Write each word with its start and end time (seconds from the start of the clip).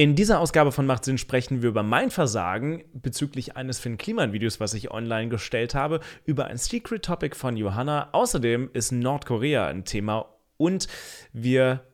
In 0.00 0.14
dieser 0.14 0.40
Ausgabe 0.40 0.72
von 0.72 0.86
Macht 0.86 1.04
Sinn 1.04 1.18
sprechen 1.18 1.60
wir 1.60 1.68
über 1.68 1.82
mein 1.82 2.10
Versagen 2.10 2.84
bezüglich 2.94 3.58
eines 3.58 3.78
Finn 3.78 3.98
Kliman-Videos, 3.98 4.58
was 4.58 4.72
ich 4.72 4.90
online 4.90 5.28
gestellt 5.28 5.74
habe, 5.74 6.00
über 6.24 6.46
ein 6.46 6.56
Secret 6.56 7.04
Topic 7.04 7.36
von 7.36 7.54
Johanna. 7.54 8.08
Außerdem 8.12 8.70
ist 8.72 8.92
Nordkorea 8.92 9.66
ein 9.66 9.84
Thema 9.84 10.24
und 10.56 10.88
wir 11.34 11.84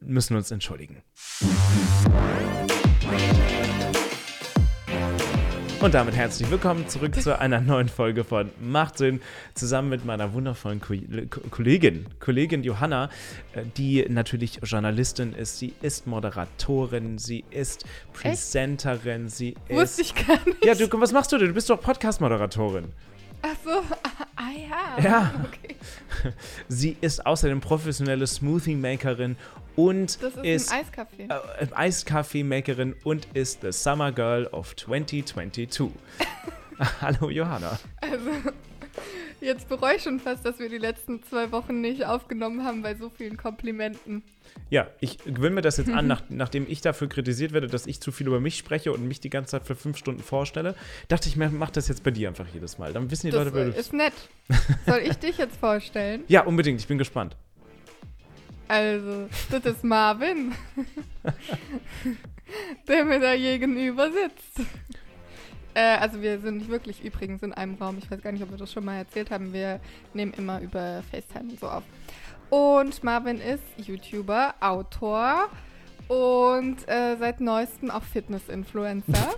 müssen 0.00 0.36
uns 0.36 0.50
entschuldigen. 0.50 1.02
Und 5.80 5.94
damit 5.94 6.14
herzlich 6.14 6.50
willkommen 6.50 6.86
zurück 6.88 7.14
zu 7.14 7.38
einer 7.38 7.62
neuen 7.62 7.88
Folge 7.88 8.22
von 8.22 8.50
Macht 8.60 8.98
Sinn, 8.98 9.22
zusammen 9.54 9.88
mit 9.88 10.04
meiner 10.04 10.34
wundervollen 10.34 10.78
Ko 10.78 10.94
Kollegin, 11.48 12.04
Kollegin 12.20 12.62
Johanna, 12.62 13.08
äh, 13.54 13.62
die 13.78 14.04
natürlich 14.06 14.60
Journalistin 14.62 15.32
ist, 15.32 15.58
sie 15.58 15.72
ist 15.80 16.06
Moderatorin, 16.06 17.16
sie 17.16 17.44
ist 17.50 17.86
Presenterin, 18.12 19.26
Echt? 19.26 19.36
sie 19.36 19.54
ist. 19.68 19.76
Wusste 19.76 20.02
ich 20.02 20.14
gar 20.14 20.38
nicht. 20.44 20.62
Ja, 20.62 20.74
du, 20.74 20.86
was 21.00 21.12
machst 21.12 21.32
du 21.32 21.38
denn? 21.38 21.48
Du 21.48 21.54
bist 21.54 21.70
doch 21.70 21.80
Podcast-Moderatorin. 21.80 22.92
Ach 23.42 23.56
so, 23.64 23.70
ah 24.36 24.98
ja. 24.98 25.02
Ja. 25.02 25.34
Okay. 25.46 25.76
Sie 26.68 26.96
ist 27.00 27.24
außerdem 27.24 27.60
professionelle 27.60 28.26
Smoothie-Makerin 28.26 29.36
und 29.76 30.22
das 30.22 30.36
ist, 30.36 30.44
ist 30.44 30.72
ein 30.72 30.80
Eiskaffee. 30.80 31.28
Äh, 31.28 31.66
Eiskaffee-Makerin 31.74 32.94
und 33.04 33.26
ist 33.34 33.60
the 33.62 33.72
Summer 33.72 34.12
Girl 34.12 34.46
of 34.48 34.74
2022. 34.76 35.90
Hallo 37.00 37.30
Johanna. 37.30 37.78
Also, 38.00 38.30
jetzt 39.40 39.68
bereue 39.68 39.96
ich 39.96 40.02
schon 40.02 40.20
fast, 40.20 40.44
dass 40.44 40.58
wir 40.58 40.68
die 40.68 40.78
letzten 40.78 41.22
zwei 41.22 41.52
Wochen 41.52 41.80
nicht 41.80 42.06
aufgenommen 42.06 42.64
haben 42.64 42.82
bei 42.82 42.94
so 42.94 43.10
vielen 43.10 43.36
Komplimenten. 43.36 44.22
Ja, 44.70 44.88
ich 45.00 45.18
gewöhne 45.18 45.56
mir 45.56 45.62
das 45.62 45.76
jetzt 45.76 45.90
an, 45.90 46.06
nach, 46.08 46.22
nachdem 46.28 46.66
ich 46.68 46.80
dafür 46.80 47.08
kritisiert 47.08 47.52
werde, 47.52 47.66
dass 47.66 47.86
ich 47.86 48.00
zu 48.00 48.12
viel 48.12 48.26
über 48.26 48.40
mich 48.40 48.56
spreche 48.56 48.92
und 48.92 49.06
mich 49.06 49.20
die 49.20 49.30
ganze 49.30 49.52
Zeit 49.52 49.66
für 49.66 49.74
fünf 49.74 49.96
Stunden 49.96 50.22
vorstelle, 50.22 50.74
dachte 51.08 51.28
ich 51.28 51.36
mach 51.36 51.70
das 51.70 51.88
jetzt 51.88 52.02
bei 52.02 52.10
dir 52.10 52.28
einfach 52.28 52.46
jedes 52.52 52.78
Mal. 52.78 52.92
Dann 52.92 53.10
wissen 53.10 53.26
die 53.26 53.32
das 53.32 53.44
Leute, 53.44 53.54
wer 53.54 53.64
du 53.66 53.78
ist 53.78 53.92
nett. 53.92 54.14
Soll 54.86 55.00
ich 55.00 55.16
dich 55.16 55.38
jetzt 55.38 55.56
vorstellen? 55.56 56.24
Ja, 56.28 56.42
unbedingt. 56.42 56.80
Ich 56.80 56.86
bin 56.86 56.98
gespannt. 56.98 57.36
Also, 58.70 59.28
das 59.50 59.64
ist 59.64 59.82
Marvin, 59.82 60.54
der 62.86 63.04
mir 63.04 63.18
da 63.18 63.34
gegenüber 63.34 64.08
sitzt. 64.12 64.68
Äh, 65.74 65.96
also 65.96 66.22
wir 66.22 66.38
sind 66.38 66.58
nicht 66.58 66.70
wirklich 66.70 67.04
übrigens 67.04 67.42
in 67.42 67.52
einem 67.52 67.74
Raum. 67.74 67.98
Ich 67.98 68.08
weiß 68.08 68.22
gar 68.22 68.30
nicht, 68.30 68.44
ob 68.44 68.52
wir 68.52 68.58
das 68.58 68.72
schon 68.72 68.84
mal 68.84 68.98
erzählt 68.98 69.32
haben. 69.32 69.52
Wir 69.52 69.80
nehmen 70.14 70.32
immer 70.34 70.60
über 70.60 71.02
FaceTime 71.10 71.50
und 71.50 71.58
so 71.58 71.66
auf. 71.66 71.82
Und 72.48 73.02
Marvin 73.02 73.40
ist 73.40 73.64
YouTuber, 73.76 74.54
Autor 74.60 75.48
und 76.10 76.88
äh, 76.88 77.16
seit 77.20 77.40
neuestem 77.40 77.88
auch 77.88 78.02
Fitness-Influencer. 78.02 79.34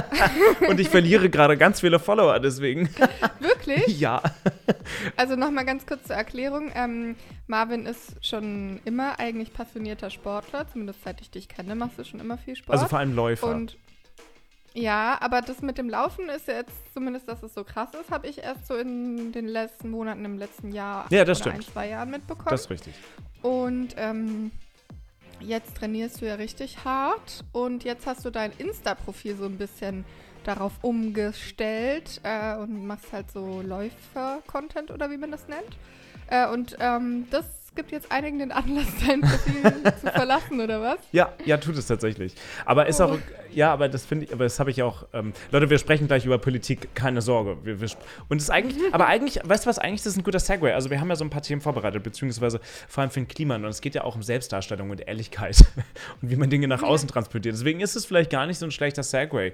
und 0.68 0.80
ich 0.80 0.88
verliere 0.88 1.28
gerade 1.28 1.58
ganz 1.58 1.80
viele 1.80 1.98
Follower 1.98 2.40
deswegen. 2.40 2.88
Wirklich? 3.38 4.00
Ja. 4.00 4.22
Also 5.16 5.36
nochmal 5.36 5.66
ganz 5.66 5.84
kurz 5.84 6.04
zur 6.04 6.16
Erklärung. 6.16 6.72
Ähm, 6.74 7.16
Marvin 7.48 7.84
ist 7.84 8.16
schon 8.24 8.80
immer 8.86 9.18
eigentlich 9.18 9.52
passionierter 9.52 10.08
Sportler, 10.08 10.66
zumindest 10.72 11.04
seit 11.04 11.20
ich 11.20 11.30
dich 11.30 11.50
kenne, 11.50 11.74
machst 11.74 11.98
du 11.98 12.04
schon 12.04 12.20
immer 12.20 12.38
viel 12.38 12.56
Sport. 12.56 12.78
Also 12.78 12.88
vor 12.88 12.98
allem 12.98 13.14
Läufer. 13.14 13.48
Und 13.48 13.76
ja, 14.72 15.18
aber 15.20 15.42
das 15.42 15.60
mit 15.60 15.76
dem 15.76 15.90
Laufen 15.90 16.30
ist 16.30 16.48
jetzt, 16.48 16.94
zumindest, 16.94 17.28
dass 17.28 17.42
es 17.42 17.52
so 17.52 17.62
krass 17.62 17.90
ist, 18.00 18.10
habe 18.10 18.26
ich 18.26 18.38
erst 18.38 18.66
so 18.66 18.74
in 18.74 19.32
den 19.32 19.48
letzten 19.48 19.90
Monaten, 19.90 20.24
im 20.24 20.38
letzten 20.38 20.72
Jahr 20.72 21.04
ja, 21.10 21.26
das 21.26 21.40
stimmt. 21.40 21.56
ein, 21.56 21.60
zwei 21.60 21.90
Jahren 21.90 22.10
mitbekommen. 22.10 22.48
Das 22.48 22.62
ist 22.62 22.70
richtig. 22.70 22.94
Und 23.42 23.94
ähm, 23.98 24.50
jetzt 25.40 25.76
trainierst 25.76 26.20
du 26.20 26.26
ja 26.26 26.34
richtig 26.34 26.84
hart 26.84 27.44
und 27.52 27.84
jetzt 27.84 28.06
hast 28.06 28.24
du 28.24 28.30
dein 28.30 28.52
Insta-Profil 28.58 29.36
so 29.36 29.44
ein 29.44 29.58
bisschen 29.58 30.04
darauf 30.44 30.72
umgestellt 30.82 32.20
äh, 32.22 32.56
und 32.56 32.86
machst 32.86 33.12
halt 33.12 33.30
so 33.30 33.62
Läufer-Content 33.62 34.90
oder 34.90 35.10
wie 35.10 35.16
man 35.16 35.30
das 35.30 35.48
nennt. 35.48 35.76
Äh, 36.28 36.48
und 36.48 36.76
ähm, 36.80 37.26
das 37.30 37.44
gibt 37.76 37.92
jetzt 37.92 38.10
einigen 38.10 38.38
den 38.38 38.50
Anlass, 38.50 38.86
dein 39.06 39.20
Profil 39.20 39.62
zu 40.00 40.06
verlassen, 40.12 40.60
oder 40.60 40.80
was? 40.80 40.98
Ja, 41.12 41.32
ja, 41.44 41.58
tut 41.58 41.76
es 41.76 41.86
tatsächlich. 41.86 42.34
Aber 42.64 42.86
ist 42.86 43.00
oh. 43.00 43.04
auch, 43.04 43.18
ja, 43.52 43.72
aber 43.72 43.88
das 43.88 44.04
finde 44.04 44.26
ich, 44.26 44.32
aber 44.32 44.44
das 44.44 44.58
habe 44.58 44.70
ich 44.70 44.82
auch, 44.82 45.06
ähm, 45.12 45.32
Leute, 45.52 45.70
wir 45.70 45.78
sprechen 45.78 46.08
gleich 46.08 46.24
über 46.24 46.38
Politik, 46.38 46.94
keine 46.94 47.22
Sorge. 47.22 47.58
Wir, 47.62 47.80
wir, 47.80 47.88
und 48.28 48.38
es 48.38 48.44
ist 48.44 48.50
eigentlich, 48.50 48.76
aber 48.92 49.06
eigentlich, 49.06 49.40
weißt 49.44 49.64
du 49.64 49.68
was, 49.68 49.78
eigentlich 49.78 50.00
ist 50.00 50.06
das 50.06 50.16
ein 50.16 50.24
guter 50.24 50.40
Segway. 50.40 50.72
Also 50.72 50.90
wir 50.90 51.00
haben 51.00 51.08
ja 51.08 51.16
so 51.16 51.24
ein 51.24 51.30
paar 51.30 51.42
Themen 51.42 51.60
vorbereitet, 51.60 52.02
beziehungsweise 52.02 52.60
vor 52.88 53.02
allem 53.02 53.10
für 53.10 53.20
den 53.20 53.28
Klima. 53.28 53.56
Und 53.56 53.64
es 53.66 53.80
geht 53.80 53.94
ja 53.94 54.04
auch 54.04 54.16
um 54.16 54.22
Selbstdarstellung 54.22 54.90
und 54.90 55.06
Ehrlichkeit 55.06 55.64
und 56.22 56.30
wie 56.30 56.36
man 56.36 56.50
Dinge 56.50 56.66
nach 56.66 56.82
außen 56.82 57.08
transportiert. 57.08 57.54
Deswegen 57.54 57.80
ist 57.80 57.94
es 57.94 58.06
vielleicht 58.06 58.30
gar 58.30 58.46
nicht 58.46 58.58
so 58.58 58.66
ein 58.66 58.70
schlechter 58.70 59.02
Segway, 59.02 59.52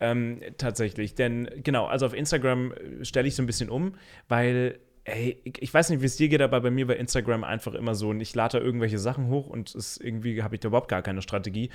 ähm, 0.00 0.40
tatsächlich. 0.58 1.14
Denn 1.14 1.50
genau, 1.64 1.86
also 1.86 2.06
auf 2.06 2.14
Instagram 2.14 2.74
stelle 3.02 3.28
ich 3.28 3.34
so 3.34 3.42
ein 3.42 3.46
bisschen 3.46 3.70
um, 3.70 3.94
weil 4.28 4.78
ey, 5.04 5.40
ich 5.44 5.74
weiß 5.74 5.90
nicht, 5.90 6.00
wie 6.00 6.06
es 6.06 6.16
dir 6.16 6.28
geht, 6.28 6.40
aber 6.40 6.60
bei 6.60 6.70
mir 6.70 6.86
bei 6.86 6.96
Instagram 6.96 7.42
einfach 7.42 7.74
immer 7.74 7.94
so, 7.94 8.12
ich 8.12 8.34
lade 8.34 8.58
da 8.58 8.64
irgendwelche 8.64 8.98
Sachen 8.98 9.28
hoch 9.28 9.48
und 9.48 9.74
es 9.74 9.96
irgendwie 9.96 10.42
habe 10.42 10.54
ich 10.54 10.60
da 10.60 10.68
überhaupt 10.68 10.88
gar 10.88 11.02
keine 11.02 11.22
Strategie. 11.22 11.70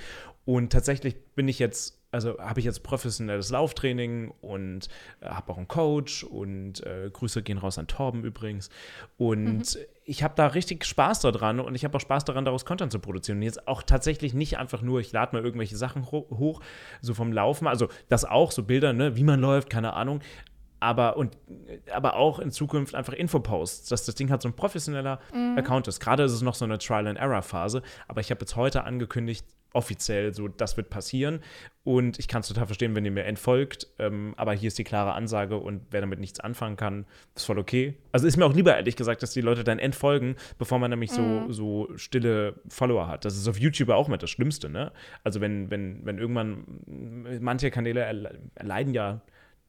Und 0.46 0.72
tatsächlich 0.72 1.16
bin 1.34 1.46
ich 1.46 1.58
jetzt, 1.58 2.00
also 2.10 2.38
habe 2.38 2.60
ich 2.60 2.64
jetzt 2.64 2.82
professionelles 2.82 3.50
Lauftraining 3.50 4.32
und 4.40 4.88
äh, 5.20 5.26
habe 5.26 5.52
auch 5.52 5.58
einen 5.58 5.68
Coach 5.68 6.24
und 6.24 6.84
äh, 6.86 7.10
Grüße 7.12 7.42
gehen 7.42 7.58
raus 7.58 7.76
an 7.76 7.86
Torben 7.86 8.24
übrigens. 8.24 8.70
Und 9.18 9.74
mhm. 9.74 9.80
ich 10.06 10.22
habe 10.22 10.32
da 10.34 10.46
richtig 10.46 10.86
Spaß 10.86 11.20
daran 11.20 11.60
und 11.60 11.74
ich 11.74 11.84
habe 11.84 11.98
auch 11.98 12.00
Spaß 12.00 12.24
daran, 12.24 12.46
daraus 12.46 12.64
Content 12.64 12.92
zu 12.92 12.98
produzieren. 12.98 13.38
Und 13.38 13.42
jetzt 13.42 13.68
auch 13.68 13.82
tatsächlich 13.82 14.32
nicht 14.32 14.56
einfach 14.56 14.80
nur, 14.80 15.00
ich 15.00 15.12
lade 15.12 15.36
mal 15.36 15.44
irgendwelche 15.44 15.76
Sachen 15.76 16.10
ho 16.10 16.26
hoch, 16.30 16.62
so 17.02 17.12
vom 17.12 17.30
Laufen, 17.30 17.66
also 17.66 17.88
das 18.08 18.24
auch, 18.24 18.52
so 18.52 18.62
Bilder, 18.62 18.94
ne, 18.94 19.16
wie 19.16 19.24
man 19.24 19.38
läuft, 19.38 19.68
keine 19.68 19.92
Ahnung, 19.92 20.20
aber, 20.80 21.16
und, 21.16 21.36
aber 21.92 22.16
auch 22.16 22.38
in 22.38 22.50
Zukunft 22.50 22.94
einfach 22.94 23.12
Infoposts, 23.12 23.88
dass 23.88 24.04
das 24.04 24.14
Ding 24.14 24.30
halt 24.30 24.42
so 24.42 24.48
ein 24.48 24.54
professioneller 24.54 25.20
mhm. 25.32 25.58
Account 25.58 25.88
ist. 25.88 26.00
Gerade 26.00 26.22
ist 26.22 26.32
es 26.32 26.42
noch 26.42 26.54
so 26.54 26.64
eine 26.64 26.78
Trial-and-Error-Phase, 26.78 27.82
aber 28.06 28.20
ich 28.20 28.30
habe 28.30 28.40
jetzt 28.40 28.56
heute 28.56 28.84
angekündigt, 28.84 29.44
offiziell, 29.72 30.32
so 30.34 30.48
das 30.48 30.76
wird 30.76 30.90
passieren. 30.90 31.40
Und 31.84 32.18
ich 32.18 32.28
kann 32.28 32.40
es 32.40 32.48
total 32.48 32.66
verstehen, 32.66 32.94
wenn 32.94 33.04
ihr 33.04 33.10
mir 33.10 33.24
entfolgt. 33.24 33.86
Ähm, 33.98 34.34
aber 34.36 34.52
hier 34.52 34.68
ist 34.68 34.78
die 34.78 34.84
klare 34.84 35.12
Ansage 35.12 35.56
und 35.56 35.82
wer 35.90 36.00
damit 36.00 36.20
nichts 36.20 36.40
anfangen 36.40 36.76
kann, 36.76 37.06
ist 37.34 37.44
voll 37.44 37.58
okay. 37.58 37.94
Also 38.12 38.26
ist 38.26 38.36
mir 38.36 38.46
auch 38.46 38.54
lieber, 38.54 38.76
ehrlich 38.76 38.96
gesagt, 38.96 39.22
dass 39.22 39.32
die 39.32 39.40
Leute 39.40 39.64
dann 39.64 39.78
entfolgen, 39.78 40.36
bevor 40.58 40.78
man 40.78 40.90
nämlich 40.90 41.10
mhm. 41.12 41.52
so, 41.52 41.52
so 41.52 41.96
stille 41.96 42.54
Follower 42.68 43.06
hat. 43.06 43.24
Das 43.24 43.36
ist 43.36 43.46
auf 43.48 43.58
YouTube 43.58 43.90
auch 43.90 44.08
immer 44.08 44.18
das 44.18 44.30
Schlimmste, 44.30 44.68
ne? 44.68 44.92
Also 45.24 45.40
wenn, 45.40 45.70
wenn, 45.70 46.04
wenn 46.04 46.18
irgendwann 46.18 46.64
manche 47.40 47.70
Kanäle 47.70 48.00
erleiden 48.54 48.94
ja 48.94 49.20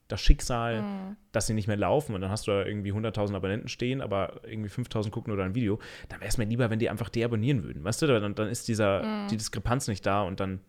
das 0.10 0.22
Schicksal, 0.22 0.82
mhm. 0.82 1.16
dass 1.32 1.48
sie 1.48 1.54
nicht 1.54 1.68
mehr 1.68 1.78
laufen 1.78 2.14
und 2.16 2.22
dann 2.22 2.32
hast 2.32 2.48
du 2.48 2.52
da 2.52 2.66
irgendwie 2.66 2.92
100.000 2.92 3.36
Abonnenten 3.36 3.70
stehen, 3.70 4.02
aber 4.02 4.42
irgendwie 4.44 4.70
5.000 4.70 5.12
gucken 5.12 5.32
oder 5.32 5.44
ein 5.44 5.56
Video, 5.56 5.80
dann 6.10 6.20
wäre 6.20 6.28
es 6.28 6.38
mir 6.38 6.46
lieber, 6.46 6.70
wenn 6.70 6.80
die 6.80 6.90
einfach 6.90 7.10
deabonnieren 7.10 7.64
würden, 7.64 7.84
weißt 7.84 8.02
du, 8.02 8.08
dann, 8.08 8.36
dann 8.36 8.50
ist 8.50 8.68
dieser, 8.68 9.04
mhm. 9.04 9.28
die 9.30 9.38
Diskrepanz 9.38 9.88
nicht 9.88 10.06
da 10.06 10.24
und 10.24 10.40
dann 10.40 10.60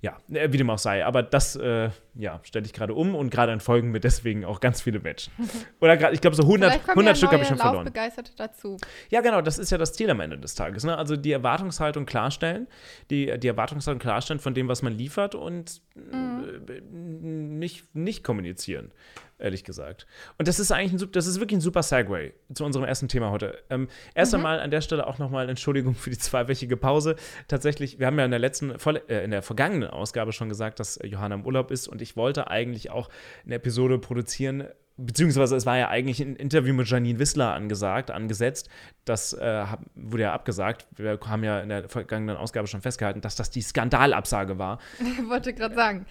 ja, 0.00 0.18
äh, 0.32 0.52
wie 0.52 0.58
dem 0.58 0.70
auch 0.70 0.78
sei. 0.78 1.04
Aber 1.04 1.22
das, 1.22 1.56
äh, 1.56 1.90
ja, 2.14 2.40
stelle 2.42 2.66
ich 2.66 2.72
gerade 2.72 2.94
um 2.94 3.14
und 3.14 3.30
gerade 3.30 3.52
entfolgen 3.52 3.90
mir 3.90 4.00
deswegen 4.00 4.44
auch 4.44 4.60
ganz 4.60 4.82
viele 4.82 5.00
Menschen. 5.00 5.32
Oder 5.80 5.96
gerade, 5.96 6.14
ich 6.14 6.20
glaube, 6.20 6.36
so 6.36 6.42
100, 6.42 6.88
100 6.90 7.06
ja 7.06 7.14
Stück 7.14 7.32
habe 7.32 7.42
ich 7.42 7.48
schon 7.48 7.58
verloren. 7.58 7.84
Begeisterte 7.84 8.32
dazu. 8.36 8.76
Ja, 9.10 9.20
genau, 9.20 9.40
das 9.40 9.58
ist 9.58 9.70
ja 9.70 9.78
das 9.78 9.92
Ziel 9.92 10.10
am 10.10 10.20
Ende 10.20 10.38
des 10.38 10.54
Tages. 10.54 10.84
Ne? 10.84 10.96
Also 10.96 11.16
die 11.16 11.32
Erwartungshaltung 11.32 12.06
klarstellen, 12.06 12.66
die, 13.10 13.38
die 13.38 13.48
Erwartungshaltung 13.48 14.00
klarstellen 14.00 14.40
von 14.40 14.54
dem, 14.54 14.68
was 14.68 14.82
man 14.82 14.92
liefert 14.92 15.34
und 15.34 15.80
mhm. 15.94 16.44
äh, 16.68 16.80
nicht, 16.90 17.94
nicht 17.94 18.24
kommunizieren 18.24 18.92
ehrlich 19.38 19.64
gesagt. 19.64 20.06
Und 20.38 20.48
das 20.48 20.58
ist 20.58 20.70
eigentlich 20.70 21.02
ein, 21.02 21.12
das 21.12 21.26
ist 21.26 21.40
wirklich 21.40 21.58
ein 21.58 21.60
super 21.60 21.82
Segway 21.82 22.32
zu 22.52 22.64
unserem 22.64 22.84
ersten 22.84 23.08
Thema 23.08 23.30
heute. 23.30 23.62
Ähm, 23.70 23.88
erst 24.14 24.32
mhm. 24.32 24.38
einmal 24.38 24.60
an 24.60 24.70
der 24.70 24.80
Stelle 24.80 25.06
auch 25.06 25.18
nochmal 25.18 25.48
Entschuldigung 25.48 25.94
für 25.94 26.10
die 26.10 26.18
zweiwöchige 26.18 26.76
Pause. 26.76 27.16
Tatsächlich, 27.48 27.98
wir 27.98 28.06
haben 28.06 28.18
ja 28.18 28.24
in 28.24 28.30
der 28.30 28.40
letzten, 28.40 28.70
äh, 28.70 29.24
in 29.24 29.30
der 29.30 29.42
vergangenen 29.42 29.90
Ausgabe 29.90 30.32
schon 30.32 30.48
gesagt, 30.48 30.80
dass 30.80 30.98
Johanna 31.02 31.36
im 31.36 31.46
Urlaub 31.46 31.70
ist 31.70 31.88
und 31.88 32.02
ich 32.02 32.16
wollte 32.16 32.48
eigentlich 32.48 32.90
auch 32.90 33.08
eine 33.44 33.56
Episode 33.56 33.98
produzieren, 33.98 34.68
beziehungsweise 34.96 35.56
es 35.56 35.66
war 35.66 35.76
ja 35.76 35.88
eigentlich 35.88 36.20
ein 36.20 36.36
Interview 36.36 36.72
mit 36.72 36.88
Janine 36.88 37.18
Wissler 37.18 37.52
angesagt, 37.52 38.10
angesetzt. 38.10 38.68
Das 39.04 39.32
äh, 39.32 39.64
wurde 39.94 40.22
ja 40.24 40.32
abgesagt. 40.32 40.86
Wir 40.96 41.18
haben 41.26 41.42
ja 41.42 41.60
in 41.60 41.68
der 41.68 41.88
vergangenen 41.88 42.36
Ausgabe 42.36 42.68
schon 42.68 42.80
festgehalten, 42.80 43.20
dass 43.20 43.34
das 43.34 43.50
die 43.50 43.60
Skandalabsage 43.60 44.58
war. 44.58 44.78
Ich 45.00 45.24
wollte 45.28 45.52
gerade 45.52 45.74
sagen, 45.74 46.06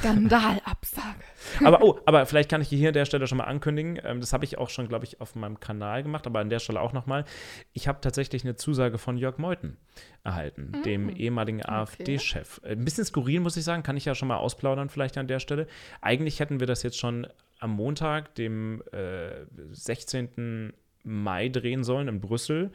Skandalabsage. 0.00 1.24
aber 1.64 1.82
oh, 1.82 1.98
aber 2.04 2.26
vielleicht 2.26 2.50
kann 2.50 2.60
ich 2.60 2.68
hier 2.68 2.88
an 2.88 2.94
der 2.94 3.06
Stelle 3.06 3.26
schon 3.26 3.38
mal 3.38 3.44
ankündigen. 3.44 3.98
Ähm, 4.04 4.20
das 4.20 4.32
habe 4.32 4.44
ich 4.44 4.58
auch 4.58 4.68
schon, 4.68 4.86
glaube 4.88 5.06
ich, 5.06 5.20
auf 5.20 5.34
meinem 5.34 5.58
Kanal 5.58 6.02
gemacht, 6.02 6.26
aber 6.26 6.40
an 6.40 6.50
der 6.50 6.58
Stelle 6.58 6.80
auch 6.80 6.92
nochmal. 6.92 7.24
Ich 7.72 7.88
habe 7.88 8.00
tatsächlich 8.02 8.44
eine 8.44 8.56
Zusage 8.56 8.98
von 8.98 9.16
Jörg 9.16 9.38
Meuthen 9.38 9.78
erhalten, 10.24 10.72
mhm. 10.74 10.82
dem 10.82 11.08
ehemaligen 11.08 11.60
okay. 11.60 11.70
AfD-Chef. 11.70 12.60
Ein 12.64 12.84
bisschen 12.84 13.04
skurril, 13.04 13.40
muss 13.40 13.56
ich 13.56 13.64
sagen, 13.64 13.82
kann 13.82 13.96
ich 13.96 14.04
ja 14.04 14.14
schon 14.14 14.28
mal 14.28 14.36
ausplaudern, 14.36 14.90
vielleicht 14.90 15.16
an 15.16 15.26
der 15.26 15.40
Stelle. 15.40 15.66
Eigentlich 16.02 16.40
hätten 16.40 16.60
wir 16.60 16.66
das 16.66 16.82
jetzt 16.82 16.98
schon 16.98 17.26
am 17.58 17.70
Montag, 17.72 18.34
dem 18.34 18.82
äh, 18.92 19.46
16. 19.72 20.72
Mai 21.04 21.48
drehen 21.48 21.84
sollen 21.84 22.08
in 22.08 22.20
Brüssel. 22.20 22.72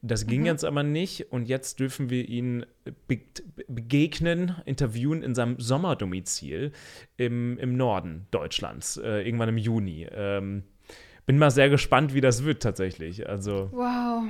Das 0.00 0.26
ging 0.26 0.40
Mhm. 0.40 0.46
jetzt 0.46 0.64
aber 0.64 0.82
nicht 0.82 1.32
und 1.32 1.48
jetzt 1.48 1.80
dürfen 1.80 2.10
wir 2.10 2.28
ihn 2.28 2.66
be 3.08 3.20
begegnen, 3.68 4.56
interviewen 4.66 5.22
in 5.22 5.34
seinem 5.34 5.58
Sommerdomizil 5.58 6.72
im, 7.16 7.58
im 7.58 7.76
Norden 7.76 8.26
Deutschlands, 8.30 8.96
äh, 8.98 9.22
irgendwann 9.22 9.48
im 9.48 9.56
Juni. 9.58 10.06
Ähm, 10.12 10.64
bin 11.26 11.38
mal 11.38 11.50
sehr 11.50 11.70
gespannt, 11.70 12.12
wie 12.12 12.20
das 12.20 12.44
wird 12.44 12.62
tatsächlich. 12.62 13.26
Also, 13.28 13.70
Wow, 13.72 14.24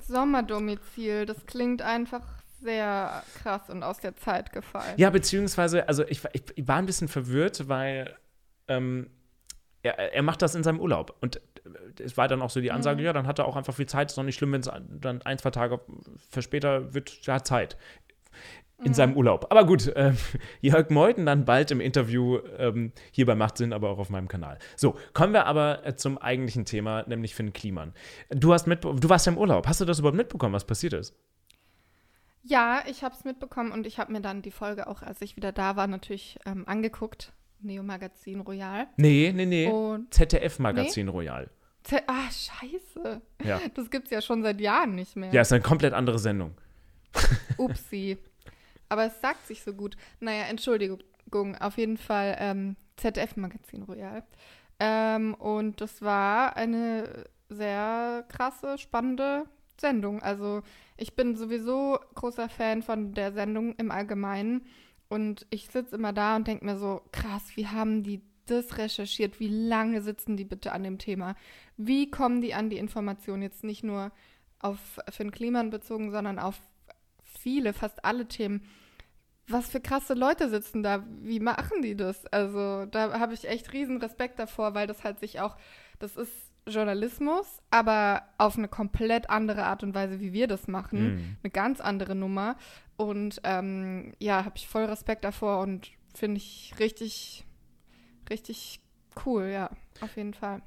Sommerdomizil, 0.00 1.26
das 1.26 1.46
klingt 1.46 1.80
einfach 1.82 2.22
sehr 2.60 3.22
krass 3.42 3.70
und 3.70 3.82
aus 3.82 3.98
der 4.00 4.16
Zeit 4.16 4.52
gefallen. 4.52 4.94
ja, 4.96 5.08
beziehungsweise, 5.10 5.88
also 5.88 6.04
ich, 6.08 6.20
ich 6.32 6.68
war 6.68 6.76
ein 6.76 6.86
bisschen 6.86 7.08
verwirrt, 7.08 7.68
weil 7.68 8.14
ähm, 8.68 9.08
er, 9.82 10.14
er 10.14 10.22
macht 10.22 10.42
das 10.42 10.54
in 10.54 10.62
seinem 10.62 10.80
Urlaub. 10.80 11.16
Und 11.20 11.36
äh, 11.36 12.02
es 12.02 12.16
war 12.16 12.28
dann 12.28 12.42
auch 12.42 12.50
so 12.50 12.60
die 12.60 12.72
Ansage, 12.72 13.02
ja, 13.02 13.12
dann 13.12 13.26
hat 13.26 13.38
er 13.38 13.46
auch 13.46 13.56
einfach 13.56 13.74
viel 13.74 13.86
Zeit. 13.86 14.10
Ist 14.10 14.18
doch 14.18 14.22
nicht 14.22 14.36
schlimm, 14.36 14.52
wenn 14.52 14.60
es 14.60 14.70
dann 15.00 15.22
ein, 15.22 15.38
zwei 15.38 15.50
Tage 15.50 15.80
für 16.30 16.42
später 16.42 16.94
wird, 16.94 17.20
er 17.26 17.34
hat 17.34 17.46
Zeit. 17.46 17.76
In 18.82 18.94
seinem 18.94 19.14
Urlaub. 19.14 19.48
Aber 19.50 19.66
gut, 19.66 19.92
ähm, 19.94 20.16
Jörg 20.62 20.88
Meuthen 20.88 21.26
dann 21.26 21.44
bald 21.44 21.70
im 21.70 21.82
Interview 21.82 22.38
ähm, 22.56 22.92
hier 23.10 23.26
bei 23.26 23.34
Macht 23.34 23.58
Sinn, 23.58 23.74
aber 23.74 23.90
auch 23.90 23.98
auf 23.98 24.08
meinem 24.08 24.26
Kanal. 24.26 24.58
So, 24.74 24.96
kommen 25.12 25.34
wir 25.34 25.44
aber 25.44 25.86
äh, 25.86 25.96
zum 25.96 26.16
eigentlichen 26.16 26.64
Thema, 26.64 27.04
nämlich 27.06 27.34
Finn 27.34 27.52
Kliman. 27.52 27.92
Du, 28.30 28.54
hast 28.54 28.66
mit, 28.66 28.82
du 28.82 29.08
warst 29.10 29.26
ja 29.26 29.32
im 29.32 29.38
Urlaub. 29.38 29.66
Hast 29.66 29.82
du 29.82 29.84
das 29.84 29.98
überhaupt 29.98 30.16
mitbekommen, 30.16 30.54
was 30.54 30.64
passiert 30.64 30.94
ist? 30.94 31.14
Ja, 32.42 32.82
ich 32.86 33.04
habe 33.04 33.14
es 33.14 33.24
mitbekommen 33.24 33.70
und 33.70 33.86
ich 33.86 33.98
habe 33.98 34.12
mir 34.12 34.22
dann 34.22 34.40
die 34.40 34.50
Folge 34.50 34.86
auch, 34.86 35.02
als 35.02 35.20
ich 35.20 35.36
wieder 35.36 35.52
da 35.52 35.76
war, 35.76 35.86
natürlich 35.86 36.38
ähm, 36.46 36.66
angeguckt. 36.66 37.34
Neo 37.62 37.82
Magazin 37.82 38.40
Royal. 38.40 38.88
Nee, 38.96 39.32
nee, 39.34 39.46
nee. 39.46 39.68
Und 39.68 40.12
ZDF-Magazin 40.12 41.08
Royal. 41.08 41.50
Z 41.82 42.02
ah, 42.06 42.30
scheiße. 42.30 43.20
Ja. 43.44 43.60
Das 43.74 43.90
gibt's 43.90 44.10
ja 44.10 44.20
schon 44.20 44.42
seit 44.42 44.60
Jahren 44.60 44.94
nicht 44.94 45.16
mehr. 45.16 45.32
Ja, 45.32 45.42
ist 45.42 45.52
eine 45.52 45.62
komplett 45.62 45.92
andere 45.94 46.18
Sendung. 46.18 46.54
Upsi. 47.56 48.18
Aber 48.88 49.06
es 49.06 49.20
sagt 49.20 49.46
sich 49.46 49.62
so 49.62 49.72
gut. 49.72 49.96
Naja, 50.20 50.44
Entschuldigung, 50.44 51.00
auf 51.60 51.78
jeden 51.78 51.96
Fall 51.96 52.36
ähm, 52.38 52.76
ZDF-Magazin 52.96 53.82
Royal. 53.84 54.22
Ähm, 54.78 55.34
und 55.34 55.80
das 55.80 56.02
war 56.02 56.56
eine 56.56 57.24
sehr 57.48 58.24
krasse, 58.28 58.78
spannende 58.78 59.44
Sendung. 59.80 60.22
Also 60.22 60.62
ich 60.96 61.14
bin 61.14 61.36
sowieso 61.36 61.98
großer 62.14 62.48
Fan 62.48 62.82
von 62.82 63.14
der 63.14 63.32
Sendung 63.32 63.74
im 63.76 63.90
Allgemeinen. 63.90 64.66
Und 65.10 65.46
ich 65.50 65.68
sitze 65.68 65.96
immer 65.96 66.14
da 66.14 66.36
und 66.36 66.46
denke 66.46 66.64
mir 66.64 66.78
so, 66.78 67.02
krass, 67.12 67.42
wie 67.56 67.66
haben 67.66 68.02
die 68.02 68.22
das 68.46 68.78
recherchiert? 68.78 69.40
Wie 69.40 69.48
lange 69.48 70.00
sitzen 70.00 70.38
die 70.38 70.44
bitte 70.44 70.72
an 70.72 70.82
dem 70.82 70.96
Thema? 70.98 71.36
Wie 71.76 72.10
kommen 72.10 72.40
die 72.40 72.54
an 72.54 72.70
die 72.70 72.78
Information 72.78 73.42
jetzt 73.42 73.64
nicht 73.64 73.84
nur 73.84 74.12
auf 74.60 75.00
Finn 75.10 75.30
Kliman 75.30 75.70
bezogen, 75.70 76.10
sondern 76.10 76.38
auf 76.38 76.60
viele, 77.24 77.72
fast 77.72 78.04
alle 78.04 78.26
Themen. 78.28 78.62
Was 79.48 79.70
für 79.70 79.80
krasse 79.80 80.14
Leute 80.14 80.48
sitzen 80.48 80.82
da? 80.82 81.04
Wie 81.22 81.40
machen 81.40 81.82
die 81.82 81.96
das? 81.96 82.24
Also, 82.26 82.86
da 82.86 83.18
habe 83.18 83.34
ich 83.34 83.48
echt 83.48 83.72
riesen 83.72 83.96
Respekt 83.98 84.38
davor, 84.38 84.74
weil 84.74 84.86
das 84.86 85.02
halt 85.02 85.18
sich 85.18 85.40
auch, 85.40 85.56
das 85.98 86.16
ist 86.16 86.32
Journalismus, 86.66 87.46
aber 87.70 88.22
auf 88.38 88.56
eine 88.56 88.68
komplett 88.68 89.30
andere 89.30 89.64
Art 89.64 89.82
und 89.82 89.94
Weise, 89.94 90.20
wie 90.20 90.32
wir 90.32 90.46
das 90.46 90.68
machen. 90.68 91.14
Mhm. 91.14 91.36
Eine 91.42 91.50
ganz 91.50 91.80
andere 91.80 92.14
Nummer. 92.14 92.56
Und 92.96 93.40
ähm, 93.44 94.12
ja, 94.18 94.44
habe 94.44 94.56
ich 94.56 94.68
voll 94.68 94.84
Respekt 94.84 95.24
davor 95.24 95.60
und 95.60 95.90
finde 96.14 96.38
ich 96.38 96.74
richtig, 96.78 97.44
richtig 98.28 98.80
cool, 99.24 99.46
ja, 99.46 99.70
auf 100.00 100.16
jeden 100.16 100.34
Fall. 100.34 100.62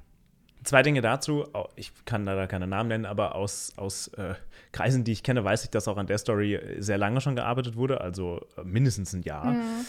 Zwei 0.63 0.81
Dinge 0.81 1.01
dazu. 1.01 1.45
Ich 1.75 1.92
kann 2.06 2.24
leider 2.24 2.48
keine 2.48 2.68
Namen 2.68 2.88
nennen, 2.88 3.06
aber 3.06 3.36
aus, 3.36 3.74
aus 3.75 4.07
äh, 4.10 4.36
Kreisen, 4.72 5.04
die 5.04 5.12
ich 5.12 5.22
kenne, 5.22 5.44
weiß 5.44 5.66
ich, 5.66 5.69
dass 5.69 5.90
auch 5.90 5.98
an 5.98 6.07
der 6.07 6.18
Story 6.18 6.60
sehr 6.80 6.98
lange 6.98 7.19
schon 7.19 7.36
gearbeitet 7.36 7.75
wurde, 7.75 8.00
also 8.00 8.40
äh, 8.57 8.63
mindestens 8.63 9.13
ein 9.13 9.24
Jahr. 9.24 9.45
Mhm. 9.45 9.86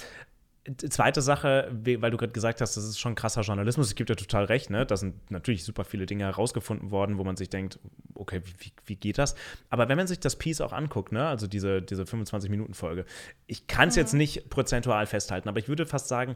Zweite 0.89 1.21
Sache, 1.21 1.71
we- 1.73 2.01
weil 2.01 2.11
du 2.11 2.17
gerade 2.17 2.33
gesagt 2.33 2.63
hast, 2.63 2.77
das 2.77 2.85
ist 2.85 2.99
schon 2.99 3.15
krasser 3.15 3.43
Journalismus. 3.43 3.91
Ich 3.91 3.97
gebe 3.97 4.07
dir 4.07 4.17
total 4.17 4.45
recht, 4.45 4.71
ne? 4.71 4.87
Da 4.87 4.97
sind 4.97 5.31
natürlich 5.31 5.63
super 5.63 5.85
viele 5.85 6.07
Dinge 6.07 6.25
herausgefunden 6.25 6.91
worden, 6.91 7.19
wo 7.19 7.25
man 7.25 7.37
sich 7.37 7.51
denkt, 7.51 7.79
okay, 8.15 8.41
wie, 8.59 8.73
wie, 8.87 8.97
geht 8.97 9.19
das? 9.19 9.35
Aber 9.69 9.91
wenn 9.91 9.99
man 9.99 10.07
sich 10.07 10.21
das 10.21 10.37
Piece 10.37 10.63
auch 10.63 10.73
anguckt, 10.73 11.13
ne? 11.13 11.27
Also 11.27 11.47
diese, 11.47 11.83
diese 11.83 12.05
25-Minuten-Folge, 12.05 13.05
ich 13.47 13.67
kann 13.67 13.89
es 13.91 13.97
jetzt 13.97 14.15
nicht 14.15 14.49
prozentual 14.49 15.07
festhalten, 15.07 15.51
aber 15.51 15.59
ich 15.59 15.69
würde 15.69 15.85
fast 15.85 16.09
sagen, 16.09 16.35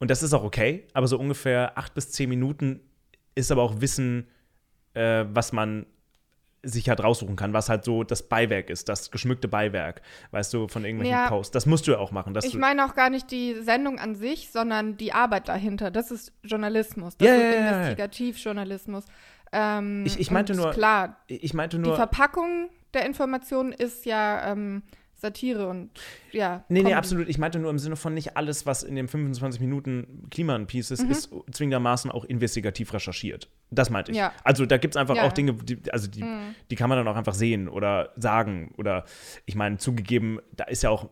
und 0.00 0.10
das 0.10 0.24
ist 0.24 0.32
auch 0.32 0.42
okay, 0.42 0.88
aber 0.92 1.06
so 1.06 1.16
ungefähr 1.18 1.78
acht 1.78 1.94
bis 1.94 2.10
zehn 2.10 2.28
Minuten 2.28 2.80
ist 3.36 3.52
aber 3.52 3.62
auch 3.62 3.80
Wissen, 3.80 4.26
äh, 4.94 5.26
was 5.28 5.52
man 5.52 5.86
sich 6.64 6.88
halt 6.88 7.02
raussuchen 7.02 7.36
kann, 7.36 7.52
was 7.52 7.68
halt 7.68 7.84
so 7.84 8.02
das 8.04 8.22
Beiwerk 8.28 8.70
ist, 8.70 8.88
das 8.88 9.10
geschmückte 9.10 9.48
Beiwerk, 9.48 10.02
weißt 10.32 10.52
du, 10.54 10.68
von 10.68 10.84
irgendwelchen 10.84 11.16
Ja. 11.18 11.28
Posts. 11.28 11.52
Das 11.52 11.66
musst 11.66 11.86
du 11.86 11.92
ja 11.92 11.98
auch 11.98 12.10
machen. 12.10 12.36
Ich 12.42 12.54
meine 12.56 12.84
auch 12.86 12.94
gar 12.94 13.10
nicht 13.10 13.30
die 13.30 13.54
Sendung 13.62 13.98
an 13.98 14.14
sich, 14.14 14.50
sondern 14.50 14.96
die 14.96 15.12
Arbeit 15.12 15.48
dahinter. 15.48 15.90
Das 15.90 16.10
ist 16.10 16.32
Journalismus. 16.42 17.16
Das 17.16 17.28
Ja, 17.28 17.34
ist 17.34 17.54
ja. 17.54 17.68
Investigativjournalismus. 17.76 19.04
Ähm, 19.52 20.04
Ich- 20.06 20.18
ich 20.18 20.30
meinte 20.30 20.54
nur- 20.54 20.70
Klar, 20.72 21.16
ich 21.28 21.54
meinte 21.54 21.76
die 21.78 21.82
nur. 21.82 21.96
Verpackung 21.96 22.68
der 22.92 23.06
Informationen 23.06 23.72
ist 23.72 24.06
ja 24.06 24.52
ähm, 24.52 24.82
Satire 25.24 25.66
und 25.68 25.90
ja. 26.32 26.64
Nee, 26.68 26.74
nee, 26.74 26.80
Comedy. 26.80 26.94
absolut. 26.94 27.28
Ich 27.30 27.38
meinte 27.38 27.58
nur 27.58 27.70
im 27.70 27.78
Sinne 27.78 27.96
von 27.96 28.12
nicht 28.12 28.36
alles, 28.36 28.66
was 28.66 28.82
in 28.82 28.94
den 28.94 29.08
25 29.08 29.60
Minuten 29.60 30.28
Kliman-Piece 30.30 30.90
ist, 30.90 31.02
Mhm. 31.04 31.10
ist 31.10 31.30
zwingendermaßen 31.50 32.10
auch 32.10 32.24
investigativ 32.24 32.92
recherchiert. 32.92 33.48
Das 33.70 33.88
meinte 33.90 34.12
ich. 34.12 34.18
Ja. 34.18 34.32
Also 34.44 34.66
da 34.66 34.76
gibt 34.76 34.94
es 34.94 34.96
einfach 35.00 35.16
Ja, 35.16 35.22
auch. 35.26 35.32
Dinge, 35.32 35.54
die, 35.54 35.78
also 35.90 36.08
die, 36.08 36.22
Mhm. 36.22 36.54
die 36.70 36.76
kann 36.76 36.88
man 36.90 36.98
dann 36.98 37.08
auch 37.08 37.16
einfach 37.16 37.34
sehen 37.34 37.68
oder 37.68 38.12
sagen. 38.16 38.72
Oder 38.76 39.04
ich 39.46 39.54
meine, 39.54 39.78
zugegeben, 39.78 40.40
da 40.52 40.64
ist 40.64 40.82
ja 40.82 40.90
auch 40.90 41.08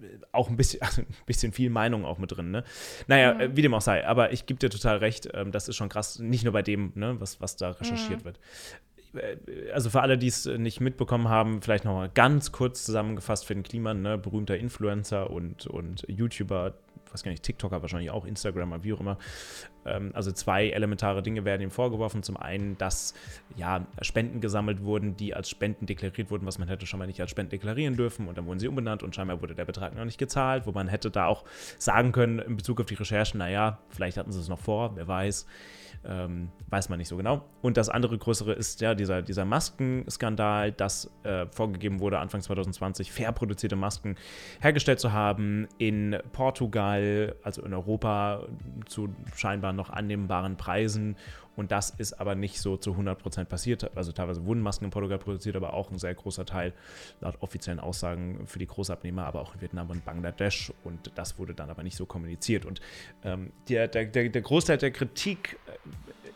äh, 0.00 0.04
auch 0.32 0.48
ein 0.48 0.56
bisschen, 0.56 0.80
also 0.82 1.02
ein 1.02 1.06
bisschen 1.26 1.52
viel 1.52 1.70
Meinung 1.70 2.04
auch 2.04 2.18
mit 2.18 2.32
drin, 2.32 2.50
ne? 2.50 2.64
Naja, 3.06 3.34
Mhm. 3.34 3.40
äh, 3.40 3.56
wie 3.56 3.62
dem 3.62 3.72
auch 3.74 3.80
sei. 3.80 4.06
Aber 4.06 4.32
ich 4.32 4.46
gebe 4.46 4.58
dir 4.58 4.68
total 4.70 4.96
recht, 4.98 5.28
ähm, 5.32 5.52
das 5.52 5.68
ist 5.68 5.76
schon 5.76 5.88
krass, 5.88 6.18
nicht 6.18 6.44
nur 6.44 6.52
bei 6.52 6.62
dem, 6.62 6.92
ne, 6.96 7.20
was, 7.20 7.40
was 7.40 7.56
da 7.56 7.70
recherchiert 7.70 8.20
Mhm. 8.20 8.24
wird. 8.24 8.40
Äh, 9.14 9.70
Also 9.72 9.90
für 9.90 10.00
alle, 10.00 10.18
die 10.18 10.28
es 10.28 10.46
äh, 10.46 10.58
nicht 10.58 10.80
mitbekommen 10.80 11.28
haben, 11.28 11.62
vielleicht 11.62 11.84
noch 11.84 11.94
mal 11.94 12.08
ganz 12.08 12.52
kurz 12.52 12.84
zusammengefasst 12.84 13.46
für 13.46 13.54
den 13.54 13.62
Kliman, 13.62 14.02
ne, 14.02 14.18
berühmter 14.18 14.56
Influencer 14.56 15.30
und, 15.30 15.66
und 15.66 16.04
YouTuber, 16.08 16.74
weiß 17.10 17.22
gar 17.22 17.30
nicht, 17.30 17.42
TikToker 17.42 17.82
wahrscheinlich 17.82 18.10
auch, 18.10 18.24
Instagramer, 18.24 18.84
wie 18.84 18.94
auch 18.94 19.00
immer. 19.00 19.18
Ähm, 19.84 20.12
also 20.14 20.32
zwei 20.32 20.70
elementare 20.70 21.22
Dinge 21.22 21.44
werden 21.44 21.60
ihm 21.60 21.70
vorgeworfen. 21.70 22.22
Zum 22.22 22.36
einen, 22.38 22.78
dass 22.78 23.12
ja, 23.56 23.86
Spenden 24.00 24.40
gesammelt 24.40 24.82
wurden, 24.82 25.16
die 25.16 25.34
als 25.34 25.50
Spenden 25.50 25.84
deklariert 25.86 26.30
wurden, 26.30 26.46
was 26.46 26.58
man 26.58 26.68
hätte 26.68 26.86
schon 26.86 26.98
mal 26.98 27.06
nicht 27.06 27.20
als 27.20 27.30
Spenden 27.30 27.50
deklarieren 27.50 27.96
dürfen. 27.96 28.28
Und 28.28 28.38
dann 28.38 28.46
wurden 28.46 28.60
sie 28.60 28.68
umbenannt 28.68 29.02
und 29.02 29.14
scheinbar 29.14 29.42
wurde 29.42 29.54
der 29.54 29.66
Betrag 29.66 29.94
noch 29.94 30.04
nicht 30.06 30.18
gezahlt, 30.18 30.66
wo 30.66 30.72
man 30.72 30.88
hätte 30.88 31.10
da 31.10 31.26
auch 31.26 31.44
sagen 31.78 32.12
können 32.12 32.38
in 32.38 32.56
Bezug 32.56 32.80
auf 32.80 32.86
die 32.86 32.94
Recherchen, 32.94 33.38
naja, 33.38 33.78
vielleicht 33.90 34.16
hatten 34.16 34.32
sie 34.32 34.40
es 34.40 34.48
noch 34.48 34.60
vor, 34.60 34.96
wer 34.96 35.06
weiß. 35.06 35.46
Ähm, 36.04 36.48
weiß 36.68 36.88
man 36.88 36.98
nicht 36.98 37.08
so 37.08 37.16
genau. 37.16 37.44
Und 37.60 37.76
das 37.76 37.88
andere 37.88 38.18
größere 38.18 38.52
ist 38.52 38.80
ja 38.80 38.94
dieser, 38.94 39.22
dieser 39.22 39.44
Maskenskandal, 39.44 40.72
dass 40.72 41.10
äh, 41.22 41.46
vorgegeben 41.46 42.00
wurde, 42.00 42.18
Anfang 42.18 42.40
2020 42.40 43.12
fair 43.12 43.30
produzierte 43.30 43.76
Masken 43.76 44.16
hergestellt 44.60 44.98
zu 44.98 45.12
haben 45.12 45.68
in 45.78 46.18
Portugal, 46.32 47.36
also 47.42 47.62
in 47.62 47.72
Europa, 47.72 48.46
zu 48.86 49.14
scheinbar 49.36 49.72
noch 49.72 49.90
annehmbaren 49.90 50.56
Preisen. 50.56 51.16
Und 51.56 51.70
das 51.70 51.90
ist 51.90 52.14
aber 52.14 52.34
nicht 52.34 52.60
so 52.60 52.76
zu 52.76 52.92
100% 52.92 53.44
passiert. 53.44 53.96
Also 53.96 54.12
teilweise 54.12 54.44
wurden 54.46 54.62
Masken 54.62 54.86
in 54.86 54.90
Portugal 54.90 55.18
produziert, 55.18 55.56
aber 55.56 55.74
auch 55.74 55.90
ein 55.90 55.98
sehr 55.98 56.14
großer 56.14 56.46
Teil 56.46 56.72
laut 57.20 57.36
offiziellen 57.40 57.80
Aussagen 57.80 58.46
für 58.46 58.58
die 58.58 58.66
Großabnehmer, 58.66 59.24
aber 59.24 59.40
auch 59.40 59.54
in 59.54 59.60
Vietnam 59.60 59.90
und 59.90 60.04
Bangladesch. 60.04 60.72
Und 60.84 61.12
das 61.14 61.38
wurde 61.38 61.54
dann 61.54 61.70
aber 61.70 61.82
nicht 61.82 61.96
so 61.96 62.06
kommuniziert. 62.06 62.64
Und 62.64 62.80
ähm, 63.24 63.52
der, 63.68 63.88
der, 63.88 64.06
der, 64.06 64.28
der 64.28 64.42
Großteil 64.42 64.78
der 64.78 64.90
Kritik 64.90 65.58
äh, 65.66 65.72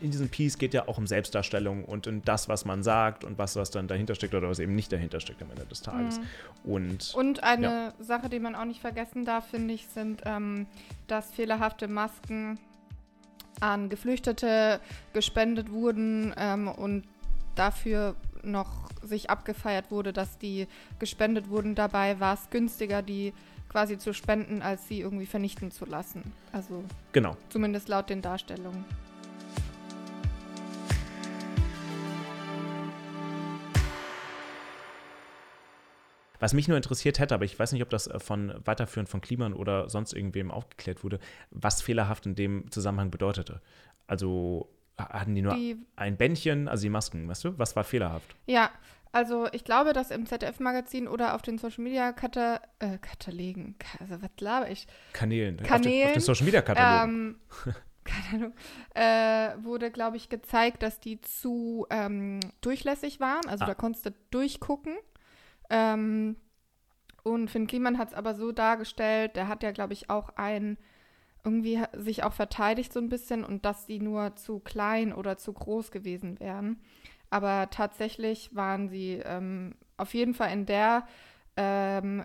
in 0.01 0.11
diesem 0.11 0.29
Piece 0.29 0.59
geht 0.59 0.75
ja 0.75 0.89
auch 0.89 0.99
um 0.99 1.07
Selbstdarstellung 1.07 1.85
und 1.85 2.07
in 2.07 2.23
das, 2.23 2.49
was 2.49 2.65
man 2.65 2.83
sagt 2.83 3.25
und 3.25 3.39
was, 3.39 3.57
was 3.57 3.71
dann 3.71 3.89
dahinter 3.89 4.15
steckt 4.15 4.35
oder 4.35 4.49
was 4.49 4.59
eben 4.59 4.75
nicht 4.75 4.93
dahinter 4.93 5.21
steckt 5.21 5.43
am 5.43 5.51
Ende 5.51 5.65
des 5.65 5.83
Tages. 5.83 6.21
Und, 6.65 7.15
Und 7.15 7.43
eine 7.43 7.95
Sache, 7.99 8.29
die 8.29 8.39
man 8.39 8.55
auch 8.55 8.65
nicht 8.65 8.81
vergessen 8.81 9.25
darf, 9.25 9.49
finde 9.49 9.75
ich, 9.75 9.87
sind, 9.87 10.23
ähm, 10.27 10.67
dass 11.07 11.33
fehlerhafte 11.33 11.89
Masken 11.89 12.59
an 13.61 13.89
Geflüchtete 13.89 14.81
gespendet 15.13 15.71
wurden 15.71 16.35
ähm, 16.37 16.69
und 16.69 17.05
dafür 17.55 18.15
noch 18.43 18.89
sich 19.03 19.31
abgefeiert 19.31 19.91
wurde, 19.91 20.13
dass 20.13 20.39
die 20.39 20.67
gespendet 20.99 21.49
wurden. 21.49 21.75
Dabei 21.75 22.21
war 22.21 22.35
es 22.35 22.51
günstiger, 22.51 23.03
die 23.03 23.33
quasi 23.69 23.99
zu 23.99 24.15
spenden, 24.15 24.63
als 24.63 24.87
sie 24.89 25.01
irgendwie 25.01 25.27
vernichten 25.27 25.71
zu 25.71 25.85
lassen. 25.85 26.33
Also 26.53 26.85
genau. 27.13 27.37
zumindest 27.49 27.89
laut 27.89 28.11
den 28.11 28.23
Darstellungen. 28.23 28.85
Was 36.41 36.53
mich 36.55 36.69
nur 36.69 36.77
interessiert 36.77 37.19
hätte, 37.19 37.35
aber 37.35 37.45
ich 37.45 37.59
weiß 37.59 37.73
nicht, 37.73 37.83
ob 37.83 37.91
das 37.91 38.07
äh, 38.07 38.19
von 38.21 38.55
Weiterführen 38.65 39.07
von 39.07 39.21
Kliman 39.21 39.53
oder 39.55 39.89
sonst 39.89 40.13
irgendwem 40.13 40.51
aufgeklärt 40.51 41.03
wurde, 41.05 41.19
was 41.51 41.83
fehlerhaft 41.83 42.27
in 42.27 42.35
dem 42.35 42.71
Zusammenhang 42.71 43.11
bedeutete. 43.11 43.61
Also 44.07 44.69
ha- 44.99 45.09
hatten 45.21 45.35
die 45.35 45.43
nur 45.43 45.55
Die 45.55 45.77
ein 45.97 46.17
Bändchen, 46.17 46.69
also 46.69 46.83
die 46.83 46.91
Masken, 46.91 47.29
weißt 47.29 47.45
du? 47.45 47.59
Was 47.59 47.75
war 47.77 47.85
fehlerhaft? 47.85 48.35
Ja, 48.47 48.71
Also 49.13 49.49
ich 49.53 49.65
glaube, 49.65 49.93
dass 49.95 50.11
im 50.11 50.27
ZDF-Magazin 50.27 51.09
oder 51.09 51.35
auf 51.35 51.43
den 51.43 51.57
Social 51.59 51.83
Media 51.85 52.13
Kata 52.13 52.61
äh, 52.81 52.99
Katalogen, 52.99 53.75
also 53.99 54.21
was 54.21 54.31
glaube 54.37 54.69
ich? 54.71 54.87
Kanälen. 55.15 55.57
Kanälen. 55.57 55.73
Auf 55.75 55.81
den, 55.83 56.07
auf 56.07 56.13
den 56.13 56.21
Social 56.21 56.45
Media 56.45 56.61
Katalogen. 56.63 57.37
Ähm, 57.65 57.75
keine 58.05 58.35
Ahnung, 58.45 58.53
äh, 58.95 59.65
wurde, 59.65 59.91
glaube 59.91 60.17
ich, 60.19 60.29
gezeigt, 60.29 60.83
dass 60.83 61.01
die 61.01 61.21
zu 61.23 61.87
ähm, 61.91 62.41
durchlässig 62.61 63.19
waren. 63.19 63.47
Also 63.49 63.65
ah. 63.65 63.69
da 63.69 63.75
konntest 63.75 64.05
du 64.07 64.11
durchgucken. 64.31 64.97
Ähm, 65.71 66.37
und 67.23 67.51
Finn 67.51 67.67
Kliman 67.67 67.99
hat 67.99 68.09
es 68.09 68.15
aber 68.15 68.35
so 68.35 68.53
dargestellt, 68.53 69.37
der 69.37 69.49
hat 69.49 69.63
ja, 69.63 69.73
glaube 69.73 69.93
ich, 69.93 70.11
auch 70.11 70.31
ein 70.37 70.79
irgendwie 71.45 71.81
sich 71.93 72.25
auch 72.25 72.33
verteidigt 72.33 72.93
so 72.93 72.99
ein 72.99 73.09
bisschen 73.09 73.45
und 73.45 73.65
dass 73.65 73.87
die 73.87 74.01
nur 74.01 74.35
zu 74.35 74.59
klein 74.59 75.13
oder 75.13 75.39
zu 75.39 75.53
groß 75.53 75.93
gewesen 75.93 76.41
wären. 76.41 76.81
Aber 77.31 77.69
tatsächlich 77.71 78.55
waren 78.55 78.89
sie 78.89 79.23
ähm, 79.25 79.75
auf 79.97 80.13
jeden 80.13 80.35
Fall 80.35 80.53
in 80.53 80.67
der 80.67 81.07
ähm, 81.57 82.25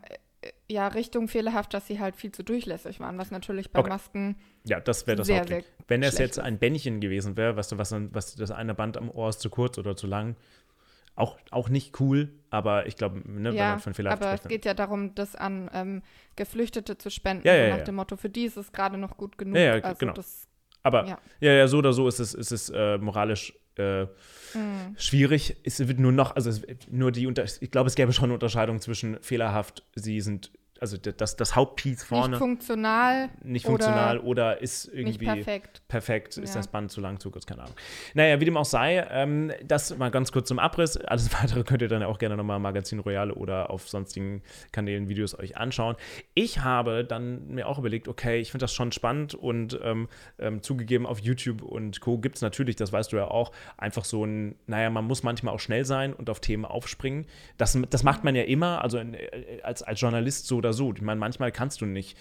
ja, 0.68 0.88
Richtung 0.88 1.28
fehlerhaft, 1.28 1.74
dass 1.74 1.86
sie 1.88 2.00
halt 2.00 2.16
viel 2.16 2.32
zu 2.32 2.44
durchlässig 2.44 3.00
waren, 3.00 3.18
was 3.18 3.30
natürlich 3.30 3.72
bei 3.72 3.82
okay. 3.82 3.90
Masken. 3.90 4.36
Ja, 4.66 4.80
das 4.80 5.06
wäre 5.06 5.18
das 5.18 5.28
sehr, 5.28 5.40
Hauptding. 5.40 5.64
Wenn 5.88 6.02
es 6.02 6.18
jetzt 6.18 6.40
ein 6.40 6.58
Bändchen 6.58 7.00
gewesen 7.00 7.38
wäre, 7.38 7.56
weißt 7.56 7.74
du, 7.74 7.78
was, 7.78 7.94
was 8.12 8.36
das 8.36 8.52
eine 8.52 8.74
Band 8.74 8.98
am 8.98 9.10
Ohr 9.12 9.30
ist 9.30 9.42
zu 9.42 9.50
kurz 9.50 9.78
oder 9.78 9.96
zu 9.96 10.08
lang, 10.08 10.36
auch, 11.16 11.38
auch 11.52 11.70
nicht 11.70 12.00
cool, 12.00 12.30
aber 12.50 12.88
ich 12.88 12.96
glaube, 12.96 13.22
ne, 13.30 13.50
ja, 13.50 13.56
wenn 13.56 13.70
man 13.70 13.80
von 13.80 13.94
fehlerhaft 13.94 14.22
aber 14.22 14.38
spricht, 14.38 14.46
es 14.46 14.50
geht 14.50 14.66
ja 14.66 14.74
darum, 14.74 15.14
das 15.16 15.36
an 15.36 15.70
ähm, 15.74 16.02
Geflüchtete 16.36 16.98
zu 16.98 17.10
spenden, 17.10 17.46
ja, 17.46 17.56
ja, 17.56 17.70
nach 17.70 17.78
ja. 17.80 17.84
dem 17.84 17.96
Motto, 17.96 18.16
für 18.16 18.30
die 18.30 18.46
ist 18.46 18.58
es 18.58 18.72
gerade 18.72 18.98
noch 18.98 19.18
gut 19.18 19.38
genug. 19.38 19.56
Ja, 19.56 19.78
ja 19.78 19.84
also 19.84 20.00
genau. 20.00 20.14
Das, 20.14 20.48
aber 20.84 21.06
ja. 21.06 21.18
ja, 21.40 21.68
so 21.68 21.78
oder 21.78 21.94
so 21.94 22.08
ist 22.08 22.20
es, 22.20 22.34
ist 22.34 22.52
es 22.52 22.70
äh, 22.70 22.98
moralisch 22.98 23.54
äh, 23.78 24.04
mhm. 24.04 24.96
schwierig. 24.98 25.58
Es 25.64 25.86
wird 25.88 26.00
nur 26.00 26.12
noch, 26.12 26.36
also 26.36 26.52
nur 26.90 27.12
die, 27.12 27.32
ich 27.62 27.72
glaube, 27.72 27.88
es 27.88 27.96
gäbe 27.96 28.14
schon 28.14 28.26
eine 28.26 28.34
Unterscheidung 28.34 28.80
zwischen 28.80 29.22
fehlerhaft, 29.22 29.84
sie 29.96 30.22
sind 30.22 30.52
also 30.82 30.98
das, 30.98 31.36
das 31.36 31.56
Hauptpiece 31.56 32.04
vorne. 32.04 32.30
Nicht 32.30 32.40
funktional. 32.40 33.30
Nicht 33.44 33.68
funktional 33.68 34.18
oder, 34.18 34.28
oder 34.28 34.62
ist 34.62 34.86
irgendwie. 34.86 35.28
Nicht 35.28 35.46
perfekt. 35.46 35.84
Perfekt, 35.88 36.38
ist 36.38 36.56
ja. 36.56 36.60
das 36.60 36.68
Band 36.70 36.90
zu 36.90 37.02
lang, 37.02 37.20
zu 37.20 37.30
kurz, 37.30 37.46
keine 37.46 37.62
Ahnung. 37.62 37.76
Naja, 38.16 38.40
wie 38.40 38.46
dem 38.46 38.58
auch 38.58 38.66
sei, 38.66 39.06
ähm, 39.12 39.52
das 39.64 39.96
mal 39.96 40.10
ganz 40.10 40.32
kurz 40.32 40.48
zum 40.48 40.58
Abriss. 40.58 40.98
Alles 40.98 41.32
weitere 41.40 41.64
könnt 41.64 41.84
ihr 41.84 41.88
dann 41.88 42.02
auch 42.02 42.18
gerne 42.18 42.36
nochmal 42.36 42.58
Magazin 42.58 42.98
Royale 42.98 43.36
oder 43.36 43.70
auf 43.70 43.88
sonstigen 43.88 44.42
Kanälen 44.72 45.08
Videos 45.08 45.38
euch 45.38 45.56
anschauen. 45.56 45.98
Ich 46.34 46.62
habe 46.62 47.06
dann 47.06 47.48
mir 47.48 47.68
auch 47.68 47.78
überlegt, 47.78 48.08
okay, 48.08 48.40
ich 48.40 48.50
finde 48.50 48.64
das 48.64 48.74
schon 48.74 48.92
spannend 48.92 49.36
und 49.36 49.80
ähm, 49.84 50.08
ähm, 50.40 50.64
zugegeben 50.64 51.06
auf 51.06 51.20
YouTube 51.20 51.62
und 51.62 52.02
Co. 52.02 52.18
gibt 52.18 52.38
es 52.38 52.42
natürlich, 52.42 52.76
das 52.76 52.92
weißt 52.92 53.14
du 53.14 53.18
ja 53.18 53.26
auch, 53.26 53.52
einfach 53.78 54.04
so 54.04 54.26
ein, 54.26 54.56
naja, 54.66 54.90
man 54.90 55.06
muss 55.06 55.22
manchmal 55.22 55.54
auch 55.54 55.60
schnell 55.60 55.86
sein 55.86 56.12
und 56.14 56.28
auf 56.32 56.40
Themen 56.40 56.66
aufspringen. 56.66 57.28
Das, 57.58 57.78
das 57.92 58.02
macht 58.02 58.24
man 58.24 58.34
ja 58.34 58.44
immer, 58.44 58.84
also 58.84 58.98
in, 58.98 59.14
äh, 59.14 59.60
als, 59.62 59.84
als 59.84 60.02
Journalist 60.02 60.48
so 60.48 60.58
oder 60.58 60.71
oder 60.72 60.78
so. 60.78 60.94
Ich 60.94 61.02
meine, 61.02 61.20
manchmal 61.20 61.52
kannst 61.52 61.82
du 61.82 61.86
nicht, 61.86 62.18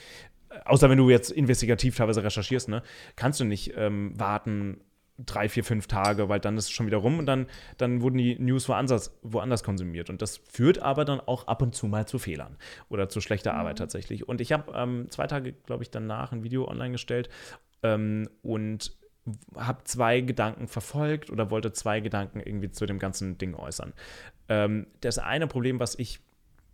außer 0.65 0.91
wenn 0.91 0.99
du 0.99 1.11
jetzt 1.11 1.31
investigativ 1.31 1.97
teilweise 1.97 2.23
recherchierst, 2.23 2.69
ne, 2.69 2.83
kannst 3.17 3.41
du 3.41 3.45
nicht 3.45 3.75
ähm, 3.77 4.13
warten 4.19 4.81
drei, 5.27 5.49
vier, 5.49 5.65
fünf 5.65 5.87
Tage, 5.87 6.29
weil 6.29 6.41
dann 6.41 6.57
ist 6.57 6.65
es 6.65 6.71
schon 6.71 6.87
wieder 6.87 6.97
rum 6.99 7.19
und 7.19 7.27
dann, 7.27 7.47
dann 7.77 8.01
wurden 8.01 8.17
die 8.17 8.39
News 8.39 8.69
woanders, 8.69 9.19
woanders 9.23 9.63
konsumiert. 9.63 10.09
Und 10.09 10.23
das 10.23 10.39
führt 10.39 10.79
aber 10.81 11.05
dann 11.05 11.21
auch 11.21 11.47
ab 11.47 11.63
und 11.63 11.75
zu 11.75 11.87
mal 11.87 12.07
zu 12.07 12.19
Fehlern 12.19 12.57
oder 12.89 13.09
zu 13.09 13.21
schlechter 13.21 13.55
Arbeit 13.55 13.77
mhm. 13.77 13.81
tatsächlich. 13.81 14.29
Und 14.29 14.41
ich 14.41 14.53
habe 14.53 14.73
ähm, 14.75 15.07
zwei 15.11 15.27
Tage, 15.27 15.53
glaube 15.53 15.83
ich, 15.83 15.91
danach 15.91 16.33
ein 16.33 16.43
Video 16.43 16.67
online 16.67 16.93
gestellt 16.93 17.29
ähm, 17.83 18.29
und 18.43 18.97
habe 19.55 19.85
zwei 19.85 20.23
Gedanken 20.23 20.67
verfolgt 20.67 21.31
oder 21.31 21.51
wollte 21.51 21.73
zwei 21.73 22.01
Gedanken 22.01 22.41
irgendwie 22.41 22.71
zu 22.71 22.87
dem 22.87 22.99
ganzen 22.99 23.37
Ding 23.37 23.55
äußern. 23.55 23.93
Ähm, 24.49 24.87
das 25.03 25.19
eine 25.19 25.47
Problem, 25.47 25.79
was 25.79 25.99
ich 25.99 26.21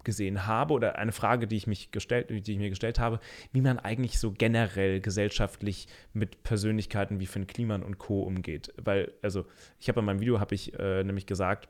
gesehen 0.06 0.46
habe 0.46 0.72
oder 0.72 0.96
eine 0.96 1.12
Frage, 1.12 1.46
die 1.46 1.56
ich, 1.56 1.66
mich 1.66 1.90
gestellt, 1.90 2.30
die 2.30 2.52
ich 2.52 2.58
mir 2.58 2.70
gestellt 2.70 2.98
habe, 2.98 3.20
wie 3.52 3.60
man 3.60 3.78
eigentlich 3.78 4.18
so 4.18 4.32
generell 4.32 5.02
gesellschaftlich 5.02 5.88
mit 6.14 6.42
Persönlichkeiten 6.42 7.20
wie 7.20 7.26
Finn 7.26 7.46
Kliman 7.46 7.82
und 7.82 7.98
Co. 7.98 8.22
umgeht. 8.22 8.72
Weil, 8.82 9.12
also, 9.20 9.44
ich 9.78 9.90
habe 9.90 10.00
in 10.00 10.06
meinem 10.06 10.20
Video, 10.20 10.40
habe 10.40 10.54
ich 10.54 10.72
äh, 10.78 11.04
nämlich 11.04 11.26
gesagt, 11.26 11.68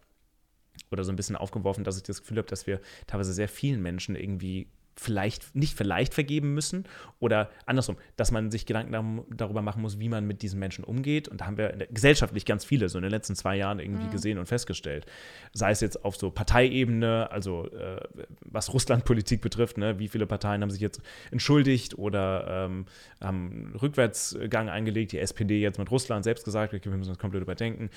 oder 0.90 1.02
so 1.02 1.10
ein 1.10 1.16
bisschen 1.16 1.36
aufgeworfen, 1.36 1.82
dass 1.82 1.96
ich 1.96 2.02
das 2.04 2.20
Gefühl 2.20 2.38
habe, 2.38 2.48
dass 2.48 2.66
wir 2.66 2.80
teilweise 3.06 3.32
sehr 3.32 3.48
vielen 3.48 3.82
Menschen 3.82 4.14
irgendwie 4.14 4.68
vielleicht, 4.98 5.54
nicht 5.54 5.76
vielleicht 5.76 6.14
vergeben 6.14 6.54
müssen 6.54 6.84
oder 7.18 7.50
andersrum, 7.66 7.96
dass 8.16 8.30
man 8.30 8.50
sich 8.50 8.66
Gedanken 8.66 9.24
darüber 9.34 9.62
machen 9.62 9.82
muss, 9.82 9.98
wie 9.98 10.08
man 10.08 10.26
mit 10.26 10.42
diesen 10.42 10.58
Menschen 10.58 10.84
umgeht. 10.84 11.28
Und 11.28 11.40
da 11.40 11.46
haben 11.46 11.58
wir 11.58 11.68
gesellschaftlich 11.90 12.44
ganz 12.46 12.64
viele 12.64 12.88
so 12.88 12.98
in 12.98 13.02
den 13.02 13.10
letzten 13.10 13.34
zwei 13.36 13.56
Jahren 13.56 13.78
irgendwie 13.78 14.06
mhm. 14.06 14.10
gesehen 14.10 14.38
und 14.38 14.46
festgestellt. 14.46 15.06
Sei 15.52 15.70
es 15.70 15.80
jetzt 15.80 16.04
auf 16.04 16.16
so 16.16 16.30
Parteiebene, 16.30 17.30
also 17.30 17.70
äh, 17.70 18.00
was 18.40 18.72
Russlandpolitik 18.72 19.42
betrifft, 19.42 19.76
ne, 19.76 19.98
wie 19.98 20.08
viele 20.08 20.26
Parteien 20.26 20.62
haben 20.62 20.70
sich 20.70 20.80
jetzt 20.80 21.02
entschuldigt 21.30 21.98
oder 21.98 22.66
ähm, 22.66 22.86
haben 23.20 23.50
einen 23.50 23.76
Rückwärtsgang 23.76 24.70
eingelegt, 24.70 25.12
die 25.12 25.18
SPD 25.18 25.60
jetzt 25.60 25.78
mit 25.78 25.90
Russland 25.90 26.24
selbst 26.24 26.44
gesagt, 26.44 26.72
okay, 26.72 26.90
wir 26.90 26.96
müssen 26.96 27.10
das 27.10 27.18
komplett 27.18 27.42
überdenken. 27.42 27.90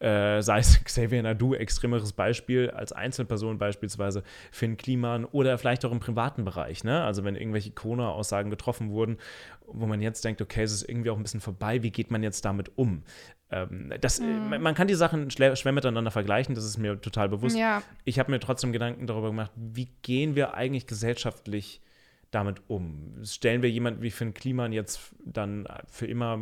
Äh, 0.00 0.40
sei 0.40 0.58
es 0.58 0.82
Xavier 0.84 1.22
Nadu, 1.22 1.54
extremeres 1.54 2.12
Beispiel, 2.12 2.70
als 2.70 2.92
Einzelperson 2.92 3.58
beispielsweise 3.58 4.22
Finn 4.50 4.78
Kliman 4.78 5.26
oder 5.26 5.58
vielleicht 5.58 5.84
auch 5.84 5.92
im 5.92 6.00
privaten 6.00 6.45
Bereich, 6.46 6.82
ne? 6.82 7.04
Also 7.04 7.24
wenn 7.24 7.36
irgendwelche 7.36 7.72
Corona-Aussagen 7.72 8.48
getroffen 8.48 8.90
wurden, 8.90 9.18
wo 9.66 9.84
man 9.84 10.00
jetzt 10.00 10.24
denkt, 10.24 10.40
okay, 10.40 10.62
es 10.62 10.72
ist 10.72 10.88
irgendwie 10.88 11.10
auch 11.10 11.16
ein 11.18 11.22
bisschen 11.22 11.40
vorbei, 11.40 11.82
wie 11.82 11.90
geht 11.90 12.10
man 12.10 12.22
jetzt 12.22 12.46
damit 12.46 12.78
um? 12.78 13.02
Ähm, 13.50 13.92
das, 14.00 14.20
mhm. 14.20 14.48
Man 14.60 14.74
kann 14.74 14.88
die 14.88 14.94
Sachen 14.94 15.30
schwer 15.30 15.72
miteinander 15.72 16.10
vergleichen, 16.10 16.54
das 16.54 16.64
ist 16.64 16.78
mir 16.78 17.00
total 17.00 17.28
bewusst. 17.28 17.56
Ja. 17.56 17.82
Ich 18.04 18.18
habe 18.18 18.30
mir 18.30 18.40
trotzdem 18.40 18.72
Gedanken 18.72 19.06
darüber 19.06 19.28
gemacht, 19.28 19.52
wie 19.54 19.90
gehen 20.02 20.34
wir 20.34 20.54
eigentlich 20.54 20.86
gesellschaftlich 20.86 21.82
damit 22.30 22.62
um? 22.68 23.14
Stellen 23.24 23.62
wir 23.62 23.70
jemanden 23.70 24.02
wie 24.02 24.10
Finn 24.10 24.34
Kliman 24.34 24.72
jetzt 24.72 25.14
dann 25.24 25.68
für 25.88 26.06
immer 26.06 26.40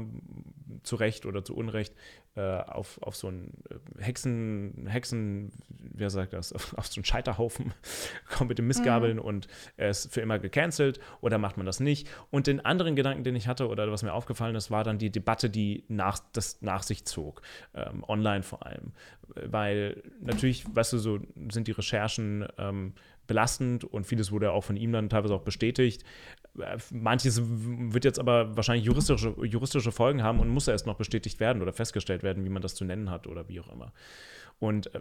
zu 0.85 0.97
Recht 0.97 1.27
oder 1.27 1.45
zu 1.45 1.57
Unrecht 1.57 1.95
äh, 2.37 2.41
auf, 2.41 3.01
auf 3.03 3.17
so 3.17 3.29
einen 3.29 3.53
äh, 3.71 4.03
Hexen, 4.03 4.87
Hexen, 4.89 5.53
wer 5.69 6.11
sagt 6.11 6.33
das, 6.33 6.53
auf, 6.53 6.77
auf 6.77 6.87
so 6.87 6.99
einen 6.99 7.05
Scheiterhaufen, 7.05 7.73
kommt 8.29 8.49
mit 8.49 8.59
dem 8.59 8.67
Missgabeln 8.67 9.19
mhm. 9.19 9.23
und 9.23 9.49
er 9.77 9.91
ist 9.91 10.13
für 10.13 10.21
immer 10.21 10.39
gecancelt 10.39 11.01
oder 11.21 11.39
macht 11.39 11.57
man 11.57 11.67
das 11.67 11.81
nicht? 11.81 12.09
Und 12.31 12.47
den 12.47 12.65
anderen 12.65 12.97
Gedanken, 12.97 13.25
den 13.25 13.37
ich 13.37 13.49
hatte 13.49 13.69
oder 13.69 13.91
was 13.91 14.03
mir 14.03 14.13
aufgefallen 14.13 14.57
ist, 14.57 14.71
war 14.71 14.85
dann 14.85 14.99
die 14.99 15.11
Debatte, 15.11 15.51
die 15.51 15.85
nach, 15.89 16.19
das 16.33 16.61
nach 16.61 16.83
sich 16.83 17.05
zog, 17.05 17.43
ähm, 17.75 18.05
online 18.07 18.43
vor 18.43 18.67
allem. 18.67 18.93
Weil 19.35 20.03
natürlich, 20.21 20.65
weißt 20.75 20.93
du, 20.93 20.99
so 20.99 21.21
sind 21.51 21.67
die 21.67 21.73
Recherchen 21.73 22.47
ähm, 22.59 22.95
belastend 23.27 23.85
und 23.85 24.07
vieles 24.07 24.33
wurde 24.33 24.53
auch 24.53 24.65
von 24.65 24.77
ihm 24.77 24.93
dann 24.93 25.09
teilweise 25.09 25.35
auch 25.35 25.43
bestätigt. 25.43 26.05
Manches 26.91 27.43
wird 27.45 28.05
jetzt 28.05 28.19
aber 28.19 28.57
wahrscheinlich 28.57 28.85
juristische, 28.87 29.35
juristische 29.43 29.93
Folgen 29.93 30.23
haben 30.23 30.41
und 30.41 30.49
muss 30.49 30.69
erst 30.69 30.87
noch 30.87 30.97
bestätigt 30.97 31.41
werden 31.41 31.63
oder 31.63 31.73
festgestellt 31.73 32.23
werden, 32.23 32.45
wie 32.45 32.49
man 32.49 32.63
das 32.63 32.75
zu 32.75 32.85
nennen 32.85 33.11
hat 33.11 33.27
oder 33.27 33.49
wie 33.49 33.61
auch 33.61 33.73
immer. 33.73 33.93
Und 34.59 34.95
äh, 34.95 35.01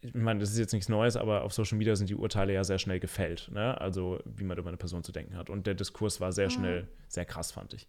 ich 0.00 0.14
meine, 0.14 0.40
das 0.40 0.50
ist 0.50 0.58
jetzt 0.58 0.72
nichts 0.72 0.88
Neues, 0.88 1.16
aber 1.16 1.42
auf 1.42 1.52
Social 1.52 1.78
Media 1.78 1.96
sind 1.96 2.08
die 2.08 2.14
Urteile 2.14 2.52
ja 2.52 2.64
sehr 2.64 2.78
schnell 2.78 3.00
gefällt. 3.00 3.50
Ne? 3.52 3.80
Also, 3.80 4.20
wie 4.24 4.44
man 4.44 4.56
über 4.56 4.68
eine 4.68 4.76
Person 4.76 5.02
zu 5.02 5.12
denken 5.12 5.36
hat. 5.36 5.50
Und 5.50 5.66
der 5.66 5.74
Diskurs 5.74 6.20
war 6.20 6.32
sehr 6.32 6.50
schnell, 6.50 6.82
mhm. 6.82 6.88
sehr 7.08 7.24
krass, 7.24 7.52
fand 7.52 7.74
ich. 7.74 7.88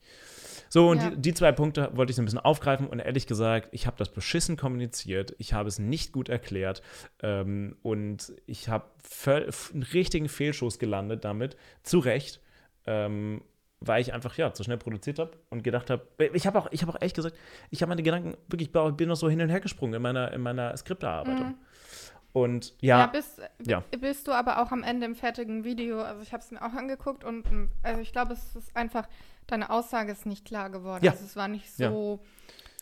So, 0.70 0.90
und 0.90 0.98
ja. 0.98 1.10
die, 1.12 1.22
die, 1.22 1.34
zwei 1.34 1.52
Punkte 1.52 1.92
wollte 1.94 2.12
ich 2.12 2.16
so 2.16 2.22
ein 2.22 2.26
bisschen 2.26 2.40
aufgreifen. 2.40 2.88
Und 2.88 3.00
ehrlich 3.00 3.28
gesagt, 3.28 3.70
ich 3.72 3.88
habe 3.88 3.98
das 3.98 4.12
beschissen 4.12 4.58
kommuniziert. 4.58 5.36
Ich 5.38 5.54
habe 5.54 5.70
es 5.70 5.80
nicht 5.80 6.12
gut 6.12 6.30
erklärt. 6.30 6.82
Ähm, 7.22 7.76
und 7.82 8.34
ich 8.46 8.70
habe 8.70 8.86
einen 9.26 9.84
richtigen 9.84 10.28
Fehlschuss 10.28 10.80
gelandet 10.80 11.24
damit. 11.24 11.56
Zu 11.84 12.00
Recht. 12.00 12.42
Ähm, 12.88 13.42
weil 13.88 14.02
ich 14.02 14.14
einfach 14.14 14.38
ja 14.38 14.54
zu 14.54 14.64
schnell 14.64 14.78
produziert 14.78 15.20
habe 15.20 15.32
und 15.50 15.64
gedacht 15.64 15.90
habe, 15.90 16.08
ich 16.34 16.48
habe 16.48 16.60
auch, 16.60 16.68
ich 16.72 16.82
habe 16.82 16.94
auch 16.94 17.02
echt 17.02 17.16
gesagt, 17.16 17.38
ich 17.70 17.82
habe 17.82 17.90
meine 17.90 18.04
Gedanken 18.04 18.36
wirklich, 18.48 18.72
bin 18.72 19.10
noch 19.10 19.16
so 19.16 19.30
hin 19.30 19.42
und 19.42 19.50
her 19.50 19.60
gesprungen 19.60 19.94
in 19.94 20.02
meiner, 20.02 20.32
in 20.34 20.42
meiner 20.42 20.76
Skripterarbeitung. 20.76 21.48
Mhm. 21.48 21.56
Und 22.34 22.74
ja. 22.82 23.00
Ja 23.00 23.08
bist, 23.08 23.42
ja 23.66 23.82
bist, 23.98 24.28
du 24.28 24.34
aber 24.34 24.62
auch 24.62 24.72
am 24.72 24.84
Ende 24.84 25.06
im 25.06 25.16
fertigen 25.16 25.64
Video, 25.64 26.02
also 26.02 26.22
ich 26.22 26.34
habe 26.34 26.44
es 26.44 26.52
mir 26.52 26.62
auch 26.62 26.74
angeguckt 26.74 27.24
und 27.24 27.46
also 27.82 28.02
ich 28.02 28.12
glaube, 28.12 28.34
es 28.34 28.56
ist 28.58 28.76
einfach, 28.76 29.08
deine 29.48 29.70
Aussage 29.70 30.12
ist 30.12 30.26
nicht 30.26 30.44
klar 30.44 30.70
geworden. 30.70 31.06
Ja. 31.06 31.12
Also 31.12 31.24
es 31.24 31.38
war 31.38 31.48
nicht 31.48 31.72
so, 31.72 32.20
ja. 32.22 32.30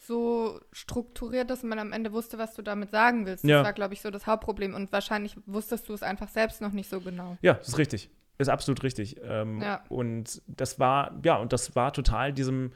so 0.02 0.60
strukturiert, 0.72 1.52
dass 1.52 1.62
man 1.62 1.78
am 1.78 1.92
Ende 1.92 2.14
wusste, 2.14 2.40
was 2.40 2.56
du 2.56 2.64
damit 2.64 2.90
sagen 2.90 3.28
willst. 3.28 3.44
Das 3.48 3.64
war, 3.64 3.74
glaube 3.74 3.94
ich, 3.94 4.02
so 4.02 4.10
das 4.10 4.26
Hauptproblem 4.26 4.74
und 4.74 4.92
wahrscheinlich 4.92 5.38
wusstest 5.46 5.88
du 5.88 5.94
es 5.94 6.02
einfach 6.02 6.30
selbst 6.30 6.60
noch 6.60 6.72
nicht 6.72 6.90
so 6.90 7.00
genau. 7.00 7.38
Ja, 7.44 7.54
das 7.54 7.68
ist 7.68 7.78
richtig. 7.78 8.10
Ist 8.38 8.50
absolut 8.50 8.84
richtig. 8.84 9.18
Ähm, 9.24 9.62
ja. 9.62 9.84
Und 9.90 10.42
das 10.48 10.80
war, 10.80 11.20
ja, 11.24 11.38
und 11.38 11.54
das 11.54 11.76
war 11.76 11.94
total 11.94 12.34
diesem, 12.34 12.72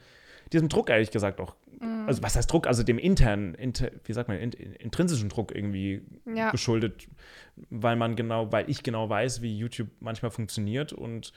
diesem 0.52 0.68
Druck, 0.68 0.90
ehrlich 0.90 1.10
gesagt, 1.10 1.40
auch. 1.40 1.54
Mhm. 1.80 2.06
Also, 2.06 2.22
was 2.22 2.36
heißt 2.36 2.50
Druck? 2.50 2.66
Also 2.66 2.82
dem 2.82 2.98
internen, 2.98 3.54
inter, 3.54 3.90
wie 4.04 4.12
sagt 4.12 4.28
man, 4.28 4.38
in, 4.38 4.52
intrinsischen 4.52 5.28
Druck 5.28 5.54
irgendwie 5.54 6.02
ja. 6.32 6.50
geschuldet, 6.50 7.08
weil 7.70 7.96
man 7.96 8.16
genau, 8.16 8.52
weil 8.52 8.68
ich 8.70 8.82
genau 8.82 9.08
weiß, 9.08 9.42
wie 9.42 9.56
YouTube 9.56 9.88
manchmal 10.00 10.30
funktioniert 10.30 10.92
und 10.92 11.32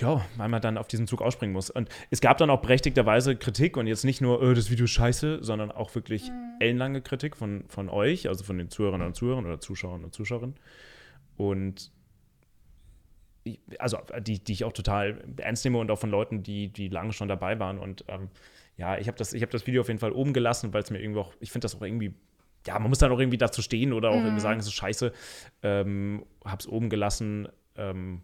ja, 0.00 0.24
weil 0.36 0.48
man 0.48 0.62
dann 0.62 0.78
auf 0.78 0.88
diesen 0.88 1.06
Zug 1.06 1.20
ausspringen 1.20 1.52
muss. 1.52 1.68
Und 1.68 1.90
es 2.10 2.20
gab 2.20 2.38
dann 2.38 2.48
auch 2.48 2.62
berechtigterweise 2.62 3.36
Kritik 3.36 3.76
und 3.76 3.86
jetzt 3.86 4.04
nicht 4.04 4.22
nur, 4.22 4.40
oh, 4.40 4.54
das 4.54 4.70
Video 4.70 4.84
ist 4.84 4.92
scheiße, 4.92 5.40
sondern 5.42 5.70
auch 5.70 5.94
wirklich 5.94 6.30
mhm. 6.30 6.54
ellenlange 6.60 7.02
Kritik 7.02 7.36
von, 7.36 7.64
von 7.68 7.90
euch, 7.90 8.28
also 8.28 8.44
von 8.44 8.56
den 8.56 8.70
Zuhörern 8.70 9.02
und 9.02 9.14
Zuhörern 9.14 9.44
oder 9.44 9.60
Zuschauern 9.60 10.04
und 10.04 10.14
Zuschauerinnen. 10.14 10.56
Und 11.36 11.90
also 13.78 13.98
die, 14.20 14.38
die 14.42 14.52
ich 14.52 14.64
auch 14.64 14.72
total 14.72 15.22
ernst 15.38 15.64
nehme 15.64 15.78
und 15.78 15.90
auch 15.90 15.98
von 15.98 16.10
Leuten, 16.10 16.42
die, 16.42 16.68
die 16.68 16.88
lange 16.88 17.12
schon 17.12 17.28
dabei 17.28 17.58
waren. 17.58 17.78
Und 17.78 18.04
ähm, 18.08 18.28
ja, 18.76 18.98
ich 18.98 19.08
habe 19.08 19.16
das, 19.16 19.32
hab 19.32 19.50
das 19.50 19.66
Video 19.66 19.80
auf 19.80 19.88
jeden 19.88 20.00
Fall 20.00 20.12
oben 20.12 20.32
gelassen, 20.32 20.72
weil 20.72 20.82
es 20.82 20.90
mir 20.90 21.00
irgendwie 21.00 21.20
auch, 21.20 21.32
ich 21.40 21.50
finde 21.50 21.64
das 21.64 21.76
auch 21.76 21.82
irgendwie, 21.82 22.14
ja, 22.66 22.78
man 22.78 22.88
muss 22.88 22.98
dann 22.98 23.10
auch 23.12 23.18
irgendwie 23.18 23.38
dazu 23.38 23.62
stehen 23.62 23.92
oder 23.92 24.10
auch 24.10 24.16
mhm. 24.16 24.26
irgendwie 24.26 24.40
sagen, 24.40 24.60
es 24.60 24.66
ist 24.66 24.74
scheiße. 24.74 25.12
Ähm, 25.62 26.24
habe 26.44 26.60
es 26.60 26.68
oben 26.68 26.90
gelassen 26.90 27.48
ähm, 27.76 28.22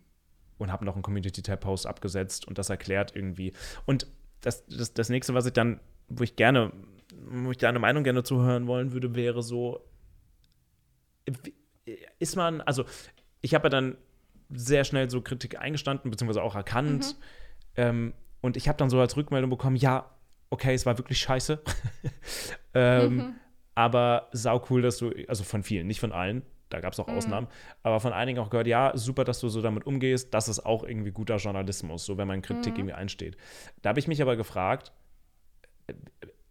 und 0.59 0.71
habe 0.71 0.85
noch 0.85 0.95
einen 0.95 1.03
Community-Tab-Post 1.03 1.87
abgesetzt 1.87 2.47
und 2.47 2.59
das 2.59 2.69
erklärt 2.69 3.15
irgendwie. 3.15 3.53
Und 3.87 4.07
das, 4.43 4.67
das, 4.67 4.93
das 4.93 5.09
nächste, 5.09 5.35
was 5.35 5.47
ich 5.47 5.53
dann, 5.53 5.81
wo 6.09 6.23
ich 6.23 6.37
gerne, 6.37 6.73
wo 7.29 7.51
ich 7.51 7.59
deine 7.59 7.79
Meinung 7.79 8.05
gerne 8.05 8.23
zuhören 8.23 8.67
wollen 8.67 8.93
würde, 8.93 9.15
wäre 9.15 9.43
so, 9.43 9.81
ist 12.19 12.37
man, 12.37 12.61
also 12.61 12.85
ich 13.41 13.55
habe 13.55 13.67
ja 13.67 13.71
dann 13.71 13.97
sehr 14.51 14.85
schnell 14.85 15.11
so 15.11 15.21
Kritik 15.21 15.59
eingestanden, 15.59 16.11
beziehungsweise 16.11 16.43
auch 16.43 16.55
erkannt. 16.55 17.17
Mhm. 17.17 17.23
Ähm, 17.77 18.15
und 18.41 18.57
ich 18.57 18.69
habe 18.69 18.79
dann 18.79 18.91
so 18.91 19.01
als 19.01 19.17
Rückmeldung 19.17 19.51
bekommen, 19.51 19.77
ja, 19.77 20.11
okay, 20.51 20.75
es 20.75 20.87
war 20.87 20.99
wirklich 20.99 21.19
scheiße. 21.19 21.63
ähm, 22.75 23.17
mhm. 23.17 23.35
Aber 23.75 24.29
sau 24.33 24.65
cool, 24.71 24.83
dass 24.83 24.99
du, 24.99 25.13
also 25.29 25.45
von 25.45 25.63
vielen, 25.63 25.87
nicht 25.87 26.01
von 26.01 26.13
allen, 26.13 26.43
da 26.71 26.81
gab 26.81 26.93
es 26.93 27.01
auch 27.01 27.07
mhm. 27.09 27.17
Ausnahmen, 27.17 27.47
aber 27.83 28.01
von 28.01 28.13
einigen 28.13 28.39
auch 28.39 28.51
gehört, 28.51 28.67
ja, 28.67 28.93
super, 28.97 29.25
dass 29.25 29.41
du 29.41 29.49
so 29.49 29.63
damit 29.63 29.87
umgehst, 29.87 30.33
das 30.33 30.49
ist 30.49 30.65
auch 30.65 30.83
irgendwie 30.83 31.13
guter 31.13 31.37
Journalismus, 31.37 32.05
so 32.07 32.17
wenn 32.19 32.29
man 32.29 32.43
Kritik 32.43 32.73
mhm. 32.75 32.81
irgendwie 32.81 32.95
einsteht. 32.95 33.37
Da 33.83 33.91
habe 33.91 34.01
ich 34.01 34.09
mich 34.09 34.23
aber 34.23 34.37
gefragt, 34.37 34.93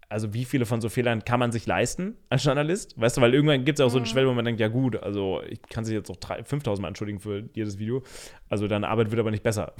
also 0.09 0.33
wie 0.33 0.45
viele 0.45 0.65
von 0.65 0.81
so 0.81 0.89
Fehlern 0.89 1.23
kann 1.23 1.39
man 1.39 1.51
sich 1.51 1.65
leisten 1.65 2.15
als 2.29 2.43
Journalist? 2.43 2.99
Weißt 2.99 3.17
du, 3.17 3.21
weil 3.21 3.33
irgendwann 3.33 3.65
gibt 3.65 3.79
es 3.79 3.85
auch 3.85 3.89
so 3.89 3.97
eine 3.97 4.05
mhm. 4.05 4.09
Schwelle, 4.09 4.27
wo 4.27 4.33
man 4.33 4.45
denkt, 4.45 4.61
ja 4.61 4.67
gut, 4.67 5.01
also 5.01 5.41
ich 5.47 5.61
kann 5.63 5.85
sich 5.85 5.93
jetzt 5.93 6.09
noch 6.09 6.17
5000 6.17 6.81
Mal 6.81 6.89
entschuldigen 6.89 7.19
für 7.19 7.49
jedes 7.53 7.79
Video, 7.79 8.03
also 8.49 8.67
deine 8.67 8.87
Arbeit 8.87 9.11
wird 9.11 9.19
aber 9.19 9.31
nicht 9.31 9.43
besser. 9.43 9.73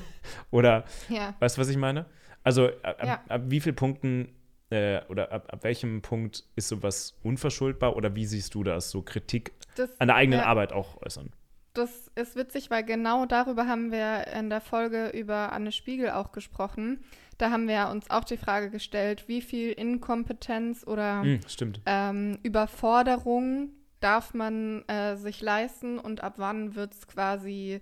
oder, 0.50 0.84
ja. 1.08 1.34
weißt 1.40 1.56
du, 1.56 1.60
was 1.60 1.68
ich 1.68 1.76
meine? 1.76 2.06
Also 2.44 2.68
ab, 2.82 2.96
ja. 3.04 3.20
ab 3.28 3.42
wie 3.46 3.60
vielen 3.60 3.76
Punkten 3.76 4.28
äh, 4.70 5.00
oder 5.08 5.30
ab, 5.32 5.48
ab, 5.52 5.64
welchem 5.64 6.02
Punkt 6.02 6.44
ist 6.56 6.68
sowas 6.68 7.18
unverschuldbar 7.22 7.96
oder 7.96 8.14
wie 8.14 8.26
siehst 8.26 8.54
du 8.54 8.64
das, 8.64 8.90
so 8.90 9.02
Kritik 9.02 9.52
das, 9.76 10.00
an 10.00 10.08
der 10.08 10.16
eigenen 10.16 10.40
ja. 10.40 10.46
Arbeit 10.46 10.72
auch 10.72 11.00
äußern? 11.02 11.30
Das 11.74 12.10
ist 12.16 12.36
witzig, 12.36 12.70
weil 12.70 12.84
genau 12.84 13.24
darüber 13.24 13.66
haben 13.66 13.92
wir 13.92 14.26
in 14.26 14.50
der 14.50 14.60
Folge 14.60 15.08
über 15.08 15.52
Anne 15.52 15.72
Spiegel 15.72 16.10
auch 16.10 16.32
gesprochen 16.32 17.02
da 17.42 17.50
haben 17.50 17.66
wir 17.66 17.88
uns 17.90 18.08
auch 18.08 18.22
die 18.22 18.36
Frage 18.36 18.70
gestellt, 18.70 19.24
wie 19.26 19.42
viel 19.42 19.72
Inkompetenz 19.72 20.86
oder 20.86 21.24
mm, 21.24 21.40
ähm, 21.86 22.38
Überforderung 22.44 23.70
darf 23.98 24.32
man 24.32 24.86
äh, 24.88 25.16
sich 25.16 25.40
leisten 25.40 25.98
und 25.98 26.22
ab 26.22 26.34
wann 26.36 26.76
wird 26.76 26.94
es 26.94 27.08
quasi 27.08 27.80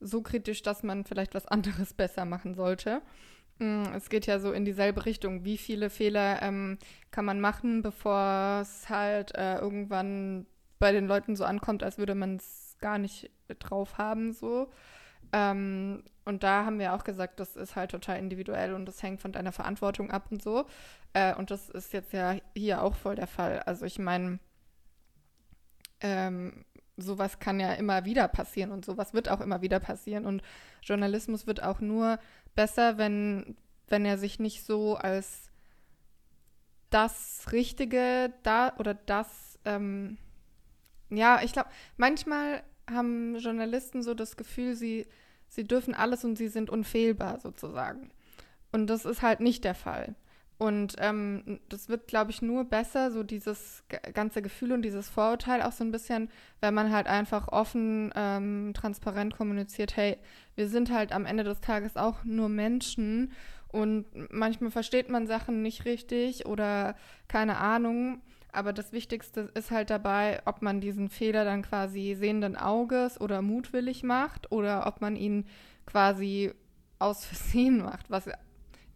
so 0.00 0.22
kritisch, 0.22 0.62
dass 0.62 0.82
man 0.82 1.04
vielleicht 1.04 1.34
was 1.34 1.46
anderes 1.46 1.94
besser 1.94 2.24
machen 2.24 2.54
sollte. 2.54 3.00
Mm, 3.58 3.84
es 3.94 4.10
geht 4.10 4.26
ja 4.26 4.40
so 4.40 4.50
in 4.50 4.64
dieselbe 4.64 5.06
Richtung. 5.06 5.44
Wie 5.44 5.56
viele 5.56 5.88
Fehler 5.88 6.42
ähm, 6.42 6.76
kann 7.12 7.24
man 7.24 7.40
machen, 7.40 7.82
bevor 7.82 8.60
es 8.62 8.88
halt 8.88 9.36
äh, 9.36 9.58
irgendwann 9.58 10.46
bei 10.80 10.90
den 10.90 11.06
Leuten 11.06 11.36
so 11.36 11.44
ankommt, 11.44 11.84
als 11.84 11.96
würde 11.96 12.16
man 12.16 12.36
es 12.36 12.76
gar 12.80 12.98
nicht 12.98 13.30
drauf 13.60 13.98
haben, 13.98 14.32
so. 14.32 14.68
Ähm, 15.32 16.02
und 16.24 16.42
da 16.42 16.64
haben 16.64 16.78
wir 16.78 16.94
auch 16.94 17.04
gesagt, 17.04 17.40
das 17.40 17.56
ist 17.56 17.76
halt 17.76 17.90
total 17.90 18.18
individuell 18.18 18.74
und 18.74 18.86
das 18.86 19.02
hängt 19.02 19.20
von 19.20 19.32
deiner 19.32 19.52
Verantwortung 19.52 20.10
ab 20.10 20.26
und 20.30 20.42
so. 20.42 20.66
Äh, 21.12 21.34
und 21.34 21.50
das 21.50 21.68
ist 21.68 21.92
jetzt 21.92 22.12
ja 22.12 22.36
hier 22.54 22.82
auch 22.82 22.94
voll 22.94 23.16
der 23.16 23.26
Fall. 23.26 23.60
Also 23.60 23.86
ich 23.86 23.98
meine, 23.98 24.38
ähm, 26.00 26.64
sowas 26.96 27.38
kann 27.38 27.60
ja 27.60 27.72
immer 27.72 28.04
wieder 28.04 28.28
passieren 28.28 28.70
und 28.70 28.84
sowas 28.84 29.14
wird 29.14 29.28
auch 29.28 29.40
immer 29.40 29.62
wieder 29.62 29.80
passieren. 29.80 30.26
Und 30.26 30.42
Journalismus 30.82 31.46
wird 31.46 31.62
auch 31.62 31.80
nur 31.80 32.18
besser, 32.54 32.98
wenn, 32.98 33.56
wenn 33.88 34.04
er 34.04 34.18
sich 34.18 34.38
nicht 34.38 34.64
so 34.64 34.96
als 34.96 35.50
das 36.90 37.46
Richtige 37.52 38.32
da 38.42 38.72
oder 38.78 38.94
das, 38.94 39.58
ähm, 39.64 40.18
ja, 41.08 41.40
ich 41.42 41.52
glaube, 41.52 41.70
manchmal 41.96 42.62
haben 42.90 43.36
Journalisten 43.38 44.02
so 44.02 44.14
das 44.14 44.36
Gefühl, 44.36 44.74
sie, 44.74 45.06
sie 45.48 45.64
dürfen 45.64 45.94
alles 45.94 46.24
und 46.24 46.36
sie 46.36 46.48
sind 46.48 46.70
unfehlbar 46.70 47.38
sozusagen. 47.40 48.10
Und 48.72 48.88
das 48.88 49.04
ist 49.04 49.22
halt 49.22 49.40
nicht 49.40 49.64
der 49.64 49.74
Fall. 49.74 50.14
Und 50.60 50.96
ähm, 50.98 51.58
das 51.70 51.88
wird, 51.88 52.06
glaube 52.06 52.30
ich, 52.32 52.42
nur 52.42 52.64
besser, 52.64 53.10
so 53.10 53.22
dieses 53.22 53.82
ganze 54.12 54.42
Gefühl 54.42 54.72
und 54.72 54.82
dieses 54.82 55.08
Vorurteil 55.08 55.62
auch 55.62 55.72
so 55.72 55.82
ein 55.82 55.90
bisschen, 55.90 56.28
wenn 56.60 56.74
man 56.74 56.92
halt 56.92 57.06
einfach 57.06 57.48
offen, 57.48 58.12
ähm, 58.14 58.72
transparent 58.74 59.34
kommuniziert, 59.34 59.96
hey, 59.96 60.18
wir 60.56 60.68
sind 60.68 60.92
halt 60.92 61.12
am 61.12 61.24
Ende 61.24 61.44
des 61.44 61.62
Tages 61.62 61.96
auch 61.96 62.24
nur 62.24 62.50
Menschen 62.50 63.32
und 63.68 64.04
manchmal 64.30 64.70
versteht 64.70 65.08
man 65.08 65.26
Sachen 65.26 65.62
nicht 65.62 65.86
richtig 65.86 66.44
oder 66.44 66.94
keine 67.26 67.56
Ahnung. 67.56 68.20
Aber 68.52 68.72
das 68.72 68.92
Wichtigste 68.92 69.50
ist 69.54 69.70
halt 69.70 69.90
dabei, 69.90 70.42
ob 70.44 70.62
man 70.62 70.80
diesen 70.80 71.08
Fehler 71.08 71.44
dann 71.44 71.62
quasi 71.62 72.14
sehenden 72.18 72.56
Auges 72.56 73.20
oder 73.20 73.42
mutwillig 73.42 74.02
macht 74.02 74.50
oder 74.50 74.86
ob 74.86 75.00
man 75.00 75.16
ihn 75.16 75.46
quasi 75.86 76.52
aus 76.98 77.24
Versehen 77.24 77.82
macht, 77.82 78.10
was 78.10 78.28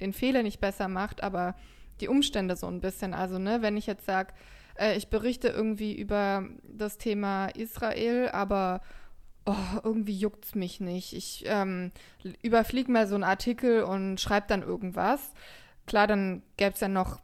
den 0.00 0.12
Fehler 0.12 0.42
nicht 0.42 0.60
besser 0.60 0.88
macht, 0.88 1.22
aber 1.22 1.54
die 2.00 2.08
Umstände 2.08 2.56
so 2.56 2.66
ein 2.66 2.80
bisschen. 2.80 3.14
Also, 3.14 3.38
ne, 3.38 3.62
wenn 3.62 3.76
ich 3.76 3.86
jetzt 3.86 4.06
sage, 4.06 4.34
äh, 4.76 4.96
ich 4.96 5.08
berichte 5.08 5.48
irgendwie 5.48 5.96
über 5.96 6.44
das 6.64 6.98
Thema 6.98 7.46
Israel, 7.48 8.28
aber 8.30 8.80
oh, 9.46 9.54
irgendwie 9.82 10.16
juckt 10.16 10.44
es 10.44 10.54
mich 10.54 10.80
nicht. 10.80 11.12
Ich 11.12 11.44
ähm, 11.46 11.92
überfliege 12.42 12.90
mal 12.90 13.06
so 13.06 13.14
einen 13.14 13.24
Artikel 13.24 13.82
und 13.82 14.20
schreibe 14.20 14.46
dann 14.48 14.62
irgendwas. 14.62 15.32
Klar, 15.86 16.06
dann 16.06 16.42
gäbe 16.56 16.74
es 16.74 16.80
ja 16.80 16.88
noch 16.88 17.20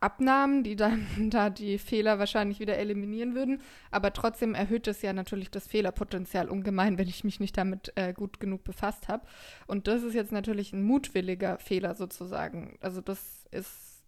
Abnahmen, 0.00 0.62
die 0.62 0.76
dann 0.76 1.06
da 1.30 1.50
die 1.50 1.78
Fehler 1.78 2.18
wahrscheinlich 2.18 2.60
wieder 2.60 2.76
eliminieren 2.76 3.34
würden. 3.34 3.60
Aber 3.90 4.12
trotzdem 4.12 4.54
erhöht 4.54 4.86
es 4.86 5.02
ja 5.02 5.12
natürlich 5.12 5.50
das 5.50 5.66
Fehlerpotenzial 5.66 6.48
ungemein, 6.48 6.98
wenn 6.98 7.08
ich 7.08 7.24
mich 7.24 7.40
nicht 7.40 7.56
damit 7.56 7.92
äh, 7.96 8.12
gut 8.12 8.40
genug 8.40 8.64
befasst 8.64 9.08
habe. 9.08 9.26
Und 9.66 9.86
das 9.86 10.02
ist 10.02 10.14
jetzt 10.14 10.32
natürlich 10.32 10.72
ein 10.72 10.82
mutwilliger 10.82 11.58
Fehler 11.58 11.94
sozusagen. 11.94 12.78
Also 12.80 13.00
das 13.00 13.46
ist 13.50 14.02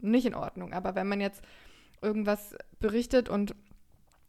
nicht 0.00 0.26
in 0.26 0.34
Ordnung. 0.34 0.72
Aber 0.72 0.94
wenn 0.94 1.08
man 1.08 1.20
jetzt 1.20 1.42
irgendwas 2.02 2.54
berichtet 2.78 3.28
und 3.28 3.54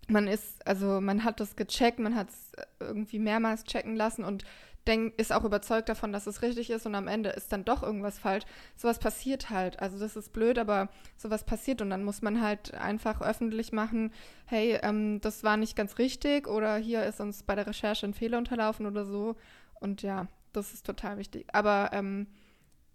man 0.08 0.28
ist, 0.28 0.66
also 0.66 1.02
man 1.02 1.24
hat 1.24 1.40
das 1.40 1.56
gecheckt, 1.56 2.00
man 2.00 2.16
hat 2.16 2.30
es 2.30 2.52
irgendwie 2.80 3.20
mehrmals 3.20 3.66
checken 3.66 3.96
lassen 3.96 4.24
und 4.24 4.46
denk, 4.88 5.20
ist 5.20 5.34
auch 5.34 5.44
überzeugt 5.44 5.90
davon, 5.90 6.12
dass 6.12 6.28
es 6.28 6.42
richtig 6.42 6.70
ist 6.70 6.86
und 6.86 6.96
am 6.96 7.08
Ende 7.08 7.30
ist 7.30 7.52
dann 7.52 7.66
doch 7.66 7.84
irgendwas 7.84 8.20
falsch. 8.20 8.46
Sowas 8.76 9.00
passiert 9.00 9.50
halt. 9.50 9.80
Also 9.80 10.00
das 10.00 10.16
ist 10.16 10.34
blöd, 10.34 10.58
aber 10.58 10.90
sowas 11.18 11.44
passiert 11.44 11.82
und 11.82 11.90
dann 11.90 12.04
muss 12.04 12.22
man 12.22 12.42
halt 12.42 12.74
einfach 12.74 13.22
öffentlich 13.22 13.72
machen, 13.72 14.12
hey, 14.46 14.80
ähm, 14.82 15.20
das 15.22 15.44
war 15.44 15.58
nicht 15.58 15.76
ganz 15.76 15.98
richtig 15.98 16.48
oder 16.48 16.78
hier 16.78 17.04
ist 17.04 17.20
uns 17.20 17.44
bei 17.44 17.56
der 17.56 17.68
Recherche 17.68 18.06
ein 18.06 18.14
Fehler 18.14 18.38
unterlaufen 18.38 18.86
oder 18.86 19.06
so. 19.06 19.36
Und 19.80 20.02
ja, 20.02 20.28
das 20.54 20.74
ist 20.74 20.86
total 20.86 21.18
wichtig. 21.18 21.48
Aber 21.54 21.90
ähm, 21.94 22.28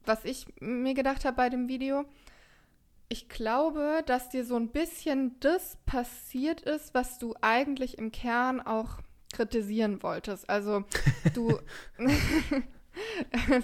was 0.05 0.25
ich 0.25 0.47
mir 0.61 0.95
gedacht 0.95 1.25
habe 1.25 1.37
bei 1.37 1.49
dem 1.49 1.69
Video, 1.69 2.05
ich 3.09 3.29
glaube, 3.29 4.03
dass 4.07 4.31
dir 4.31 4.45
so 4.45 4.57
ein 4.57 4.69
bisschen 4.69 5.39
das 5.41 5.77
passiert 5.85 6.63
ist, 6.63 6.95
was 6.95 7.19
du 7.19 7.35
eigentlich 7.43 7.99
im 7.99 8.11
Kern 8.11 8.61
auch 8.61 9.01
kritisieren 9.33 10.03
wolltest. 10.03 10.49
Also 10.49 10.85
du, 11.35 11.59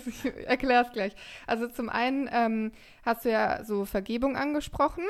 ich 0.07 0.25
erkläre 0.47 0.85
es 0.85 0.93
gleich. 0.93 1.15
Also 1.47 1.69
zum 1.69 1.89
einen 1.89 2.29
ähm, 2.33 2.73
hast 3.05 3.25
du 3.25 3.31
ja 3.31 3.65
so 3.65 3.85
Vergebung 3.85 4.37
angesprochen 4.37 5.05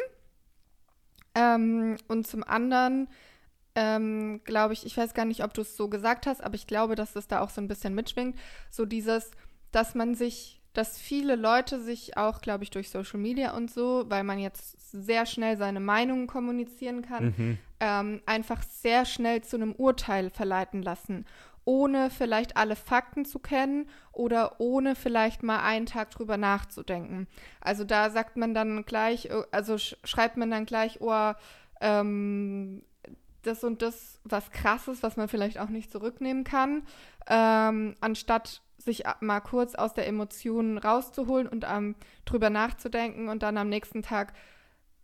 ähm, 1.35 1.97
und 2.09 2.27
zum 2.27 2.44
anderen 2.44 3.09
ähm, 3.75 4.40
glaube 4.42 4.73
ich, 4.73 4.85
ich 4.85 4.97
weiß 4.97 5.14
gar 5.14 5.25
nicht, 5.25 5.44
ob 5.44 5.55
du 5.55 5.61
es 5.61 5.77
so 5.77 5.88
gesagt 5.88 6.27
hast, 6.27 6.42
aber 6.42 6.57
ich 6.57 6.66
glaube, 6.66 6.97
dass 6.97 7.12
das 7.12 7.29
da 7.29 7.40
auch 7.40 7.51
so 7.51 7.61
ein 7.61 7.68
bisschen 7.68 7.94
mitschwingt. 7.94 8.37
So 8.71 8.85
dieses, 8.87 9.31
dass 9.71 9.94
man 9.94 10.16
sich 10.16 10.58
dass 10.73 10.99
viele 10.99 11.37
Leute 11.37 11.81
sich 11.81 12.17
auch, 12.17 12.41
glaube 12.41 12.65
ich, 12.65 12.71
durch 12.71 12.91
Social 12.91 13.19
Media 13.19 13.57
und 13.57 13.71
so, 13.71 14.05
weil 14.09 14.25
man 14.25 14.39
jetzt 14.39 14.93
sehr 14.93 15.27
schnell 15.27 15.57
seine 15.57 15.81
Meinungen 15.81 16.27
kommunizieren 16.27 17.03
kann, 17.03 17.35
mhm. 17.37 17.59
ähm, 17.81 18.23
einfach 18.27 18.63
sehr 18.63 19.05
schnell 19.05 19.43
zu 19.43 19.57
einem 19.57 19.73
Urteil 19.73 20.31
verleiten 20.31 20.83
lassen, 20.83 21.27
ohne 21.65 22.11
vielleicht 22.11 22.57
alle 22.57 22.77
Fakten 22.77 23.25
zu 23.25 23.39
kennen 23.39 23.89
oder 24.13 24.61
ohne 24.61 24.95
vielleicht 24.95 25.43
mal 25.43 25.61
einen 25.61 25.87
Tag 25.87 26.11
drüber 26.11 26.37
nachzudenken. 26.37 27.27
Also 27.61 27.85
da 27.85 28.11
sagt 28.11 28.37
man 28.37 28.55
dann 28.55 28.85
gleich, 28.85 29.27
äh, 29.27 29.43
also 29.51 29.79
sch 29.79 29.97
schreibt 30.05 30.37
man 30.37 30.51
dann 30.51 30.65
gleich, 30.65 31.01
oh, 31.01 31.33
ähm, 31.81 32.83
das 33.43 33.65
und 33.65 33.83
das 33.83 34.21
was 34.25 34.51
krasses, 34.51 35.03
was 35.03 35.17
man 35.17 35.29
vielleicht 35.29 35.59
auch 35.59 35.69
nicht 35.69 35.91
zurücknehmen 35.91 36.45
kann, 36.45 36.83
ähm, 37.29 37.97
anstatt 38.01 38.63
sich 38.88 39.05
mal 39.20 39.40
kurz 39.40 39.74
aus 39.74 39.92
der 39.92 40.07
Emotion 40.07 40.79
rauszuholen 40.79 41.46
und 41.46 41.66
ähm, 41.68 41.94
drüber 42.24 42.48
nachzudenken 42.51 43.29
und 43.29 43.42
dann 43.42 43.59
am 43.59 43.68
nächsten 43.68 44.03
Tag 44.03 44.33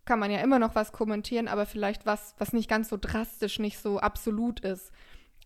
kann 0.05 0.19
man 0.19 0.31
ja 0.31 0.41
immer 0.41 0.59
noch 0.59 0.75
was 0.75 0.93
kommentieren, 0.93 1.49
aber 1.49 1.67
vielleicht 1.67 2.07
was, 2.07 2.35
was 2.39 2.53
nicht 2.53 2.69
ganz 2.69 2.89
so 2.89 2.99
drastisch, 3.01 3.59
nicht 3.59 3.79
so 3.79 3.99
absolut 3.99 4.61
ist. 4.61 4.91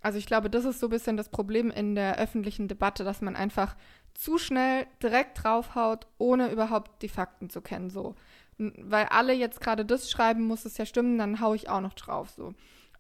Also 0.01 0.19
ich 0.19 0.27
glaube, 0.27 0.51
das 0.51 0.65
ist 0.65 0.81
so 0.81 0.87
ein 0.87 0.91
bisschen 0.91 1.17
das 1.17 1.29
Problem 1.29 1.71
in 1.71 1.95
der 1.95 2.19
öffentlichen 2.19 2.69
Debatte, 2.69 3.05
dass 3.05 3.21
man 3.21 3.37
einfach 3.37 3.77
zu 4.15 4.39
schnell 4.39 4.87
direkt 5.03 5.43
draufhaut, 5.43 6.07
ohne 6.19 6.51
überhaupt 6.51 7.03
die 7.03 7.09
Fakten 7.09 7.51
zu 7.51 7.61
kennen. 7.61 7.91
So. 7.91 8.15
Weil 8.59 9.07
alle 9.07 9.33
jetzt 9.33 9.61
gerade 9.61 9.85
das 9.85 10.11
schreiben, 10.11 10.45
muss 10.47 10.65
es 10.65 10.79
ja 10.79 10.87
stimmen, 10.87 11.19
dann 11.19 11.41
haue 11.41 11.57
ich 11.57 11.69
auch 11.69 11.81
noch 11.81 11.95
drauf. 11.95 12.31
So. 12.31 12.55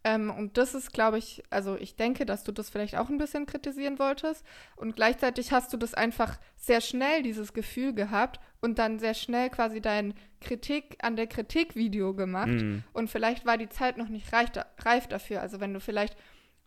Ähm, 0.04 0.30
und 0.30 0.56
das 0.56 0.74
ist, 0.74 0.92
glaube 0.92 1.18
ich, 1.18 1.42
also 1.50 1.76
ich 1.76 1.96
denke, 1.96 2.24
dass 2.24 2.44
du 2.44 2.52
das 2.52 2.70
vielleicht 2.70 2.96
auch 2.96 3.08
ein 3.08 3.18
bisschen 3.18 3.46
kritisieren 3.46 3.98
wolltest. 3.98 4.44
Und 4.76 4.96
gleichzeitig 4.96 5.52
hast 5.52 5.72
du 5.72 5.76
das 5.76 5.94
einfach 5.94 6.38
sehr 6.56 6.80
schnell, 6.80 7.22
dieses 7.22 7.52
Gefühl 7.52 7.92
gehabt 7.94 8.40
und 8.60 8.78
dann 8.78 8.98
sehr 8.98 9.14
schnell 9.14 9.50
quasi 9.50 9.80
dein 9.80 10.14
Kritik 10.40 10.98
an 11.02 11.16
der 11.16 11.26
Kritik-Video 11.26 12.14
gemacht. 12.14 12.48
Mhm. 12.48 12.84
Und 12.92 13.10
vielleicht 13.10 13.44
war 13.44 13.58
die 13.58 13.68
Zeit 13.68 13.98
noch 13.98 14.08
nicht 14.08 14.32
reif, 14.32 14.50
reif 14.78 15.08
dafür. 15.08 15.40
Also 15.40 15.60
wenn 15.60 15.74
du 15.74 15.80
vielleicht 15.80 16.16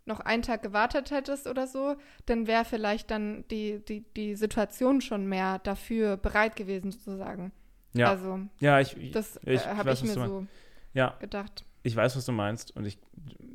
noch 0.05 0.19
einen 0.19 0.41
Tag 0.41 0.61
gewartet 0.63 1.11
hättest 1.11 1.47
oder 1.47 1.67
so, 1.67 1.95
dann 2.25 2.47
wäre 2.47 2.65
vielleicht 2.65 3.11
dann 3.11 3.45
die, 3.49 3.83
die, 3.85 4.01
die 4.15 4.35
Situation 4.35 4.99
schon 4.99 5.27
mehr 5.27 5.59
dafür 5.59 6.17
bereit 6.17 6.55
gewesen, 6.55 6.91
sozusagen. 6.91 7.51
Ja. 7.93 8.09
Also, 8.09 8.39
ja, 8.59 8.79
ich, 8.79 9.11
das 9.11 9.37
äh, 9.45 9.59
habe 9.59 9.91
ich 9.91 10.03
mir 10.03 10.13
so 10.13 10.47
ja. 10.93 11.15
gedacht. 11.19 11.65
Ich 11.83 11.95
weiß, 11.95 12.15
was 12.15 12.25
du 12.25 12.31
meinst 12.31 12.75
und 12.75 12.85
ich, 12.85 12.99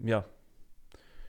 ja. 0.02 0.24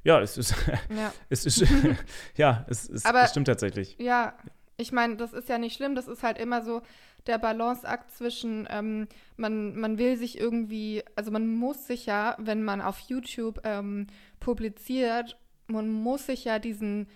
Ja, 0.04 0.22
es 0.22 0.38
ist, 0.38 0.56
ja. 0.90 1.14
es 1.30 1.46
ist, 1.46 1.66
ja, 2.38 2.66
es, 2.70 2.90
es, 2.90 3.06
Aber, 3.06 3.24
es 3.24 3.32
stimmt 3.32 3.48
tatsächlich. 3.48 3.98
Ja, 4.00 4.38
ich 4.78 4.92
meine, 4.92 5.18
das 5.18 5.34
ist 5.34 5.50
ja 5.50 5.58
nicht 5.58 5.76
schlimm, 5.76 5.96
das 5.96 6.08
ist 6.08 6.24
halt 6.24 6.38
immer 6.38 6.62
so 6.62 6.82
der 7.26 7.38
Balanceakt 7.40 8.12
zwischen, 8.12 8.68
ähm, 8.70 9.08
man, 9.36 9.76
man 9.76 9.98
will 9.98 10.18
sich 10.18 10.40
irgendwie, 10.40 11.04
also 11.16 11.32
man 11.32 11.48
muss 11.48 11.88
sich 11.88 12.06
ja, 12.06 12.36
wenn 12.40 12.64
man 12.64 12.82
auf 12.82 13.00
YouTube 13.00 13.60
ähm, 13.64 14.08
publiziert, 14.40 15.38
man 15.68 15.90
muss 15.90 16.28
sich 16.28 16.46
ja 16.46 16.60
diesen 16.60 17.08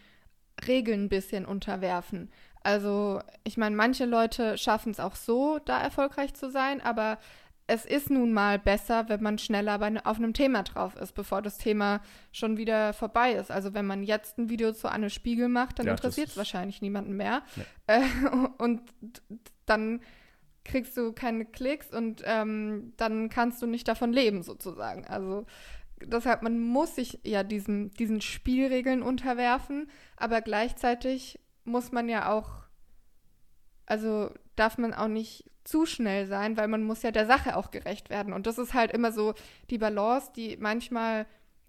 Regeln 0.67 1.05
ein 1.05 1.09
bisschen 1.09 1.45
unterwerfen. 1.45 2.29
Also, 2.63 3.21
ich 3.43 3.57
meine, 3.57 3.75
manche 3.75 4.05
Leute 4.05 4.57
schaffen 4.57 4.91
es 4.91 4.99
auch 4.99 5.15
so, 5.15 5.59
da 5.59 5.81
erfolgreich 5.81 6.33
zu 6.33 6.51
sein, 6.51 6.81
aber 6.81 7.17
es 7.71 7.85
ist 7.85 8.09
nun 8.09 8.33
mal 8.33 8.59
besser, 8.59 9.07
wenn 9.07 9.23
man 9.23 9.37
schneller 9.37 9.79
bei, 9.79 10.05
auf 10.05 10.17
einem 10.17 10.33
Thema 10.33 10.63
drauf 10.63 10.93
ist, 10.97 11.13
bevor 11.13 11.41
das 11.41 11.57
Thema 11.57 12.01
schon 12.33 12.57
wieder 12.57 12.91
vorbei 12.91 13.31
ist. 13.31 13.49
Also 13.49 13.73
wenn 13.73 13.85
man 13.85 14.03
jetzt 14.03 14.37
ein 14.37 14.49
Video 14.49 14.73
zu 14.73 14.91
Anne 14.91 15.09
Spiegel 15.09 15.47
macht, 15.47 15.79
dann 15.79 15.85
ja, 15.85 15.93
interessiert 15.93 16.27
es 16.27 16.37
wahrscheinlich 16.37 16.81
niemanden 16.81 17.15
mehr. 17.15 17.43
Nee. 17.55 17.63
Äh, 17.87 18.01
und 18.57 18.81
dann 19.65 20.01
kriegst 20.65 20.97
du 20.97 21.13
keine 21.13 21.45
Klicks 21.45 21.93
und 21.93 22.21
ähm, 22.25 22.91
dann 22.97 23.29
kannst 23.29 23.61
du 23.61 23.67
nicht 23.67 23.87
davon 23.87 24.11
leben, 24.11 24.43
sozusagen. 24.43 25.05
Also 25.05 25.45
deshalb, 26.03 26.41
man 26.41 26.59
muss 26.59 26.95
sich 26.95 27.21
ja 27.23 27.43
diesen, 27.43 27.91
diesen 27.91 28.19
Spielregeln 28.19 29.01
unterwerfen, 29.01 29.89
aber 30.17 30.41
gleichzeitig 30.41 31.39
muss 31.63 31.93
man 31.93 32.09
ja 32.09 32.33
auch, 32.33 32.65
also 33.85 34.29
darf 34.57 34.77
man 34.77 34.93
auch 34.93 35.07
nicht 35.07 35.50
zu 35.63 35.85
schnell 35.85 36.27
sein, 36.27 36.57
weil 36.57 36.67
man 36.67 36.83
muss 36.83 37.03
ja 37.03 37.11
der 37.11 37.25
Sache 37.25 37.55
auch 37.55 37.71
gerecht 37.71 38.09
werden. 38.09 38.33
Und 38.33 38.47
das 38.47 38.57
ist 38.57 38.73
halt 38.73 38.91
immer 38.91 39.11
so 39.11 39.33
die 39.69 39.77
Balance, 39.77 40.31
die 40.35 40.57
manchmal 40.57 41.25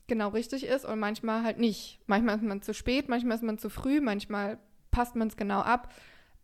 genau 0.07 0.29
richtig 0.29 0.65
ist 0.65 0.85
und 0.85 0.99
manchmal 0.99 1.45
halt 1.45 1.59
nicht. 1.59 2.01
Manchmal 2.07 2.37
ist 2.37 2.43
man 2.43 2.63
zu 2.63 2.75
spät, 2.75 3.09
manchmal 3.09 3.37
ist 3.37 3.43
man 3.43 3.59
zu 3.59 3.71
früh, 3.71 4.01
manchmal 4.01 4.59
passt 4.91 5.17
man 5.17 5.29
es 5.29 5.37
genau 5.37 5.61
ab. 5.61 5.93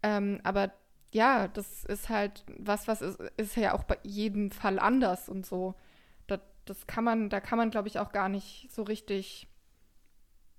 Ähm, 0.02 0.40
aber 0.44 0.72
ja, 1.12 1.48
das 1.48 1.84
ist 1.84 2.08
halt 2.08 2.44
was, 2.58 2.86
was 2.86 3.02
ist, 3.02 3.20
ist 3.36 3.56
ja 3.56 3.74
auch 3.74 3.84
bei 3.84 3.98
jedem 4.02 4.50
Fall 4.50 4.78
anders 4.78 5.28
und 5.28 5.46
so. 5.46 5.74
Das, 6.26 6.40
das 6.66 6.86
kann 6.86 7.04
man, 7.04 7.30
da 7.30 7.40
kann 7.40 7.58
man, 7.58 7.70
glaube 7.70 7.88
ich, 7.88 7.98
auch 7.98 8.12
gar 8.12 8.28
nicht 8.28 8.68
so 8.70 8.82
richtig. 8.82 9.48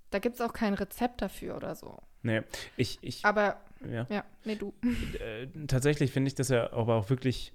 Da 0.09 0.19
gibt 0.19 0.35
es 0.35 0.41
auch 0.41 0.53
kein 0.53 0.73
Rezept 0.73 1.21
dafür 1.21 1.55
oder 1.55 1.75
so. 1.75 1.99
Nee, 2.23 2.41
ich. 2.77 2.97
ich 3.01 3.23
aber 3.25 3.61
ja. 3.87 4.07
Ja, 4.09 4.25
nee, 4.45 4.55
du. 4.55 4.73
Äh, 5.19 5.47
tatsächlich 5.67 6.11
finde 6.11 6.29
ich 6.29 6.35
das 6.35 6.49
ja 6.49 6.71
aber 6.73 6.95
auch 6.95 7.09
wirklich, 7.09 7.53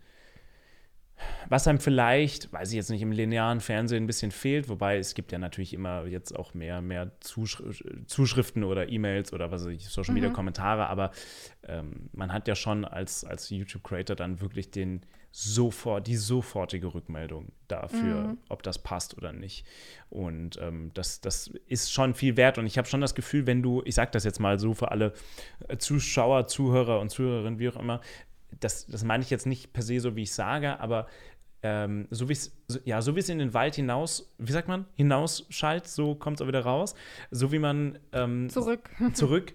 was 1.48 1.68
einem 1.68 1.80
vielleicht, 1.80 2.52
weiß 2.52 2.70
ich 2.70 2.76
jetzt 2.76 2.90
nicht, 2.90 3.02
im 3.02 3.12
linearen 3.12 3.60
Fernsehen 3.60 4.04
ein 4.04 4.06
bisschen 4.06 4.30
fehlt, 4.30 4.68
wobei 4.68 4.98
es 4.98 5.14
gibt 5.14 5.32
ja 5.32 5.38
natürlich 5.38 5.72
immer 5.74 6.06
jetzt 6.06 6.32
auch 6.36 6.54
mehr, 6.54 6.80
mehr 6.80 7.12
Zuschri 7.20 7.70
Zuschriften 8.06 8.64
oder 8.64 8.88
E-Mails 8.88 9.32
oder 9.32 9.50
was 9.50 9.64
weiß 9.64 9.72
ich, 9.72 9.88
Social 9.88 10.14
Media 10.14 10.30
mhm. 10.30 10.34
Kommentare, 10.34 10.88
aber 10.88 11.10
ähm, 11.64 12.08
man 12.12 12.32
hat 12.32 12.48
ja 12.48 12.54
schon 12.54 12.84
als, 12.84 13.24
als 13.24 13.50
YouTube-Creator 13.50 14.16
dann 14.16 14.40
wirklich 14.40 14.70
den 14.70 15.02
sofort, 15.36 16.06
die 16.06 16.14
sofortige 16.14 16.94
Rückmeldung 16.94 17.50
dafür, 17.66 18.28
mhm. 18.28 18.38
ob 18.48 18.62
das 18.62 18.78
passt 18.78 19.18
oder 19.18 19.32
nicht. 19.32 19.66
Und 20.08 20.60
ähm, 20.62 20.92
das, 20.94 21.20
das 21.20 21.50
ist 21.66 21.92
schon 21.92 22.14
viel 22.14 22.36
wert. 22.36 22.56
Und 22.56 22.66
ich 22.66 22.78
habe 22.78 22.86
schon 22.86 23.00
das 23.00 23.16
Gefühl, 23.16 23.44
wenn 23.44 23.60
du, 23.60 23.82
ich 23.84 23.96
sage 23.96 24.12
das 24.12 24.22
jetzt 24.22 24.38
mal 24.38 24.60
so 24.60 24.74
für 24.74 24.92
alle 24.92 25.12
äh, 25.66 25.76
Zuschauer, 25.76 26.46
Zuhörer 26.46 27.00
und 27.00 27.10
Zuhörerinnen, 27.10 27.58
wie 27.58 27.68
auch 27.68 27.74
immer, 27.74 28.00
das, 28.60 28.86
das 28.86 29.02
meine 29.02 29.24
ich 29.24 29.30
jetzt 29.30 29.44
nicht 29.44 29.72
per 29.72 29.82
se 29.82 29.98
so, 29.98 30.14
wie 30.14 30.22
ich 30.22 30.32
sage, 30.32 30.78
aber 30.78 31.08
ähm, 31.64 32.06
so 32.10 32.28
wie 32.28 32.34
es 32.34 32.56
ja, 32.84 33.02
so 33.02 33.16
wie 33.16 33.20
es 33.20 33.28
in 33.28 33.40
den 33.40 33.54
Wald 33.54 33.74
hinaus, 33.74 34.32
wie 34.38 34.52
sagt 34.52 34.68
man, 34.68 34.84
hinausschallt, 34.94 35.88
so 35.88 36.14
kommt 36.14 36.36
es 36.36 36.42
auch 36.42 36.46
wieder 36.46 36.62
raus. 36.62 36.94
So 37.32 37.50
wie 37.50 37.58
man 37.58 37.98
ähm, 38.12 38.48
zurück. 38.50 38.88
zurück, 39.14 39.52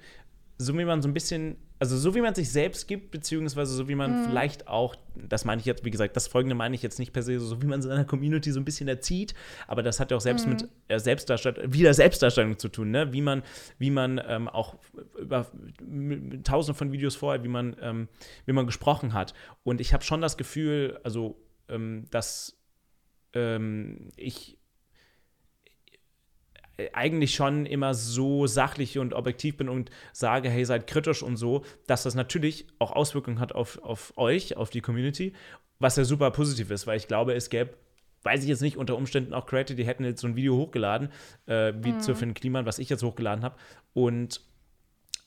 so 0.57 0.77
wie 0.77 0.83
man 0.83 1.01
so 1.01 1.07
ein 1.07 1.13
bisschen 1.13 1.55
also 1.79 1.97
so 1.97 2.13
wie 2.13 2.21
man 2.21 2.35
sich 2.35 2.51
selbst 2.51 2.87
gibt, 2.87 3.09
beziehungsweise 3.09 3.73
so 3.73 3.87
wie 3.87 3.95
man 3.95 4.21
mhm. 4.21 4.25
vielleicht 4.25 4.67
auch, 4.67 4.95
das 5.15 5.45
meine 5.45 5.61
ich 5.61 5.65
jetzt, 5.65 5.85
wie 5.85 5.91
gesagt, 5.91 6.15
das 6.15 6.27
folgende 6.27 6.55
meine 6.55 6.75
ich 6.75 6.83
jetzt 6.83 6.99
nicht 6.99 7.13
per 7.13 7.23
se, 7.23 7.39
so 7.39 7.61
wie 7.61 7.67
man 7.67 7.81
seiner 7.81 8.03
Community 8.03 8.51
so 8.51 8.59
ein 8.59 8.65
bisschen 8.65 8.89
erzieht, 8.89 9.33
aber 9.67 9.81
das 9.81 9.99
hat 9.99 10.11
ja 10.11 10.17
auch 10.17 10.21
selbst 10.21 10.45
mhm. 10.45 10.53
mit 10.53 10.69
äh, 10.89 10.99
Selbstdarstellung, 10.99 11.73
wieder 11.73 11.93
Selbstdarstellung 11.93 12.59
zu 12.59 12.67
tun, 12.67 12.91
ne? 12.91 13.13
Wie 13.13 13.21
man, 13.21 13.43
wie 13.77 13.91
man 13.91 14.21
ähm, 14.27 14.49
auch 14.49 14.75
über 15.17 15.47
tausende 16.43 16.77
von 16.77 16.91
Videos 16.91 17.15
vorher, 17.15 17.43
wie 17.43 17.49
man, 17.49 17.77
ähm, 17.81 18.09
wie 18.45 18.51
man 18.51 18.65
gesprochen 18.65 19.13
hat. 19.13 19.33
Und 19.63 19.79
ich 19.79 19.93
habe 19.93 20.03
schon 20.03 20.21
das 20.21 20.35
Gefühl, 20.37 20.99
also, 21.03 21.41
ähm, 21.69 22.05
dass 22.11 22.59
ähm, 23.33 24.09
ich 24.17 24.58
eigentlich 26.93 27.35
schon 27.35 27.65
immer 27.65 27.93
so 27.93 28.47
sachlich 28.47 28.97
und 28.99 29.13
objektiv 29.13 29.57
bin 29.57 29.69
und 29.69 29.89
sage, 30.13 30.49
hey, 30.49 30.65
seid 30.65 30.87
kritisch 30.87 31.23
und 31.23 31.37
so, 31.37 31.63
dass 31.87 32.03
das 32.03 32.15
natürlich 32.15 32.67
auch 32.79 32.91
Auswirkungen 32.91 33.39
hat 33.39 33.53
auf, 33.53 33.81
auf 33.83 34.13
euch, 34.17 34.57
auf 34.57 34.69
die 34.69 34.81
Community, 34.81 35.33
was 35.79 35.95
ja 35.95 36.03
super 36.03 36.31
positiv 36.31 36.71
ist, 36.71 36.87
weil 36.87 36.97
ich 36.97 37.07
glaube, 37.07 37.33
es 37.33 37.49
gäbe 37.49 37.73
weiß 38.23 38.43
ich 38.43 38.49
jetzt 38.49 38.61
nicht, 38.61 38.77
unter 38.77 38.97
Umständen 38.97 39.33
auch 39.33 39.45
Creator, 39.45 39.75
die 39.75 39.85
hätten 39.85 40.03
jetzt 40.03 40.21
so 40.21 40.27
ein 40.27 40.35
Video 40.35 40.57
hochgeladen, 40.57 41.09
äh, 41.45 41.73
wie 41.81 41.93
mhm. 41.93 41.99
zu 42.01 42.15
Finn 42.15 42.33
Kliman, 42.33 42.65
was 42.65 42.79
ich 42.79 42.89
jetzt 42.89 43.03
hochgeladen 43.03 43.43
habe. 43.43 43.55
Und 43.93 44.41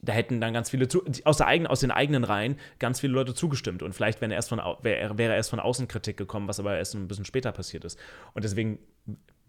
da 0.03 0.13
hätten 0.13 0.41
dann 0.41 0.53
ganz 0.53 0.71
viele, 0.71 0.89
zu, 0.89 1.05
aus, 1.25 1.37
der 1.37 1.47
eigenen, 1.47 1.69
aus 1.69 1.81
den 1.81 1.93
eigenen 1.93 2.25
Reihen, 2.25 2.57
ganz 2.81 3.01
viele 3.01 3.13
Leute 3.13 3.35
zugestimmt. 3.35 3.83
Und 3.83 3.95
vielleicht 3.95 4.21
wäre 4.21 4.35
erst, 4.35 4.49
von, 4.49 4.61
wär, 4.83 5.17
wäre 5.17 5.35
erst 5.35 5.51
von 5.51 5.61
außen 5.61 5.87
Kritik 5.87 6.17
gekommen, 6.17 6.49
was 6.49 6.59
aber 6.59 6.77
erst 6.77 6.95
ein 6.95 7.07
bisschen 7.07 7.25
später 7.25 7.53
passiert 7.53 7.85
ist. 7.85 7.99
Und 8.35 8.45
deswegen 8.45 8.79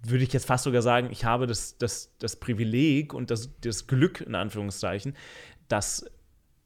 würde 0.05 0.23
ich 0.23 0.33
jetzt 0.33 0.45
fast 0.45 0.65
sogar 0.65 0.81
sagen, 0.81 1.09
ich 1.11 1.25
habe 1.25 1.47
das, 1.47 1.77
das, 1.77 2.13
das 2.19 2.35
Privileg 2.35 3.13
und 3.13 3.31
das, 3.31 3.49
das 3.61 3.87
Glück, 3.87 4.21
in 4.21 4.35
Anführungszeichen, 4.35 5.15
dass 5.67 6.05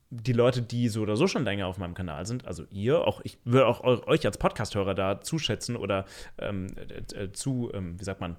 die 0.09 0.33
Leute, 0.33 0.61
die 0.61 0.87
so 0.89 1.01
oder 1.01 1.17
so 1.17 1.27
schon 1.27 1.43
länger 1.43 1.67
auf 1.67 1.77
meinem 1.77 1.93
Kanal 1.93 2.25
sind, 2.25 2.45
also 2.47 2.63
ihr, 2.71 3.01
auch 3.01 3.21
ich 3.23 3.37
würde 3.43 3.67
auch 3.67 3.83
euch 3.83 4.25
als 4.25 4.37
Podcast-Hörer 4.37 4.95
da 4.95 5.21
zuschätzen 5.21 5.75
oder 5.75 6.05
ähm, 6.37 6.67
äh, 7.13 7.31
zu, 7.31 7.69
ähm, 7.73 7.99
wie 7.99 8.03
sagt 8.05 8.21
man, 8.21 8.37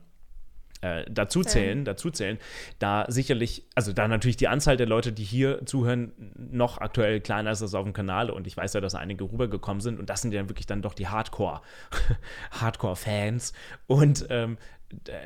äh, 0.80 1.04
dazu 1.10 1.42
zählen, 1.42 1.84
dazu 1.84 2.10
zählen, 2.10 2.38
da 2.78 3.04
sicherlich, 3.08 3.66
also 3.74 3.92
da 3.92 4.06
natürlich 4.06 4.36
die 4.36 4.48
Anzahl 4.48 4.76
der 4.76 4.86
Leute, 4.86 5.12
die 5.12 5.24
hier 5.24 5.66
zuhören, 5.66 6.12
noch 6.36 6.78
aktuell 6.78 7.20
kleiner 7.20 7.50
ist 7.50 7.62
als 7.62 7.74
auf 7.74 7.84
dem 7.84 7.92
Kanal 7.92 8.30
und 8.30 8.46
ich 8.46 8.56
weiß 8.56 8.74
ja, 8.74 8.80
dass 8.80 8.94
einige 8.94 9.24
rübergekommen 9.24 9.80
sind 9.80 9.98
und 9.98 10.08
das 10.08 10.22
sind 10.22 10.32
ja 10.32 10.48
wirklich 10.48 10.66
dann 10.66 10.80
doch 10.80 10.94
die 10.94 11.08
Hardcore, 11.08 11.62
Hardcore-Fans 12.52 13.52
und 13.86 14.26
ähm, 14.30 14.56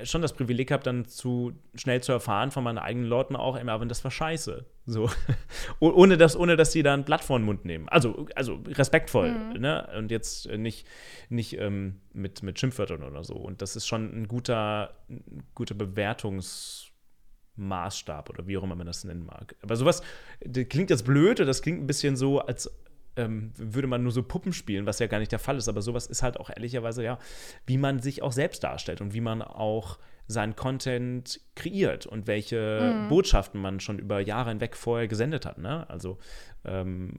schon 0.05 0.22
das 0.22 0.33
Privileg 0.33 0.72
habe, 0.72 0.83
dann 0.83 1.05
zu 1.07 1.53
schnell 1.75 2.03
zu 2.03 2.11
erfahren 2.12 2.51
von 2.51 2.64
meinen 2.64 2.79
eigenen 2.79 3.07
Leuten 3.07 3.37
auch, 3.37 3.57
ey, 3.57 3.62
Marvin, 3.64 3.88
das 3.88 4.03
war 4.03 4.11
scheiße. 4.11 4.64
So. 4.87 5.09
ohne, 5.81 6.16
dass, 6.16 6.35
ohne 6.37 6.57
dass 6.57 6.72
die 6.72 6.83
da 6.83 6.94
ein 6.94 7.05
Blatt 7.05 7.22
vor 7.22 7.38
den 7.38 7.44
Mund 7.44 7.64
nehmen. 7.64 7.88
Also, 7.88 8.27
also 8.35 8.59
respektvoll, 8.66 9.31
mhm. 9.31 9.61
ne? 9.61 9.88
Und 9.96 10.11
jetzt 10.11 10.51
nicht, 10.51 10.88
nicht 11.29 11.57
ähm, 11.59 12.01
mit, 12.12 12.42
mit 12.42 12.59
Schimpfwörtern 12.59 13.05
oder 13.05 13.22
so. 13.22 13.35
Und 13.35 13.62
das 13.62 13.77
ist 13.77 13.87
schon 13.87 14.12
ein 14.12 14.27
guter, 14.27 14.96
ein 15.09 15.44
guter 15.55 15.75
Bewertungsmaßstab 15.75 18.31
oder 18.31 18.48
wie 18.48 18.59
auch 18.59 18.64
immer 18.64 18.75
man 18.75 18.88
das 18.88 19.05
nennen 19.05 19.25
mag. 19.25 19.55
Aber 19.62 19.77
sowas, 19.77 20.03
das 20.40 20.68
klingt 20.68 20.90
jetzt 20.90 21.05
blöd 21.05 21.38
oder 21.38 21.46
das 21.46 21.62
klingt 21.62 21.81
ein 21.81 21.87
bisschen 21.87 22.16
so, 22.16 22.40
als 22.40 22.68
ähm, 23.16 23.53
würde 23.57 23.88
man 23.88 24.03
nur 24.03 24.12
so 24.12 24.22
Puppen 24.22 24.53
spielen, 24.53 24.87
was 24.87 24.98
ja 24.98 25.07
gar 25.07 25.18
nicht 25.18 25.33
der 25.33 25.38
Fall 25.38 25.57
ist. 25.57 25.68
Aber 25.68 25.83
sowas 25.83 26.07
ist 26.07 26.22
halt 26.22 26.38
auch 26.38 26.51
ehrlicherweise 26.51 27.05
ja, 27.05 27.18
wie 27.66 27.79
man 27.79 28.01
sich 28.01 28.22
auch 28.22 28.33
selbst 28.33 28.64
darstellt 28.64 29.01
und 29.01 29.14
wie 29.14 29.20
man 29.20 29.42
auch 29.42 29.98
seinen 30.29 30.57
Content 30.57 31.40
kreiert 31.55 32.07
und 32.07 32.27
welche 32.27 32.94
mhm. 32.94 33.09
Botschaften 33.09 33.61
man 33.61 33.81
schon 33.81 33.98
über 33.98 34.20
Jahre 34.20 34.51
hinweg 34.51 34.77
vorher 34.77 35.09
gesendet 35.09 35.46
hat. 35.46 35.59
Ne? 35.59 35.88
Also 35.90 36.18
ähm, 36.64 37.18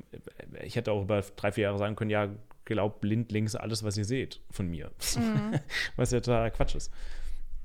ich 0.61 0.75
hätte 0.75 0.91
auch 0.91 1.03
über 1.03 1.21
drei, 1.35 1.51
vier 1.51 1.65
Jahre 1.65 1.77
sagen 1.77 1.95
können, 1.95 2.09
ja, 2.09 2.29
glaubt 2.65 3.01
blind 3.01 3.31
links 3.31 3.55
alles, 3.55 3.83
was 3.83 3.97
ihr 3.97 4.05
seht 4.05 4.41
von 4.49 4.67
mir. 4.67 4.91
Mhm. 5.15 5.59
was 5.95 6.11
ja 6.11 6.19
total 6.19 6.51
Quatsch 6.51 6.75
ist. 6.75 6.91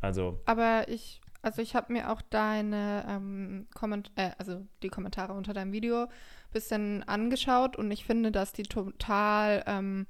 Also. 0.01 0.41
Aber 0.45 0.89
ich, 0.89 1.21
also 1.43 1.63
ich 1.63 1.75
habe 1.75 1.93
mir 1.93 2.11
auch 2.11 2.23
deine 2.23 3.05
ähm, 3.09 3.67
Komment 3.75 4.11
äh, 4.17 4.31
also 4.39 4.67
die 4.83 4.89
Kommentare 4.89 5.33
unter 5.33 5.55
deinem 5.55 5.73
Video 5.73 6.09
bisschen 6.53 7.03
angeschaut 7.05 7.77
und 7.77 7.91
ich 7.91 8.05
finde, 8.05 8.33
dass 8.33 8.53
die 8.53 8.65
total 8.65 9.63
ähm, 9.67 10.07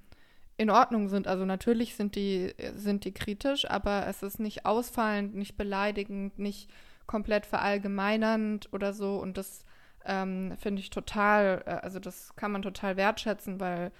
in 0.56 0.70
Ordnung 0.70 1.08
sind. 1.08 1.26
Also 1.26 1.44
natürlich 1.44 1.94
sind 1.94 2.16
die, 2.16 2.54
sind 2.74 3.04
die 3.04 3.12
kritisch, 3.12 3.68
aber 3.70 4.06
es 4.06 4.22
ist 4.22 4.40
nicht 4.40 4.66
ausfallend, 4.66 5.34
nicht 5.34 5.56
beleidigend, 5.56 6.38
nicht 6.38 6.68
komplett 7.06 7.46
verallgemeinernd 7.46 8.72
oder 8.72 8.92
so. 8.92 9.18
Und 9.18 9.38
das 9.38 9.64
ähm, 10.04 10.56
finde 10.58 10.80
ich 10.80 10.90
total, 10.90 11.62
äh, 11.66 11.70
also 11.70 12.00
das 12.00 12.34
kann 12.36 12.52
man 12.52 12.62
total 12.62 12.96
wertschätzen, 12.96 13.60
weil 13.60 13.92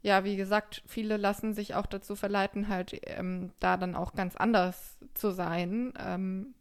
ja, 0.00 0.22
wie 0.22 0.36
gesagt, 0.36 0.82
viele 0.86 1.16
lassen 1.16 1.54
sich 1.54 1.74
auch 1.74 1.86
dazu 1.86 2.14
verleiten, 2.14 2.68
halt 2.68 3.00
ähm, 3.04 3.50
da 3.58 3.76
dann 3.76 3.96
auch 3.96 4.14
ganz 4.14 4.36
anders 4.36 4.96
zu 5.14 5.32
sein. 5.32 5.92
Ähm, 5.98 6.54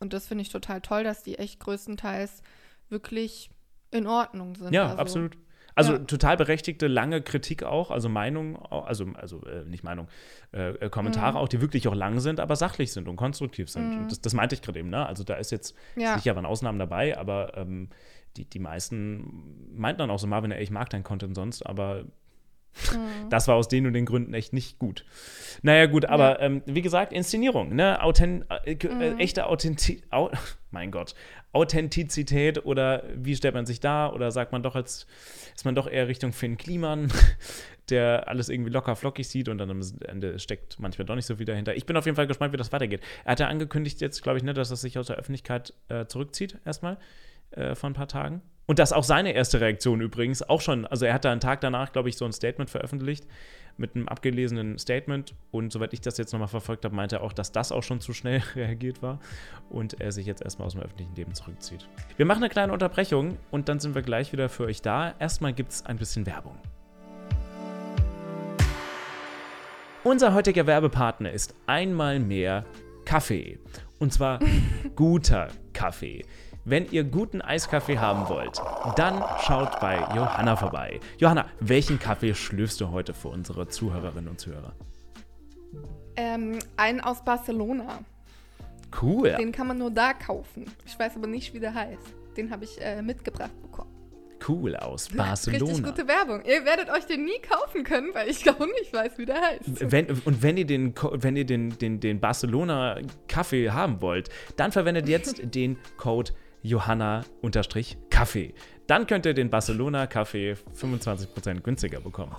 und 0.00 0.12
das 0.12 0.26
finde 0.26 0.42
ich 0.42 0.48
total 0.48 0.80
toll, 0.80 1.04
dass 1.04 1.22
die 1.22 1.38
echt 1.38 1.60
größtenteils 1.60 2.42
wirklich 2.88 3.50
in 3.90 4.06
Ordnung 4.06 4.54
sind. 4.54 4.72
Ja, 4.72 4.88
also, 4.88 4.98
absolut. 4.98 5.36
Also 5.74 5.92
ja. 5.92 5.98
total 6.00 6.36
berechtigte, 6.36 6.88
lange 6.88 7.22
Kritik 7.22 7.62
auch, 7.62 7.90
also 7.90 8.08
Meinung, 8.08 8.56
also, 8.70 9.06
also 9.14 9.42
äh, 9.46 9.64
nicht 9.64 9.84
Meinung, 9.84 10.08
äh, 10.52 10.70
äh, 10.70 10.90
Kommentare 10.90 11.32
mhm. 11.32 11.38
auch, 11.38 11.48
die 11.48 11.60
wirklich 11.60 11.86
auch 11.88 11.94
lang 11.94 12.20
sind, 12.20 12.40
aber 12.40 12.56
sachlich 12.56 12.92
sind 12.92 13.08
und 13.08 13.16
konstruktiv 13.16 13.70
sind. 13.70 13.90
Mhm. 13.90 13.98
Und 14.02 14.10
das, 14.10 14.20
das, 14.20 14.34
meinte 14.34 14.54
ich 14.54 14.62
gerade 14.62 14.80
eben, 14.80 14.90
ne? 14.90 15.06
Also 15.06 15.24
da 15.24 15.34
ist 15.34 15.52
jetzt 15.52 15.74
ja. 15.96 16.18
sicher 16.18 16.34
waren 16.34 16.44
Ausnahmen 16.44 16.78
dabei, 16.78 17.16
aber 17.16 17.56
ähm, 17.56 17.88
die, 18.36 18.44
die 18.44 18.58
meisten 18.58 19.70
meinten 19.74 20.00
dann 20.00 20.10
auch 20.10 20.18
so, 20.18 20.26
Marvin, 20.26 20.50
ey, 20.50 20.62
ich 20.62 20.70
mag 20.70 20.90
dein 20.90 21.04
Content 21.04 21.34
sonst, 21.34 21.64
aber 21.64 22.04
Mhm. 22.92 23.28
Das 23.30 23.48
war 23.48 23.56
aus 23.56 23.68
den 23.68 23.86
und 23.86 23.92
den 23.92 24.06
Gründen 24.06 24.32
echt 24.34 24.52
nicht 24.52 24.78
gut. 24.78 25.04
Naja, 25.62 25.86
gut, 25.86 26.04
aber 26.04 26.40
ja. 26.40 26.46
ähm, 26.46 26.62
wie 26.66 26.82
gesagt, 26.82 27.12
Inszenierung, 27.12 27.74
ne? 27.74 28.02
Authent 28.02 28.44
äh, 28.64 28.72
äh, 28.72 29.12
mhm. 29.12 29.18
echte 29.18 29.46
Authentizität, 29.46 30.04
Au 30.10 30.30
mein 30.70 30.90
Gott, 30.90 31.14
Authentizität 31.52 32.64
oder 32.64 33.02
wie 33.14 33.34
stellt 33.34 33.54
man 33.54 33.66
sich 33.66 33.80
da? 33.80 34.12
Oder 34.12 34.30
sagt 34.30 34.52
man 34.52 34.62
doch 34.62 34.76
als, 34.76 35.06
ist 35.54 35.64
man 35.64 35.74
doch 35.74 35.88
eher 35.88 36.08
Richtung 36.08 36.32
Finn 36.32 36.56
Kliman, 36.56 37.12
der 37.90 38.28
alles 38.28 38.48
irgendwie 38.48 38.70
locker 38.70 38.94
flockig 38.94 39.28
sieht 39.28 39.48
und 39.48 39.58
dann 39.58 39.70
am 39.70 39.80
Ende 40.06 40.38
steckt 40.38 40.78
manchmal 40.78 41.06
doch 41.06 41.16
nicht 41.16 41.26
so 41.26 41.36
viel 41.36 41.46
dahinter. 41.46 41.74
Ich 41.74 41.86
bin 41.86 41.96
auf 41.96 42.06
jeden 42.06 42.16
Fall 42.16 42.28
gespannt, 42.28 42.52
wie 42.52 42.56
das 42.56 42.72
weitergeht. 42.72 43.00
Er 43.24 43.32
hat 43.32 43.40
ja 43.40 43.48
angekündigt 43.48 44.00
jetzt, 44.00 44.22
glaube 44.22 44.38
ich, 44.38 44.44
ne, 44.44 44.54
dass 44.54 44.70
er 44.70 44.76
sich 44.76 44.98
aus 44.98 45.08
der 45.08 45.16
Öffentlichkeit 45.16 45.74
äh, 45.88 46.06
zurückzieht, 46.06 46.58
erstmal 46.64 46.98
äh, 47.50 47.74
vor 47.74 47.90
ein 47.90 47.94
paar 47.94 48.08
Tagen. 48.08 48.42
Und 48.66 48.78
das 48.78 48.92
auch 48.92 49.02
seine 49.02 49.32
erste 49.32 49.60
Reaktion 49.60 50.00
übrigens, 50.00 50.48
auch 50.48 50.60
schon, 50.60 50.86
also 50.86 51.04
er 51.04 51.14
hat 51.14 51.24
da 51.24 51.32
einen 51.32 51.40
Tag 51.40 51.60
danach, 51.60 51.90
glaube 51.90 52.08
ich, 52.08 52.16
so 52.16 52.24
ein 52.24 52.32
Statement 52.32 52.70
veröffentlicht 52.70 53.26
mit 53.76 53.94
einem 53.94 54.08
abgelesenen 54.08 54.78
Statement. 54.78 55.34
Und 55.50 55.72
soweit 55.72 55.92
ich 55.92 56.00
das 56.00 56.18
jetzt 56.18 56.32
nochmal 56.32 56.48
verfolgt 56.48 56.84
habe, 56.84 56.94
meinte 56.94 57.16
er 57.16 57.22
auch, 57.22 57.32
dass 57.32 57.52
das 57.52 57.72
auch 57.72 57.82
schon 57.82 58.00
zu 58.00 58.12
schnell 58.12 58.42
reagiert 58.54 59.02
war 59.02 59.18
und 59.68 60.00
er 60.00 60.12
sich 60.12 60.26
jetzt 60.26 60.42
erstmal 60.42 60.66
aus 60.66 60.72
dem 60.72 60.82
öffentlichen 60.82 61.14
Leben 61.14 61.34
zurückzieht. 61.34 61.88
Wir 62.16 62.26
machen 62.26 62.42
eine 62.42 62.50
kleine 62.50 62.72
Unterbrechung 62.72 63.38
und 63.50 63.68
dann 63.68 63.80
sind 63.80 63.94
wir 63.94 64.02
gleich 64.02 64.32
wieder 64.32 64.48
für 64.48 64.64
euch 64.64 64.82
da. 64.82 65.14
Erstmal 65.18 65.52
gibt 65.52 65.72
es 65.72 65.86
ein 65.86 65.96
bisschen 65.96 66.26
Werbung. 66.26 66.56
Unser 70.02 70.32
heutiger 70.32 70.66
Werbepartner 70.66 71.30
ist 71.30 71.54
einmal 71.66 72.20
mehr 72.20 72.64
Kaffee. 73.04 73.58
Und 73.98 74.14
zwar 74.14 74.38
guter 74.96 75.48
Kaffee. 75.74 76.24
Wenn 76.70 76.88
ihr 76.92 77.02
guten 77.02 77.42
Eiskaffee 77.42 77.98
haben 77.98 78.28
wollt, 78.28 78.62
dann 78.94 79.24
schaut 79.40 79.80
bei 79.80 79.96
Johanna 80.14 80.54
vorbei. 80.54 81.00
Johanna, 81.18 81.46
welchen 81.58 81.98
Kaffee 81.98 82.32
schlürfst 82.32 82.80
du 82.80 82.92
heute 82.92 83.12
für 83.12 83.26
unsere 83.26 83.66
Zuhörerinnen 83.66 84.30
und 84.30 84.38
Zuhörer? 84.38 84.72
Ähm, 86.14 86.60
einen 86.76 87.00
aus 87.00 87.24
Barcelona. 87.24 87.98
Cool. 89.02 89.32
Den 89.32 89.50
kann 89.50 89.66
man 89.66 89.78
nur 89.78 89.90
da 89.90 90.12
kaufen. 90.12 90.64
Ich 90.86 90.96
weiß 90.96 91.16
aber 91.16 91.26
nicht, 91.26 91.52
wie 91.54 91.58
der 91.58 91.74
heißt. 91.74 92.14
Den 92.36 92.52
habe 92.52 92.62
ich 92.62 92.80
äh, 92.80 93.02
mitgebracht 93.02 93.60
bekommen. 93.62 93.90
Cool 94.46 94.76
aus 94.76 95.08
Barcelona. 95.16 95.64
Richtig 95.64 95.84
gute 95.84 96.06
Werbung. 96.06 96.44
Ihr 96.44 96.64
werdet 96.64 96.88
euch 96.88 97.04
den 97.04 97.24
nie 97.24 97.40
kaufen 97.40 97.82
können, 97.82 98.14
weil 98.14 98.28
ich 98.28 98.48
auch 98.50 98.60
nicht 98.60 98.92
weiß, 98.92 99.18
wie 99.18 99.26
der 99.26 99.40
heißt. 99.40 99.90
Wenn, 99.90 100.06
und 100.24 100.40
wenn 100.40 100.56
ihr 100.56 100.66
den, 100.66 100.94
wenn 101.14 101.34
ihr 101.34 101.46
den, 101.46 101.76
den, 101.78 101.98
den 101.98 102.20
Barcelona 102.20 103.00
Kaffee 103.26 103.70
haben 103.70 104.00
wollt, 104.00 104.28
dann 104.56 104.70
verwendet 104.70 105.08
jetzt 105.08 105.40
den 105.54 105.76
Code 105.96 106.30
Johanna-Kaffee. 106.62 108.54
Dann 108.86 109.06
könnt 109.06 109.26
ihr 109.26 109.34
den 109.34 109.50
Barcelona-Kaffee 109.50 110.56
25% 110.74 111.60
günstiger 111.60 112.00
bekommen. 112.00 112.34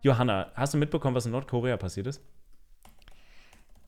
Johanna, 0.00 0.52
hast 0.54 0.74
du 0.74 0.78
mitbekommen, 0.78 1.16
was 1.16 1.26
in 1.26 1.32
Nordkorea 1.32 1.76
passiert 1.76 2.06
ist? 2.06 2.22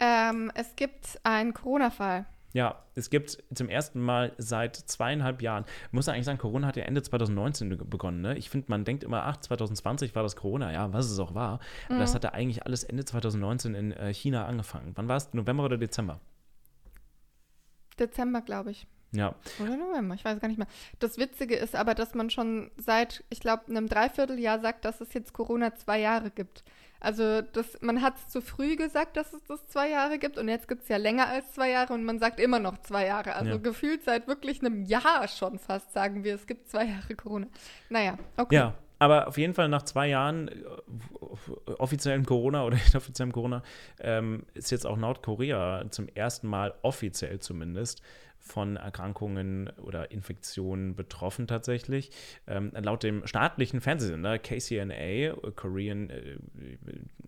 Ähm, 0.01 0.51
es 0.55 0.75
gibt 0.77 1.19
einen 1.23 1.55
Corona-Fall. 1.55 2.27
Ja, 2.53 2.83
es 2.95 3.11
gibt 3.11 3.39
zum 3.55 3.69
ersten 3.69 4.01
Mal 4.01 4.33
seit 4.39 4.75
zweieinhalb 4.77 5.41
Jahren, 5.41 5.65
ich 5.87 5.93
muss 5.93 6.09
eigentlich 6.09 6.25
sagen, 6.25 6.39
Corona 6.39 6.67
hat 6.67 6.77
ja 6.77 6.83
Ende 6.83 7.03
2019 7.03 7.89
begonnen. 7.89 8.21
Ne? 8.21 8.37
Ich 8.37 8.51
finde, 8.51 8.67
man 8.71 8.85
denkt 8.85 9.05
immer, 9.05 9.25
ach, 9.25 9.37
2020 9.37 10.15
war 10.15 10.23
das 10.23 10.35
Corona, 10.35 10.73
ja, 10.73 10.93
was 10.93 11.11
es 11.11 11.19
auch 11.19 11.35
war. 11.35 11.57
Mhm. 11.89 11.95
Aber 11.95 11.99
das 12.01 12.15
hatte 12.15 12.33
eigentlich 12.35 12.67
alles 12.67 12.83
Ende 12.83 13.05
2019 13.05 13.75
in 13.75 13.93
äh, 13.93 14.13
China 14.13 14.47
angefangen. 14.47 14.93
Wann 14.97 15.09
war 15.09 15.17
es? 15.17 15.33
November 15.33 15.65
oder 15.65 15.79
Dezember? 15.79 16.21
Dezember, 17.99 18.41
glaube 18.41 18.73
ich. 18.73 18.87
Ja. 19.13 19.35
Oder 19.61 19.77
November, 19.77 20.15
ich 20.15 20.25
weiß 20.25 20.41
gar 20.41 20.49
nicht 20.49 20.59
mehr. 20.59 20.69
Das 20.99 21.19
Witzige 21.19 21.57
ist 21.57 21.75
aber, 21.75 21.95
dass 21.95 22.15
man 22.15 22.31
schon 22.31 22.71
seit, 22.77 23.25
ich 23.29 23.41
glaube, 23.41 23.67
einem 23.69 23.89
Dreivierteljahr 23.89 24.61
sagt, 24.61 24.85
dass 24.85 25.01
es 25.01 25.13
jetzt 25.15 25.33
Corona 25.33 25.75
zwei 25.75 26.01
Jahre 26.01 26.31
gibt. 26.31 26.65
Also 27.01 27.41
das, 27.41 27.81
man 27.81 28.03
hat 28.03 28.17
es 28.17 28.29
zu 28.29 28.43
früh 28.43 28.77
gesagt, 28.77 29.17
dass 29.17 29.33
es 29.33 29.43
das 29.45 29.67
zwei 29.69 29.89
Jahre 29.89 30.19
gibt 30.19 30.37
und 30.39 30.49
jetzt 30.49 30.69
gibt 30.69 30.83
es 30.83 30.89
ja 30.89 30.99
länger 30.99 31.29
als 31.29 31.53
zwei 31.55 31.71
Jahre 31.71 31.95
und 31.95 32.05
man 32.05 32.19
sagt 32.19 32.39
immer 32.39 32.59
noch 32.59 32.79
zwei 32.83 33.07
Jahre. 33.07 33.35
Also 33.35 33.53
ja. 33.53 33.57
gefühlt 33.57 34.05
seit 34.05 34.29
wirklich 34.29 34.61
einem 34.61 34.85
Jahr 34.85 35.27
schon 35.29 35.59
fast 35.59 35.93
sagen 35.93 36.25
wir, 36.25 36.35
es 36.35 36.47
gibt 36.47 36.69
zwei 36.69 36.85
Jahre 36.85 37.15
Corona. 37.15 37.47
Naja, 37.89 38.19
okay. 38.37 38.55
Ja, 38.55 38.75
aber 38.99 39.29
auf 39.29 39.39
jeden 39.39 39.55
Fall 39.55 39.69
nach 39.69 39.83
zwei 39.83 40.09
Jahren 40.09 40.49
äh, 40.49 41.73
offiziellen 41.79 42.27
Corona 42.27 42.65
oder 42.65 42.77
inoffiziellem 42.93 43.33
Corona 43.33 43.63
ähm, 43.99 44.45
ist 44.53 44.71
jetzt 44.71 44.87
auch 44.87 44.99
Nordkorea 44.99 45.87
zum 45.91 46.07
ersten 46.09 46.49
Mal 46.49 46.75
offiziell 46.83 47.41
zumindest 47.41 48.03
von 48.41 48.77
Erkrankungen 48.77 49.69
oder 49.83 50.11
Infektionen 50.11 50.97
betroffen 50.97 51.47
tatsächlich. 51.47 52.11
Ähm, 52.47 52.73
laut 52.75 53.03
dem 53.03 53.27
staatlichen 53.27 53.81
Fernsehsender 53.81 54.39
KCNA, 54.39 55.35
Korean, 55.55 56.11
äh, 56.11 56.39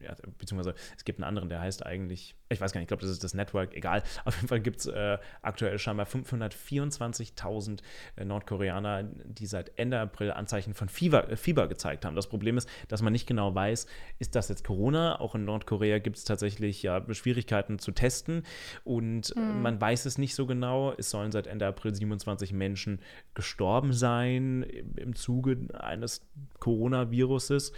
ja, 0.00 0.16
beziehungsweise 0.38 0.74
es 0.96 1.04
gibt 1.04 1.18
einen 1.18 1.28
anderen, 1.28 1.48
der 1.48 1.60
heißt 1.60 1.86
eigentlich, 1.86 2.34
ich 2.48 2.60
weiß 2.60 2.72
gar 2.72 2.80
nicht, 2.80 2.86
ich 2.86 2.88
glaube, 2.88 3.02
das 3.02 3.10
ist 3.10 3.22
das 3.22 3.34
Network, 3.34 3.74
egal. 3.74 4.02
Auf 4.24 4.36
jeden 4.36 4.48
Fall 4.48 4.60
gibt 4.60 4.80
es 4.80 4.86
äh, 4.86 5.18
aktuell 5.42 5.78
scheinbar 5.78 6.06
524.000 6.06 7.80
äh, 8.16 8.24
Nordkoreaner, 8.24 9.04
die 9.04 9.46
seit 9.46 9.78
Ende 9.78 10.00
April 10.00 10.32
Anzeichen 10.32 10.74
von 10.74 10.88
Fieber, 10.88 11.30
äh, 11.30 11.36
Fieber 11.36 11.68
gezeigt 11.68 12.04
haben. 12.04 12.16
Das 12.16 12.28
Problem 12.28 12.56
ist, 12.58 12.68
dass 12.88 13.02
man 13.02 13.12
nicht 13.12 13.26
genau 13.26 13.54
weiß, 13.54 13.86
ist 14.18 14.34
das 14.34 14.48
jetzt 14.48 14.64
Corona? 14.64 15.20
Auch 15.20 15.34
in 15.34 15.44
Nordkorea 15.44 15.98
gibt 15.98 16.16
es 16.16 16.24
tatsächlich 16.24 16.82
ja 16.82 17.02
Schwierigkeiten 17.12 17.78
zu 17.78 17.92
testen 17.92 18.44
und 18.84 19.34
mhm. 19.36 19.62
man 19.62 19.80
weiß 19.80 20.06
es 20.06 20.18
nicht 20.18 20.34
so 20.34 20.46
genau 20.46 20.92
es 21.02 21.10
sollen 21.10 21.32
seit 21.32 21.46
Ende 21.46 21.66
April 21.66 21.94
27 21.94 22.52
Menschen 22.52 23.00
gestorben 23.34 23.92
sein 23.92 24.62
im 24.96 25.14
Zuge 25.14 25.58
eines 25.74 26.22
Coronaviruses. 26.58 27.72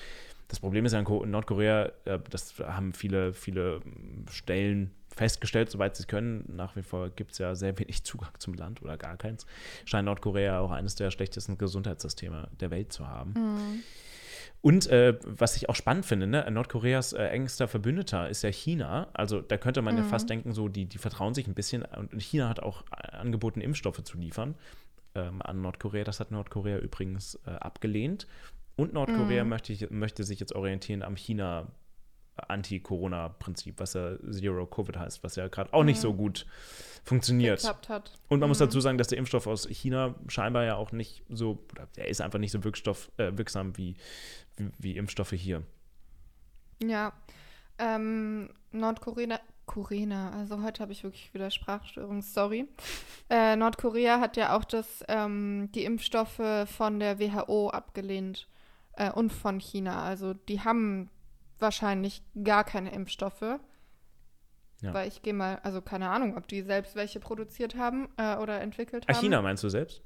Das 0.48 0.60
Problem 0.60 0.84
ist 0.84 0.92
ja 0.92 1.00
in 1.00 1.30
Nordkorea, 1.30 1.90
äh, 2.04 2.18
das 2.30 2.58
haben 2.58 2.92
viele, 2.92 3.32
viele 3.32 3.80
Stellen 4.30 4.90
festgestellt, 5.14 5.70
soweit 5.70 5.96
sie 5.96 6.04
können. 6.04 6.44
Nach 6.48 6.76
wie 6.76 6.82
vor 6.82 7.10
gibt 7.10 7.32
es 7.32 7.38
ja 7.38 7.54
sehr 7.54 7.78
wenig 7.78 8.04
Zugang 8.04 8.32
zum 8.38 8.54
Land 8.54 8.82
oder 8.82 8.96
gar 8.96 9.16
keins. 9.16 9.46
Scheint 9.84 10.06
Nordkorea 10.06 10.60
auch 10.60 10.70
eines 10.70 10.96
der 10.96 11.10
schlechtesten 11.10 11.56
Gesundheitssysteme 11.56 12.48
der 12.60 12.70
Welt 12.70 12.92
zu 12.92 13.08
haben. 13.08 13.34
Mhm. 13.37 13.82
Und 14.64 14.87
äh, 14.87 15.18
was 15.27 15.59
ich 15.59 15.68
auch 15.68 15.74
spannend 15.74 16.07
finde, 16.07 16.27
ne, 16.27 16.50
Nordkoreas 16.50 17.12
äh, 17.12 17.22
engster 17.27 17.68
Verbündeter 17.68 18.31
ist 18.31 18.40
ja 18.40 18.50
China. 18.50 19.09
Also 19.12 19.42
da 19.42 19.59
könnte 19.59 19.83
man 19.83 19.94
mhm. 19.94 20.00
ja 20.00 20.07
fast 20.07 20.31
denken, 20.31 20.55
so 20.55 20.68
die, 20.68 20.87
die 20.87 20.96
vertrauen 20.96 21.35
sich 21.35 21.46
ein 21.46 21.53
bisschen. 21.53 21.83
Und 21.83 22.14
China 22.22 22.48
hat 22.48 22.61
auch 22.61 22.83
äh, 22.90 23.14
angeboten, 23.14 23.61
Impfstoffe 23.61 24.03
zu 24.05 24.16
liefern 24.16 24.55
ähm, 25.14 25.42
an 25.42 25.61
Nordkorea. 25.61 26.05
Das 26.05 26.18
hat 26.18 26.31
Nordkorea 26.31 26.79
übrigens 26.79 27.38
äh, 27.46 27.50
abgelehnt. 27.50 28.27
Und 28.74 28.94
Nordkorea 28.94 29.44
mhm. 29.44 29.50
möchte, 29.50 29.92
möchte 29.92 30.24
sich 30.24 30.40
jetzt 30.40 30.55
orientieren 30.55 31.03
am 31.03 31.16
China, 31.16 31.66
Anti-Corona-Prinzip, 32.36 33.78
was 33.78 33.94
ja 33.94 34.16
Zero 34.30 34.66
Covid 34.66 34.96
heißt, 34.98 35.22
was 35.22 35.36
ja 35.36 35.48
gerade 35.48 35.72
auch 35.72 35.84
nicht 35.84 36.00
so 36.00 36.12
gut 36.14 36.46
funktioniert. 37.04 37.58
geklappt 37.60 37.88
hat. 37.88 38.18
Und 38.28 38.40
man 38.40 38.48
muss 38.48 38.58
Mhm. 38.60 38.64
dazu 38.64 38.80
sagen, 38.80 38.98
dass 38.98 39.08
der 39.08 39.18
Impfstoff 39.18 39.46
aus 39.46 39.66
China 39.68 40.14
scheinbar 40.28 40.64
ja 40.64 40.76
auch 40.76 40.90
nicht 40.92 41.22
so, 41.28 41.58
oder 41.72 41.86
der 41.96 42.08
ist 42.08 42.20
einfach 42.20 42.38
nicht 42.38 42.52
so 42.52 42.64
wirkstoff, 42.64 43.10
äh, 43.18 43.30
wirksam 43.36 43.76
wie, 43.76 43.94
wie, 44.56 44.70
wie 44.78 44.96
Impfstoffe 44.96 45.32
hier. 45.32 45.62
Ja. 46.82 47.12
Ähm, 47.78 48.50
Nordkorea, 48.72 49.40
Korea, 49.66 50.30
also 50.30 50.62
heute 50.62 50.82
habe 50.82 50.92
ich 50.92 51.04
wirklich 51.04 51.32
wieder 51.34 51.50
Sprachstörung, 51.50 52.22
sorry. 52.22 52.66
Äh, 53.30 53.56
Nordkorea 53.56 54.20
hat 54.20 54.36
ja 54.36 54.56
auch 54.56 54.64
das, 54.64 55.02
ähm, 55.08 55.70
die 55.74 55.84
Impfstoffe 55.84 56.40
von 56.66 57.00
der 57.00 57.18
WHO 57.18 57.70
abgelehnt 57.70 58.46
äh, 58.92 59.10
und 59.10 59.32
von 59.32 59.58
China. 59.60 60.02
Also 60.04 60.34
die 60.34 60.60
haben 60.60 61.10
wahrscheinlich 61.58 62.22
gar 62.42 62.64
keine 62.64 62.92
Impfstoffe. 62.92 63.58
Ja. 64.80 64.92
Weil 64.92 65.08
ich 65.08 65.22
gehe 65.22 65.32
mal, 65.32 65.60
also 65.62 65.80
keine 65.80 66.10
Ahnung, 66.10 66.36
ob 66.36 66.46
die 66.46 66.62
selbst 66.62 66.94
welche 66.94 67.20
produziert 67.20 67.76
haben 67.76 68.08
äh, 68.16 68.36
oder 68.36 68.60
entwickelt 68.60 69.06
haben. 69.08 69.18
China 69.18 69.40
meinst 69.40 69.64
du 69.64 69.68
selbst? 69.68 70.02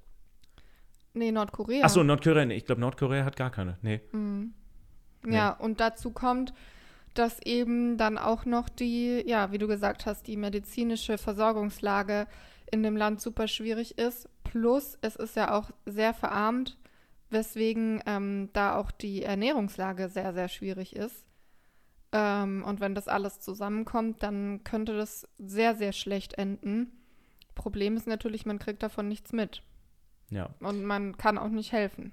Nee, 1.14 1.32
Nordkorea. 1.32 1.82
Ach 1.84 1.88
so, 1.88 2.02
Nordkorea, 2.02 2.44
nee, 2.44 2.54
ich 2.54 2.64
glaube, 2.64 2.80
Nordkorea 2.80 3.24
hat 3.24 3.37
gar 3.37 3.50
keine. 3.50 3.78
Nee. 3.82 4.00
Nee. 4.12 5.34
Ja, 5.34 5.50
und 5.50 5.80
dazu 5.80 6.11
kommt, 6.11 6.52
dass 7.14 7.40
eben 7.42 7.96
dann 7.96 8.18
auch 8.18 8.44
noch 8.44 8.68
die, 8.68 9.24
ja, 9.26 9.50
wie 9.50 9.58
du 9.58 9.66
gesagt 9.66 10.06
hast, 10.06 10.26
die 10.26 10.37
medizinische 10.37 11.18
Versorgungslage 11.18 12.26
in 12.70 12.82
dem 12.82 12.96
Land 12.96 13.20
super 13.20 13.48
schwierig 13.48 13.98
ist. 13.98 14.28
Plus, 14.44 14.96
es 15.00 15.16
ist 15.16 15.34
ja 15.34 15.52
auch 15.58 15.70
sehr 15.87 16.14
verarmt, 16.14 16.78
weswegen 17.30 18.02
ähm, 18.06 18.50
da 18.52 18.76
auch 18.76 18.90
die 18.90 19.22
Ernährungslage 19.22 20.08
sehr, 20.08 20.32
sehr 20.32 20.48
schwierig 20.48 20.94
ist. 20.94 21.24
Ähm, 22.12 22.64
und 22.64 22.81
wenn 22.81 22.94
das 22.94 23.09
alles 23.09 23.40
zusammenkommt, 23.40 24.23
dann 24.23 24.64
könnte 24.64 24.97
das 24.97 25.29
sehr, 25.38 25.75
sehr 25.75 25.92
schlecht 25.92 26.35
enden. 26.35 26.92
Problem 27.55 27.97
ist 27.97 28.07
natürlich, 28.07 28.47
man 28.47 28.59
kriegt 28.59 28.83
davon 28.83 29.09
nichts 29.09 29.33
mit. 29.33 29.62
Ja. 30.31 30.55
Und 30.61 30.85
man 30.85 31.16
kann 31.16 31.38
auch 31.38 31.49
nicht 31.49 31.73
helfen. 31.73 32.12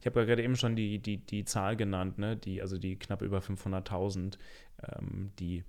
Ich 0.00 0.06
habe 0.06 0.20
ja 0.20 0.26
gerade 0.26 0.42
eben 0.42 0.56
schon 0.56 0.76
die, 0.76 0.98
die, 0.98 1.18
die 1.18 1.44
Zahl 1.44 1.76
genannt, 1.76 2.18
ne? 2.18 2.36
die, 2.36 2.60
also 2.60 2.78
die 2.78 2.98
knapp 2.98 3.22
über 3.22 3.38
500.000, 3.38 4.36
ähm, 4.82 5.32
die 5.38 5.64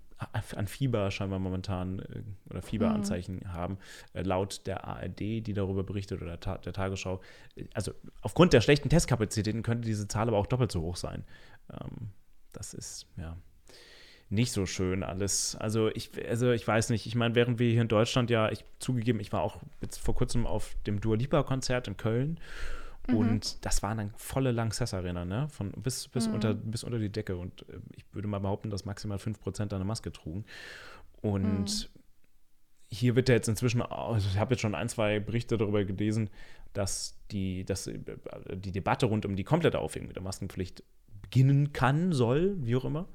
an 0.54 0.68
Fieber 0.68 1.10
scheinbar 1.12 1.40
momentan 1.40 2.00
äh, 2.00 2.24
oder 2.50 2.62
Fieberanzeichen 2.62 3.54
haben, 3.54 3.78
äh, 4.14 4.22
laut 4.22 4.68
der 4.68 4.86
ARD, 4.86 5.20
die 5.20 5.54
darüber 5.54 5.84
berichtet, 5.84 6.22
oder 6.22 6.40
Ta 6.40 6.58
der 6.60 6.74
Tagesschau. 6.74 7.22
Äh, 7.56 7.66
Also 7.74 7.94
aufgrund 8.22 8.54
der 8.54 8.62
schlechten 8.62 8.90
Testkapazitäten 8.90 9.64
könnte 9.64 9.88
diese 9.88 10.08
Zahl 10.08 10.28
aber 10.28 10.38
auch 10.38 10.48
doppelt 10.48 10.72
so 10.72 10.82
hoch 10.82 10.96
sein. 10.96 11.24
Ähm, 11.72 12.12
das 12.54 12.74
ist, 12.74 13.08
ja, 13.18 13.38
nicht 14.30 14.52
so 14.54 14.66
schön 14.66 15.04
alles. 15.04 15.56
Also 15.58 15.90
ich, 15.90 16.12
also 16.28 16.52
ich 16.52 16.66
weiß 16.66 16.90
nicht, 16.90 17.06
ich 17.06 17.16
meine, 17.16 17.36
während 17.36 17.60
wir 17.60 17.70
hier 17.70 17.82
in 17.82 17.88
Deutschland 17.90 18.30
ja, 18.30 18.50
ich 18.50 18.64
zugegeben, 18.80 19.20
ich 19.20 19.34
war 19.34 19.42
auch 19.42 19.60
jetzt 19.82 19.98
vor 19.98 20.16
kurzem 20.16 20.48
auf 20.48 20.76
dem 20.88 21.02
Dua 21.02 21.16
Lipa-Konzert 21.18 21.88
in 21.90 21.98
Köln 21.98 22.40
und 23.08 23.66
das 23.66 23.84
waren 23.84 23.98
dann 23.98 24.14
volle 24.16 24.52
Lanxess 24.52 24.94
Arena, 24.94 25.26
ne? 25.26 25.50
Von 25.50 25.72
bis, 25.72 26.08
bis, 26.08 26.28
Mhm. 26.28 26.34
unter, 26.36 26.54
bis 26.54 26.84
unter 26.84 27.00
die 27.00 27.10
Decke. 27.12 27.36
Und 27.36 27.68
äh, 27.68 27.80
ich 27.98 28.06
würde 28.14 28.28
mal 28.28 28.40
behaupten, 28.40 28.70
dass 28.70 28.86
maximal 28.86 29.18
5% 29.18 29.74
eine 29.74 29.84
Maske 29.84 30.12
trugen. 30.12 30.46
Und 31.22 31.90
hier 32.88 33.16
wird 33.16 33.28
ja 33.28 33.36
jetzt 33.36 33.50
inzwischen, 33.50 33.82
also 33.82 34.28
ich 34.30 34.38
habe 34.38 34.54
jetzt 34.54 34.62
schon 34.62 34.76
ein, 34.76 34.88
zwei 34.88 35.20
Berichte 35.20 35.58
darüber 35.58 35.84
gelesen, 35.84 36.30
dass 36.74 37.18
die, 37.32 37.66
dass 37.66 37.88
äh, 37.88 38.00
die 38.56 38.72
Debatte 38.72 39.08
rund 39.08 39.26
um 39.26 39.36
die 39.36 39.44
komplette 39.44 39.80
Aufhebung 39.80 40.14
der 40.14 40.22
Maskenpflicht 40.22 40.84
beginnen 41.32 41.72
kann, 41.72 42.12
soll, 42.12 42.58
wie 42.66 42.76
auch 42.76 42.84
immer. 42.84 43.08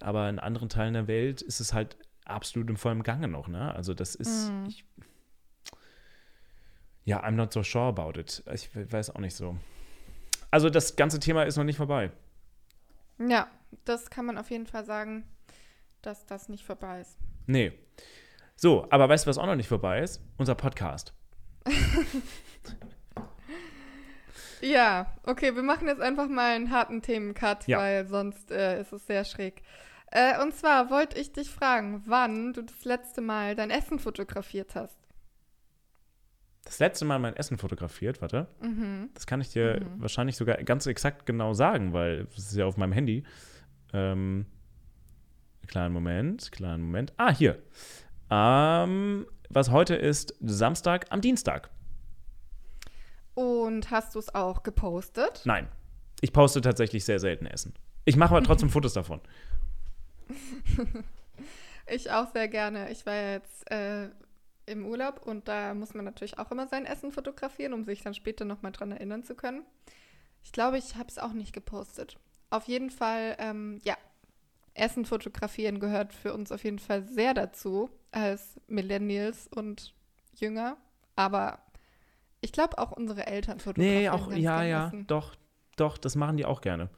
Aber 0.00 0.28
in 0.28 0.38
anderen 0.38 0.68
Teilen 0.68 0.92
der 0.92 1.08
Welt 1.08 1.40
ist 1.40 1.58
es 1.58 1.72
halt 1.72 1.96
absolut 2.26 2.68
im 2.68 2.76
vollen 2.76 3.02
Gange 3.02 3.28
noch, 3.28 3.48
ne? 3.48 3.74
Also 3.74 3.94
das 3.94 4.14
ist, 4.14 4.50
Mhm. 4.50 4.66
ich, 4.68 4.84
ja, 7.04 7.24
I'm 7.24 7.30
not 7.32 7.52
so 7.52 7.62
sure 7.62 7.86
about 7.88 8.20
it. 8.20 8.42
Ich 8.52 8.68
weiß 8.74 9.10
auch 9.10 9.20
nicht 9.20 9.34
so. 9.34 9.56
Also 10.50 10.68
das 10.68 10.96
ganze 10.96 11.18
Thema 11.18 11.44
ist 11.44 11.56
noch 11.56 11.64
nicht 11.64 11.78
vorbei. 11.78 12.12
Ja, 13.18 13.48
das 13.86 14.10
kann 14.10 14.26
man 14.26 14.36
auf 14.36 14.50
jeden 14.50 14.66
Fall 14.66 14.84
sagen, 14.84 15.24
dass 16.02 16.26
das 16.26 16.48
nicht 16.50 16.64
vorbei 16.64 17.00
ist. 17.00 17.16
Nee. 17.46 17.72
So, 18.54 18.86
aber 18.90 19.08
weißt 19.08 19.24
du, 19.24 19.30
was 19.30 19.38
auch 19.38 19.46
noch 19.46 19.56
nicht 19.56 19.68
vorbei 19.68 20.02
ist? 20.02 20.20
Unser 20.36 20.54
Podcast. 20.54 21.14
Ja, 24.60 25.06
okay, 25.24 25.54
wir 25.54 25.62
machen 25.62 25.86
jetzt 25.88 26.00
einfach 26.02 26.28
mal 26.28 26.54
einen 26.56 26.70
harten 26.70 27.02
Themencut, 27.02 27.66
Ja. 27.66 27.78
weil 27.78 28.06
sonst 28.06 28.50
äh, 28.50 28.80
ist 28.80 28.92
es 28.92 29.06
sehr 29.06 29.24
schräg. 29.24 29.62
Äh, 30.10 30.42
und 30.42 30.54
zwar 30.54 30.90
wollte 30.90 31.18
ich 31.18 31.32
dich 31.32 31.50
fragen, 31.50 32.02
wann 32.06 32.52
du 32.54 32.62
das 32.62 32.84
letzte 32.84 33.20
Mal 33.20 33.54
dein 33.54 33.70
Essen 33.70 33.98
fotografiert 33.98 34.74
hast. 34.74 34.96
Das 36.64 36.78
letzte 36.80 37.04
Mal 37.04 37.18
mein 37.18 37.36
Essen 37.36 37.56
fotografiert, 37.58 38.20
warte. 38.20 38.46
Mhm. 38.60 39.10
Das 39.14 39.26
kann 39.26 39.40
ich 39.40 39.50
dir 39.50 39.80
wahrscheinlich 39.96 40.36
sogar 40.36 40.56
ganz 40.64 40.86
exakt 40.86 41.24
genau 41.24 41.54
sagen, 41.54 41.92
weil 41.92 42.26
es 42.36 42.38
ist 42.50 42.56
ja 42.56 42.66
auf 42.66 42.76
meinem 42.76 42.92
Handy. 42.92 43.24
Ähm, 43.92 44.44
kleinen 45.66 45.94
Moment, 45.94 46.52
kleinen 46.52 46.82
Moment. 46.82 47.12
Ah, 47.16 47.32
hier. 47.32 47.62
Ähm, 48.30 49.26
was 49.48 49.70
heute 49.70 49.94
ist 49.94 50.34
Samstag 50.40 51.06
am 51.10 51.20
Dienstag. 51.22 51.70
Und 53.38 53.92
hast 53.92 54.16
du 54.16 54.18
es 54.18 54.34
auch 54.34 54.64
gepostet? 54.64 55.42
Nein. 55.44 55.68
Ich 56.20 56.32
poste 56.32 56.60
tatsächlich 56.60 57.04
sehr 57.04 57.20
selten 57.20 57.46
Essen. 57.46 57.72
Ich 58.04 58.16
mache 58.16 58.34
aber 58.34 58.44
trotzdem 58.44 58.68
Fotos 58.70 58.94
davon. 58.94 59.20
Ich 61.90 62.10
auch 62.10 62.30
sehr 62.32 62.48
gerne. 62.48 62.90
Ich 62.90 63.06
war 63.06 63.14
ja 63.14 63.32
jetzt 63.32 63.70
äh, 63.70 64.10
im 64.66 64.84
Urlaub 64.84 65.22
und 65.24 65.48
da 65.48 65.72
muss 65.72 65.94
man 65.94 66.04
natürlich 66.04 66.38
auch 66.38 66.50
immer 66.50 66.66
sein 66.66 66.84
Essen 66.84 67.12
fotografieren, 67.12 67.72
um 67.72 67.84
sich 67.84 68.02
dann 68.02 68.12
später 68.12 68.44
nochmal 68.44 68.72
dran 68.72 68.92
erinnern 68.92 69.22
zu 69.22 69.34
können. 69.34 69.64
Ich 70.42 70.52
glaube, 70.52 70.76
ich 70.76 70.96
habe 70.96 71.08
es 71.08 71.18
auch 71.18 71.32
nicht 71.32 71.54
gepostet. 71.54 72.18
Auf 72.50 72.64
jeden 72.64 72.90
Fall, 72.90 73.36
ähm, 73.38 73.80
ja, 73.84 73.96
Essen 74.74 75.06
fotografieren 75.06 75.80
gehört 75.80 76.12
für 76.12 76.34
uns 76.34 76.52
auf 76.52 76.62
jeden 76.62 76.78
Fall 76.78 77.04
sehr 77.04 77.32
dazu 77.32 77.88
als 78.10 78.60
Millennials 78.66 79.46
und 79.46 79.94
Jünger. 80.34 80.76
Aber 81.16 81.58
ich 82.40 82.52
glaube 82.52 82.78
auch 82.78 82.92
unsere 82.92 83.26
Eltern 83.26 83.60
fotografieren. 83.60 83.98
Nee, 84.02 84.08
auch, 84.08 84.32
ja, 84.32 84.62
ja, 84.62 84.86
Essen. 84.88 85.06
doch, 85.06 85.34
doch, 85.76 85.98
das 85.98 86.14
machen 86.16 86.36
die 86.36 86.44
auch 86.44 86.60
gerne. 86.60 86.88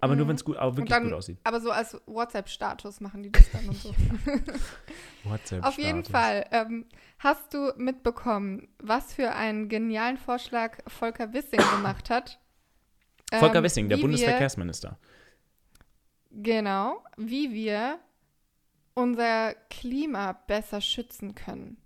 Aber 0.00 0.16
nur, 0.16 0.26
Mhm. 0.26 0.30
wenn 0.30 0.36
es 0.36 0.44
gut, 0.44 0.56
aber 0.58 0.76
wirklich 0.76 0.90
dann, 0.90 1.04
gut 1.04 1.12
aussieht. 1.14 1.38
Aber 1.44 1.60
so 1.60 1.70
als 1.70 1.96
WhatsApp-Status 2.06 3.00
machen 3.00 3.22
die 3.22 3.32
das 3.32 3.50
dann 3.52 3.68
und 3.68 3.76
so. 3.76 3.94
WhatsApp 5.24 5.64
Auf 5.64 5.78
jeden. 5.78 6.04
Fall. 6.04 6.44
Ähm, 6.50 6.84
hast 7.18 7.54
du 7.54 7.72
mitbekommen, 7.76 8.68
was 8.78 9.14
für 9.14 9.32
einen 9.32 9.68
genialen 9.70 10.18
Vorschlag 10.18 10.76
Volker 10.86 11.32
Wissing 11.32 11.60
gemacht 11.76 12.10
hat? 12.10 12.38
Volker 13.32 13.58
Ähm, 13.58 13.64
Wissing, 13.64 13.88
der 13.88 13.96
Bundesverkehrsminister. 13.96 14.98
Wir, 16.30 16.42
genau, 16.42 17.02
wie 17.16 17.52
wir 17.54 17.98
unser 18.92 19.54
Klima 19.70 20.32
besser 20.46 20.80
schützen 20.82 21.34
können. 21.34 21.78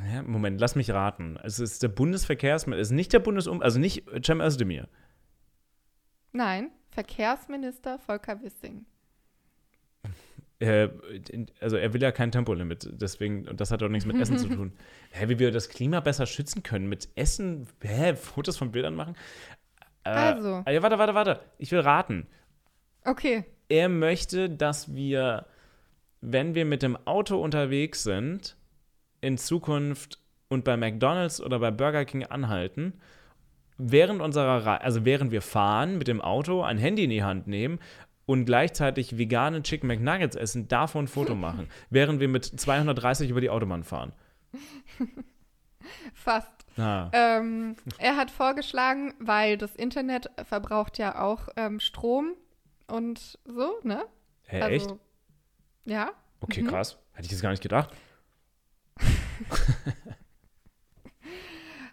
Hä? 0.00 0.22
Moment, 0.22 0.60
lass 0.60 0.76
mich 0.76 0.90
raten. 0.90 1.36
Es 1.42 1.58
ist 1.58 1.82
der 1.82 1.88
Bundesverkehrsminister, 1.88 2.80
es 2.80 2.88
ist 2.88 2.94
nicht 2.94 3.12
der 3.12 3.18
Bundesum, 3.18 3.60
also 3.62 3.78
nicht 3.80 4.04
Cem 4.24 4.40
Özdemir. 4.40 4.88
Nein, 6.32 6.70
Verkehrsminister 6.90 7.98
Volker 7.98 8.42
Wissing. 8.42 8.86
Äh, 10.60 10.88
also 11.60 11.76
er 11.76 11.92
will 11.92 12.02
ja 12.02 12.10
kein 12.10 12.32
Tempolimit, 12.32 12.88
deswegen, 12.90 13.46
und 13.46 13.60
das 13.60 13.70
hat 13.70 13.80
auch 13.80 13.88
nichts 13.88 14.06
mit 14.06 14.16
Essen 14.16 14.38
zu 14.38 14.48
tun. 14.56 14.72
Hä, 15.12 15.28
wie 15.28 15.38
wir 15.38 15.52
das 15.52 15.68
Klima 15.68 16.00
besser 16.00 16.26
schützen 16.26 16.64
können? 16.64 16.88
Mit 16.88 17.08
Essen? 17.14 17.68
Hä, 17.80 18.16
Fotos 18.16 18.56
von 18.56 18.72
Bildern 18.72 18.96
machen? 18.96 19.14
Äh, 20.02 20.08
Also. 20.10 20.64
Ja, 20.68 20.82
warte, 20.82 20.98
warte, 20.98 21.14
warte. 21.14 21.40
Ich 21.58 21.70
will 21.70 21.78
raten. 21.78 22.26
Okay. 23.04 23.44
Er 23.68 23.88
möchte, 23.88 24.50
dass 24.50 24.92
wir, 24.96 25.46
wenn 26.20 26.56
wir 26.56 26.64
mit 26.64 26.82
dem 26.82 26.96
Auto 27.06 27.40
unterwegs 27.40 28.02
sind, 28.02 28.56
in 29.20 29.38
Zukunft 29.38 30.20
und 30.48 30.64
bei 30.64 30.76
McDonald's 30.76 31.40
oder 31.40 31.58
bei 31.58 31.70
Burger 31.70 32.04
King 32.04 32.24
anhalten, 32.24 32.94
während 33.76 34.20
unserer 34.20 34.64
Reise, 34.66 34.82
also 34.82 35.04
während 35.04 35.30
wir 35.30 35.42
fahren, 35.42 35.98
mit 35.98 36.08
dem 36.08 36.20
Auto 36.20 36.62
ein 36.62 36.78
Handy 36.78 37.04
in 37.04 37.10
die 37.10 37.22
Hand 37.22 37.46
nehmen 37.46 37.78
und 38.26 38.44
gleichzeitig 38.44 39.16
vegane 39.16 39.62
Chicken 39.62 39.86
McNuggets 39.86 40.36
essen, 40.36 40.68
davon 40.68 41.04
ein 41.04 41.08
Foto 41.08 41.34
machen, 41.46 41.68
während 41.90 42.20
wir 42.20 42.28
mit 42.28 42.44
230 42.44 43.30
über 43.30 43.40
die 43.40 43.50
Autobahn 43.50 43.84
fahren. 43.84 44.12
Fast. 46.14 46.52
Ah, 46.76 47.10
Ähm, 47.12 47.76
er 47.98 48.16
hat 48.16 48.30
vorgeschlagen, 48.30 49.14
weil 49.18 49.56
das 49.56 49.74
Internet 49.74 50.30
verbraucht 50.44 50.98
ja 50.98 51.20
auch 51.20 51.48
ähm, 51.56 51.80
Strom 51.80 52.34
und 52.86 53.38
so, 53.44 53.78
ne? 53.82 54.04
hä, 54.46 54.60
Also, 54.60 54.74
echt? 54.74 54.94
Ja. 55.86 56.12
Okay, 56.40 56.62
mhm. 56.62 56.68
krass. 56.68 56.98
Hätte 57.12 57.26
ich 57.26 57.32
jetzt 57.32 57.42
gar 57.42 57.50
nicht 57.50 57.62
gedacht. 57.62 57.90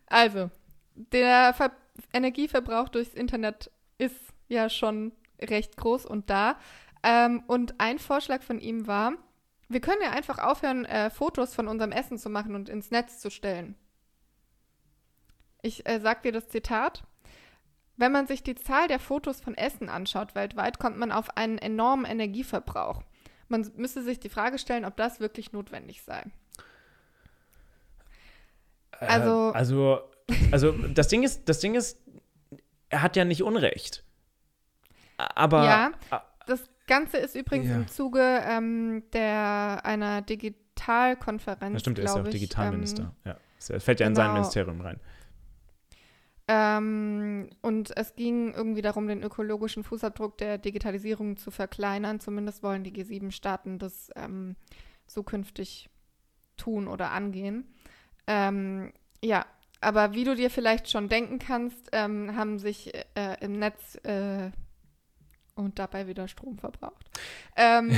Also, 0.08 0.50
der 0.96 1.54
Ver 1.54 1.72
Energieverbrauch 2.14 2.90
durchs 2.90 3.14
Internet 3.14 3.72
ist 3.98 4.16
ja 4.48 4.70
schon 4.70 5.12
recht 5.42 5.78
groß 5.78 6.06
und 6.06 6.30
da. 6.30 6.58
Ähm, 7.04 7.44
und 7.48 7.80
ein 7.80 8.00
Vorschlag 8.00 8.42
von 8.42 8.60
ihm 8.60 8.88
war, 8.88 9.14
wir 9.68 9.82
können 9.82 10.02
ja 10.02 10.12
einfach 10.12 10.40
aufhören, 10.40 10.86
äh, 10.86 11.10
Fotos 11.10 11.54
von 11.54 11.68
unserem 11.68 11.92
Essen 11.92 12.18
zu 12.18 12.30
machen 12.30 12.56
und 12.56 12.70
ins 12.70 12.92
Netz 12.92 13.20
zu 13.20 13.30
stellen. 13.30 13.76
Ich 15.62 15.88
äh, 15.88 16.00
sag 16.00 16.24
dir 16.24 16.32
das 16.32 16.48
Zitat. 16.50 17.04
Wenn 17.98 18.12
man 18.12 18.28
sich 18.28 18.44
die 18.44 18.56
Zahl 18.56 18.88
der 18.88 19.00
Fotos 19.00 19.42
von 19.42 19.56
Essen 19.56 19.90
anschaut 19.90 20.36
weltweit, 20.36 20.80
kommt 20.80 20.98
man 20.98 21.12
auf 21.12 21.38
einen 21.38 21.58
enormen 21.58 22.06
Energieverbrauch. 22.06 23.04
Man 23.48 23.70
müsste 23.76 24.04
sich 24.04 24.20
die 24.20 24.30
Frage 24.30 24.60
stellen, 24.60 24.86
ob 24.86 24.98
das 24.98 25.20
wirklich 25.20 25.54
notwendig 25.54 26.04
sei. 26.04 26.24
Also, 29.00 29.52
äh, 29.52 29.58
also, 29.58 30.00
also 30.52 30.72
das 30.72 31.08
Ding 31.08 31.24
ist, 31.24 31.48
das 31.48 31.60
Ding 31.60 31.76
ist, 31.76 32.00
er 32.90 33.02
hat 33.02 33.16
ja 33.16 33.26
nicht 33.26 33.44
Unrecht. 33.44 34.04
Aber 35.18 35.66
ja, 35.66 35.92
das 36.46 36.70
Ganze 36.88 37.18
ist 37.18 37.36
übrigens 37.36 37.70
ja. 37.70 37.76
im 37.76 37.88
Zuge 37.88 38.42
ähm, 38.46 39.04
der 39.14 39.82
einer 39.84 40.22
Digitalkonferenz. 40.22 41.74
Ja, 41.74 41.80
stimmt, 41.80 42.00
er 42.00 42.06
ist 42.06 42.16
ja 42.16 42.22
auch 42.22 42.28
Digitalminister. 42.28 43.14
Ähm, 43.26 43.32
ja, 43.32 43.38
es 43.58 43.84
fällt 43.84 44.00
ja 44.00 44.08
genau. 44.08 44.10
in 44.10 44.16
sein 44.16 44.26
genau. 44.26 44.34
Ministerium 44.34 44.82
rein. 44.82 45.00
Ähm, 46.48 47.50
und 47.62 47.96
es 47.98 48.16
ging 48.16 48.54
irgendwie 48.54 48.84
darum, 48.84 49.08
den 49.08 49.24
ökologischen 49.24 49.84
Fußabdruck 49.84 50.38
der 50.38 50.60
Digitalisierung 50.60 51.38
zu 51.38 51.50
verkleinern. 51.50 52.20
Zumindest 52.20 52.62
wollen 52.62 52.84
die 52.84 52.94
G7-Staaten 52.94 53.80
das 53.80 54.12
ähm, 54.16 54.56
zukünftig 55.08 55.90
tun 56.56 56.88
oder 56.88 57.12
angehen. 57.12 57.66
Ähm, 58.28 58.92
ja, 59.24 59.46
aber 59.82 60.14
wie 60.14 60.24
du 60.24 60.36
dir 60.36 60.50
vielleicht 60.50 60.90
schon 60.90 61.10
denken 61.10 61.40
kannst, 61.40 61.90
ähm, 61.92 62.36
haben 62.36 62.60
sich 62.60 62.94
äh, 62.94 63.38
im 63.42 63.60
Netz 63.60 63.96
äh, 64.04 64.52
und 65.56 65.80
dabei 65.80 66.08
wieder 66.08 66.28
Strom 66.28 66.58
verbraucht. 66.58 67.10
Ähm, 67.56 67.92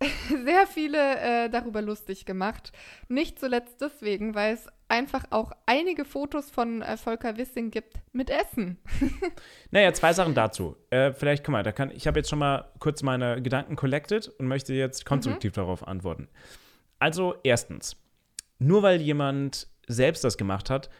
sehr 0.44 0.66
viele 0.66 1.18
äh, 1.18 1.50
darüber 1.50 1.82
lustig 1.82 2.24
gemacht. 2.24 2.72
Nicht 3.08 3.38
zuletzt 3.38 3.80
deswegen, 3.80 4.34
weil 4.34 4.54
es 4.54 4.66
einfach 4.88 5.24
auch 5.30 5.52
einige 5.66 6.04
Fotos 6.04 6.50
von 6.50 6.82
äh, 6.82 6.96
Volker 6.96 7.36
Wissing 7.36 7.70
gibt 7.70 7.94
mit 8.12 8.30
Essen. 8.30 8.78
naja, 9.70 9.92
zwei 9.92 10.12
Sachen 10.12 10.34
dazu. 10.34 10.76
Äh, 10.90 11.12
vielleicht, 11.12 11.44
guck 11.44 11.52
mal, 11.52 11.62
da 11.62 11.72
kann, 11.72 11.90
ich 11.90 12.06
habe 12.06 12.18
jetzt 12.18 12.30
schon 12.30 12.38
mal 12.38 12.70
kurz 12.78 13.02
meine 13.02 13.42
Gedanken 13.42 13.76
collected 13.76 14.28
und 14.28 14.46
möchte 14.46 14.72
jetzt 14.72 15.04
konstruktiv 15.04 15.52
mhm. 15.52 15.56
darauf 15.56 15.86
antworten. 15.86 16.28
Also, 16.98 17.36
erstens, 17.42 17.96
nur 18.58 18.82
weil 18.82 19.00
jemand 19.00 19.68
selbst 19.86 20.24
das 20.24 20.36
gemacht 20.36 20.70
hat, 20.70 20.90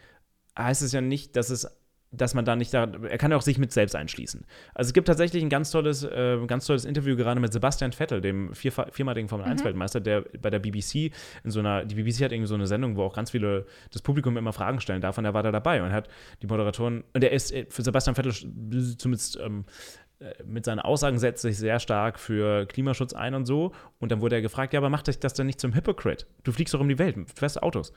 heißt 0.59 0.83
es 0.83 0.93
ja 0.93 1.01
nicht, 1.01 1.37
dass 1.37 1.51
es 1.51 1.67
dass 2.11 2.35
man 2.35 2.45
da 2.45 2.57
nicht 2.57 2.73
da, 2.73 2.85
er 2.85 3.19
kann 3.19 3.31
ja 3.31 3.37
auch 3.37 3.43
sich 3.43 3.59
mit 3.59 3.73
selbst 3.73 3.95
einschließen. 3.95 4.47
Also 4.75 4.89
es 4.89 4.93
gibt 4.95 5.09
tatsächlich 5.09 5.43
ein 5.43 5.51
ganz 5.51 5.71
tolles, 5.71 6.05
äh, 6.05 6.39
ganz 6.47 6.67
tolles 6.67 6.85
Interview 6.85 7.17
gerade 7.17 7.41
mit 7.41 7.53
Sebastian 7.53 7.93
Vettel, 7.93 8.21
dem 8.21 8.55
vier, 8.55 8.73
viermaligen 8.73 9.29
Formel 9.29 9.47
1 9.47 9.61
mhm. 9.61 9.67
Weltmeister, 9.67 10.01
der 10.01 10.25
bei 10.41 10.49
der 10.49 10.59
BBC 10.59 11.13
in 11.45 11.51
so 11.51 11.61
einer, 11.61 11.85
die 11.85 11.97
BBC 11.97 12.25
hat 12.25 12.33
irgendwie 12.33 12.49
so 12.49 12.55
eine 12.55 12.67
Sendung, 12.67 12.97
wo 12.97 13.03
auch 13.03 13.15
ganz 13.15 13.31
viele, 13.31 13.67
das 13.93 14.01
Publikum 14.01 14.37
immer 14.37 14.53
Fragen 14.53 14.81
stellen 14.81 15.03
darf 15.03 15.19
und 15.19 15.27
er 15.27 15.35
war 15.35 15.43
da 15.43 15.53
dabei 15.53 15.83
und 15.83 15.93
hat 15.93 16.09
die 16.41 16.47
Moderatoren, 16.47 17.05
und 17.13 17.23
er 17.23 17.33
ist 17.33 17.53
äh, 17.53 17.67
für 17.69 17.83
Sebastian 17.83 18.15
Vettel 18.15 18.33
zumindest 18.33 19.39
ähm, 19.39 19.65
äh, 19.67 20.08
mit 20.45 20.65
seinen 20.65 20.81
Aussagen 20.81 21.19
setzt 21.19 21.43
sich 21.43 21.57
sehr 21.57 21.79
stark 21.79 22.19
für 22.19 22.67
Klimaschutz 22.67 23.13
ein 23.13 23.35
und 23.35 23.47
so. 23.47 23.73
Und 23.99 24.11
dann 24.11 24.21
wurde 24.21 24.37
er 24.37 24.43
gefragt, 24.43 24.73
ja, 24.73 24.81
aber 24.81 24.91
macht 24.91 25.07
dich 25.07 25.21
das 25.21 25.35
denn 25.35 25.47
nicht 25.47 25.61
zum 25.61 25.75
Hypocrite? 25.75 26.27
Du 26.43 26.53
fliegst 26.53 26.75
doch 26.75 26.81
um 26.81 26.89
die 26.89 26.99
Welt, 26.99 27.17
du 27.17 27.25
fährst 27.35 27.63
Autos. 27.63 27.93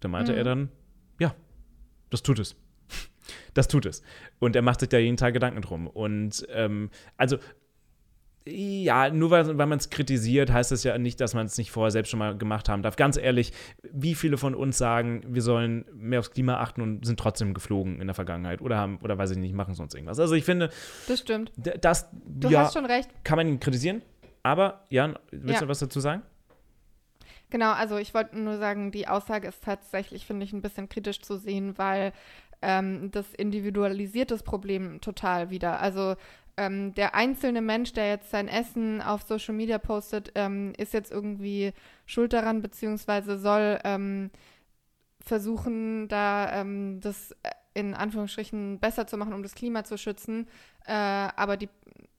Da 0.00 0.08
meinte 0.08 0.32
mhm. 0.32 0.38
er 0.38 0.44
dann, 0.44 0.68
ja, 1.18 1.34
das 2.10 2.22
tut 2.22 2.38
es. 2.38 2.56
Das 3.54 3.68
tut 3.68 3.86
es. 3.86 4.02
Und 4.40 4.56
er 4.56 4.62
macht 4.62 4.80
sich 4.80 4.88
da 4.88 4.98
jeden 4.98 5.16
Tag 5.16 5.34
Gedanken 5.34 5.62
drum. 5.62 5.86
Und 5.86 6.44
ähm, 6.50 6.90
also 7.16 7.38
ja, 8.46 9.10
nur 9.10 9.30
weil, 9.30 9.58
weil 9.58 9.66
man 9.66 9.78
es 9.78 9.90
kritisiert, 9.90 10.50
heißt 10.50 10.72
das 10.72 10.82
ja 10.82 10.96
nicht, 10.96 11.20
dass 11.20 11.34
man 11.34 11.46
es 11.46 11.58
nicht 11.58 11.70
vorher 11.70 11.90
selbst 11.90 12.10
schon 12.10 12.18
mal 12.18 12.36
gemacht 12.36 12.68
haben 12.68 12.82
darf. 12.82 12.96
Ganz 12.96 13.18
ehrlich, 13.18 13.52
wie 13.92 14.14
viele 14.14 14.38
von 14.38 14.54
uns 14.54 14.78
sagen, 14.78 15.22
wir 15.28 15.42
sollen 15.42 15.84
mehr 15.92 16.20
aufs 16.20 16.30
Klima 16.30 16.58
achten 16.58 16.80
und 16.80 17.04
sind 17.04 17.20
trotzdem 17.20 17.52
geflogen 17.52 18.00
in 18.00 18.06
der 18.06 18.14
Vergangenheit 18.14 18.62
oder 18.62 18.78
haben, 18.78 18.98
oder 19.02 19.18
weiß 19.18 19.32
ich 19.32 19.36
nicht, 19.36 19.54
machen 19.54 19.74
sonst 19.74 19.94
irgendwas. 19.94 20.18
Also 20.18 20.34
ich 20.34 20.44
finde. 20.44 20.70
Das 21.06 21.20
stimmt. 21.20 21.52
Das, 21.56 22.08
du 22.24 22.48
ja, 22.48 22.60
hast 22.60 22.74
schon 22.74 22.86
recht. 22.86 23.10
Kann 23.24 23.36
man 23.36 23.46
ihn 23.46 23.60
kritisieren. 23.60 24.02
Aber, 24.42 24.86
Jan, 24.88 25.18
willst 25.30 25.60
ja. 25.60 25.60
du 25.60 25.68
was 25.68 25.80
dazu 25.80 26.00
sagen? 26.00 26.22
Genau, 27.50 27.72
also 27.72 27.98
ich 27.98 28.14
wollte 28.14 28.38
nur 28.38 28.58
sagen, 28.58 28.90
die 28.90 29.06
Aussage 29.06 29.48
ist 29.48 29.64
tatsächlich, 29.64 30.24
finde 30.24 30.44
ich, 30.44 30.52
ein 30.52 30.62
bisschen 30.62 30.88
kritisch 30.88 31.20
zu 31.20 31.36
sehen, 31.36 31.76
weil 31.76 32.12
ähm, 32.62 33.10
das 33.10 33.34
individualisiert 33.34 34.30
das 34.30 34.42
Problem 34.42 35.00
total 35.00 35.50
wieder. 35.50 35.80
Also 35.80 36.14
ähm, 36.60 36.92
der 36.92 37.14
einzelne 37.14 37.62
Mensch, 37.62 37.94
der 37.94 38.08
jetzt 38.08 38.30
sein 38.30 38.46
Essen 38.46 39.00
auf 39.00 39.22
Social 39.22 39.54
Media 39.54 39.78
postet, 39.78 40.32
ähm, 40.34 40.74
ist 40.76 40.92
jetzt 40.92 41.10
irgendwie 41.10 41.72
schuld 42.04 42.34
daran, 42.34 42.60
beziehungsweise 42.60 43.38
soll 43.38 43.78
ähm, 43.82 44.30
versuchen, 45.24 46.06
da 46.08 46.60
ähm, 46.60 47.00
das 47.00 47.32
äh, 47.42 47.50
in 47.72 47.94
Anführungsstrichen 47.94 48.78
besser 48.78 49.06
zu 49.06 49.16
machen, 49.16 49.32
um 49.32 49.42
das 49.42 49.54
Klima 49.54 49.84
zu 49.84 49.96
schützen. 49.96 50.48
Äh, 50.84 50.92
aber 50.92 51.56
die 51.56 51.70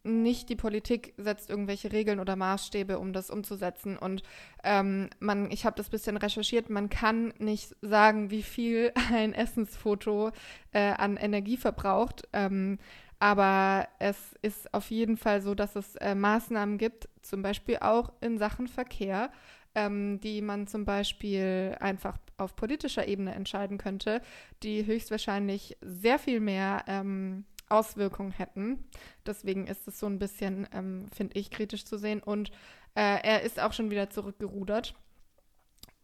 nicht 0.04 0.50
die 0.50 0.56
Politik 0.56 1.14
setzt 1.18 1.52
irgendwelche 1.52 1.92
Regeln 1.92 2.20
oder 2.20 2.36
Maßstäbe, 2.36 2.98
um 2.98 3.14
das 3.14 3.30
umzusetzen. 3.30 3.96
Und 3.96 4.24
ähm, 4.64 5.12
man, 5.20 5.52
ich 5.52 5.66
habe 5.66 5.76
das 5.76 5.90
bisschen 5.90 6.18
recherchiert, 6.18 6.72
man 6.72 6.90
kann 6.90 7.32
nicht 7.38 7.76
sagen, 7.84 8.32
wie 8.32 8.42
viel 8.42 8.92
ein 9.14 9.36
Essensfoto 9.36 10.32
äh, 10.72 10.94
an 10.94 11.18
Energie 11.18 11.58
verbraucht. 11.58 12.28
Ähm, 12.34 12.80
aber 13.22 13.88
es 14.00 14.18
ist 14.42 14.74
auf 14.74 14.90
jeden 14.90 15.16
Fall 15.16 15.44
so, 15.44 15.54
dass 15.54 15.76
es 15.76 15.96
äh, 15.98 16.16
Maßnahmen 16.16 16.80
gibt, 16.80 17.08
zum 17.22 17.44
Beispiel 17.44 17.78
auch 17.80 18.12
in 18.20 18.40
Sachen 18.40 18.68
Verkehr, 18.68 19.32
ähm, 19.76 20.20
die 20.22 20.42
man 20.42 20.66
zum 20.66 20.86
Beispiel 20.86 21.78
einfach 21.80 22.18
auf 22.38 22.56
politischer 22.56 23.08
Ebene 23.08 23.36
entscheiden 23.36 23.78
könnte, 23.78 24.24
die 24.64 24.88
höchstwahrscheinlich 24.88 25.78
sehr 25.82 26.18
viel 26.18 26.40
mehr 26.40 26.84
ähm, 26.88 27.46
Auswirkungen 27.70 28.32
hätten. 28.32 28.84
Deswegen 29.24 29.68
ist 29.68 29.88
es 29.88 30.00
so 30.00 30.08
ein 30.08 30.18
bisschen, 30.18 30.68
ähm, 30.74 31.06
finde 31.16 31.38
ich, 31.38 31.52
kritisch 31.52 31.86
zu 31.86 32.00
sehen. 32.00 32.24
Und 32.24 32.50
äh, 32.96 33.20
er 33.22 33.44
ist 33.44 33.60
auch 33.60 33.74
schon 33.74 33.92
wieder 33.92 34.10
zurückgerudert 34.10 34.96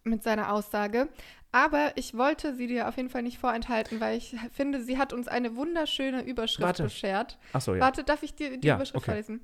mit 0.07 0.23
seiner 0.23 0.51
Aussage. 0.53 1.09
Aber 1.51 1.93
ich 1.95 2.15
wollte 2.15 2.55
sie 2.55 2.67
dir 2.67 2.87
auf 2.87 2.97
jeden 2.97 3.09
Fall 3.09 3.23
nicht 3.23 3.39
vorenthalten, 3.39 4.01
weil 4.01 4.17
ich 4.17 4.35
finde, 4.51 4.83
sie 4.83 4.97
hat 4.97 5.13
uns 5.13 5.27
eine 5.27 5.55
wunderschöne 5.55 6.21
Überschrift 6.23 6.61
Warte. 6.61 6.83
beschert. 6.83 7.37
Achso, 7.53 7.73
ja. 7.73 7.81
Warte, 7.81 8.03
darf 8.03 8.23
ich 8.23 8.35
dir 8.35 8.57
die 8.57 8.67
ja, 8.67 8.75
Überschrift 8.75 8.97
okay. 8.97 9.05
vorlesen? 9.05 9.41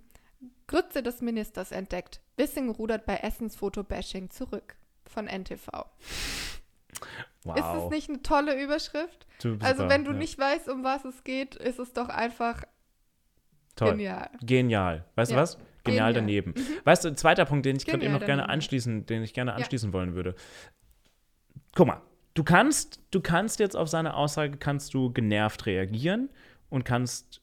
Grütze 0.67 1.01
des 1.01 1.21
Ministers 1.21 1.71
entdeckt. 1.71 2.21
Wissing 2.37 2.69
rudert 2.69 3.05
bei 3.05 3.15
Essensfoto-Bashing 3.17 4.29
zurück. 4.29 4.75
Von 5.05 5.27
NTV. 5.27 5.67
Wow. 7.43 7.57
Ist 7.57 7.83
es 7.83 7.89
nicht 7.89 8.09
eine 8.09 8.21
tolle 8.21 8.61
Überschrift? 8.61 9.27
Super, 9.39 9.65
also, 9.65 9.89
wenn 9.89 10.05
du 10.05 10.11
ja. 10.11 10.17
nicht 10.17 10.37
weißt, 10.39 10.69
um 10.69 10.83
was 10.83 11.03
es 11.05 11.23
geht, 11.23 11.55
ist 11.55 11.79
es 11.79 11.93
doch 11.93 12.09
einfach 12.09 12.63
Toll. 13.75 13.91
genial. 13.91 14.29
Genial. 14.41 15.05
Weißt 15.15 15.31
ja. 15.31 15.37
du 15.37 15.41
was? 15.43 15.57
Genial, 15.83 16.13
genial. 16.13 16.13
daneben. 16.13 16.53
Mhm. 16.55 16.79
Weißt 16.85 17.03
du, 17.03 17.13
zweiter 17.15 17.45
Punkt, 17.45 17.65
den 17.65 17.75
ich 17.75 17.85
gerade 17.85 18.03
eben 18.03 18.13
noch 18.13 18.25
gerne 18.25 18.47
anschließen, 18.49 19.05
den 19.05 19.23
ich 19.23 19.33
gerne 19.33 19.53
anschließen 19.53 19.89
ja. 19.89 19.93
wollen 19.93 20.15
würde. 20.15 20.35
Guck 21.75 21.87
mal, 21.87 22.01
du 22.33 22.43
kannst, 22.43 23.01
du 23.11 23.21
kannst 23.21 23.59
jetzt 23.59 23.75
auf 23.75 23.89
seine 23.89 24.15
Aussage 24.15 24.57
kannst 24.57 24.93
du 24.93 25.11
genervt 25.11 25.65
reagieren 25.65 26.29
und 26.69 26.85
kannst 26.85 27.41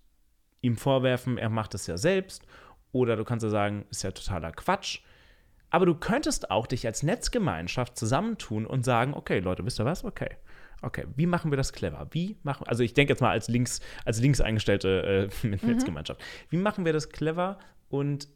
ihm 0.62 0.76
vorwerfen, 0.76 1.38
er 1.38 1.51
macht 1.51 1.74
es 1.74 1.86
ja 1.86 1.97
selbst. 1.97 2.47
Oder 2.93 3.16
du 3.16 3.24
kannst 3.24 3.45
ja 3.45 3.51
sagen, 3.51 3.84
ist 3.91 4.03
ja 4.03 4.11
totaler 4.11 4.53
Quatsch. 4.53 5.01
Aber 5.70 5.86
du 5.86 5.95
könntest 5.95 6.51
auch 6.51 6.66
dich 6.66 6.86
als 6.86 7.03
Netzgemeinschaft 7.03 7.97
zusammentun 7.97 8.66
und 8.66 8.84
sagen, 8.84 9.14
okay, 9.14 9.38
Leute, 9.38 9.64
wisst 9.64 9.78
ihr 9.80 9.84
was? 9.84 10.05
Okay. 10.05 10.30
Okay, 10.82 11.05
wie 11.14 11.26
machen 11.26 11.53
wir 11.53 11.57
das 11.57 11.72
clever? 11.72 12.09
Wie 12.11 12.38
machen, 12.43 12.66
also 12.66 12.82
ich 12.82 12.95
denke 12.95 13.12
jetzt 13.12 13.20
mal 13.20 13.30
als 13.30 13.49
links, 13.49 13.80
als 14.05 14.18
links 14.20 14.41
eingestellte 14.41 15.30
äh, 15.43 15.47
mhm. 15.47 15.59
Netzgemeinschaft. 15.62 16.22
Wie 16.49 16.57
machen 16.57 16.84
wir 16.84 16.93
das 16.93 17.11
clever 17.11 17.59
und, 17.91 18.28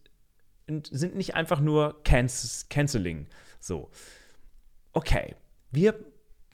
und 0.69 0.89
sind 0.89 1.17
nicht 1.17 1.35
einfach 1.35 1.61
nur 1.61 2.03
Canc 2.05 2.31
Canceling? 2.69 3.27
So. 3.61 3.91
Okay, 4.93 5.35
wir 5.71 5.95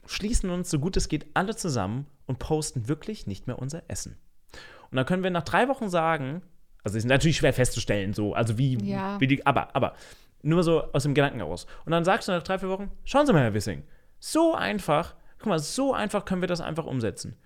schließen 0.05 0.49
uns 0.49 0.69
so 0.69 0.79
gut 0.79 0.97
es 0.97 1.09
geht 1.09 1.27
alle 1.33 1.55
zusammen 1.55 2.07
und 2.25 2.39
posten 2.39 2.87
wirklich 2.87 3.27
nicht 3.27 3.47
mehr 3.47 3.59
unser 3.59 3.83
Essen. 3.89 4.17
Und 4.89 4.95
dann 4.95 5.05
können 5.05 5.23
wir 5.23 5.29
nach 5.29 5.43
drei 5.43 5.67
Wochen 5.67 5.89
sagen, 5.89 6.41
also 6.83 6.97
ist 6.97 7.05
natürlich 7.05 7.37
schwer 7.37 7.53
festzustellen, 7.53 8.13
so, 8.13 8.33
also 8.33 8.57
wie, 8.57 8.77
ja. 8.83 9.19
wie 9.19 9.27
die, 9.27 9.45
aber, 9.45 9.75
aber 9.75 9.93
nur 10.41 10.63
so 10.63 10.83
aus 10.93 11.03
dem 11.03 11.13
Gedanken 11.13 11.39
heraus. 11.39 11.65
Und 11.85 11.91
dann 11.91 12.03
sagst 12.03 12.27
du 12.27 12.31
nach 12.31 12.43
drei, 12.43 12.57
vier 12.57 12.69
Wochen, 12.69 12.91
schauen 13.03 13.25
Sie 13.25 13.33
mal, 13.33 13.43
Herr 13.43 13.53
Wissing, 13.53 13.83
so 14.19 14.55
einfach, 14.55 15.15
guck 15.37 15.47
mal, 15.47 15.59
so 15.59 15.93
einfach 15.93 16.25
können 16.25 16.41
wir 16.41 16.47
das 16.47 16.61
einfach 16.61 16.85
umsetzen. 16.85 17.37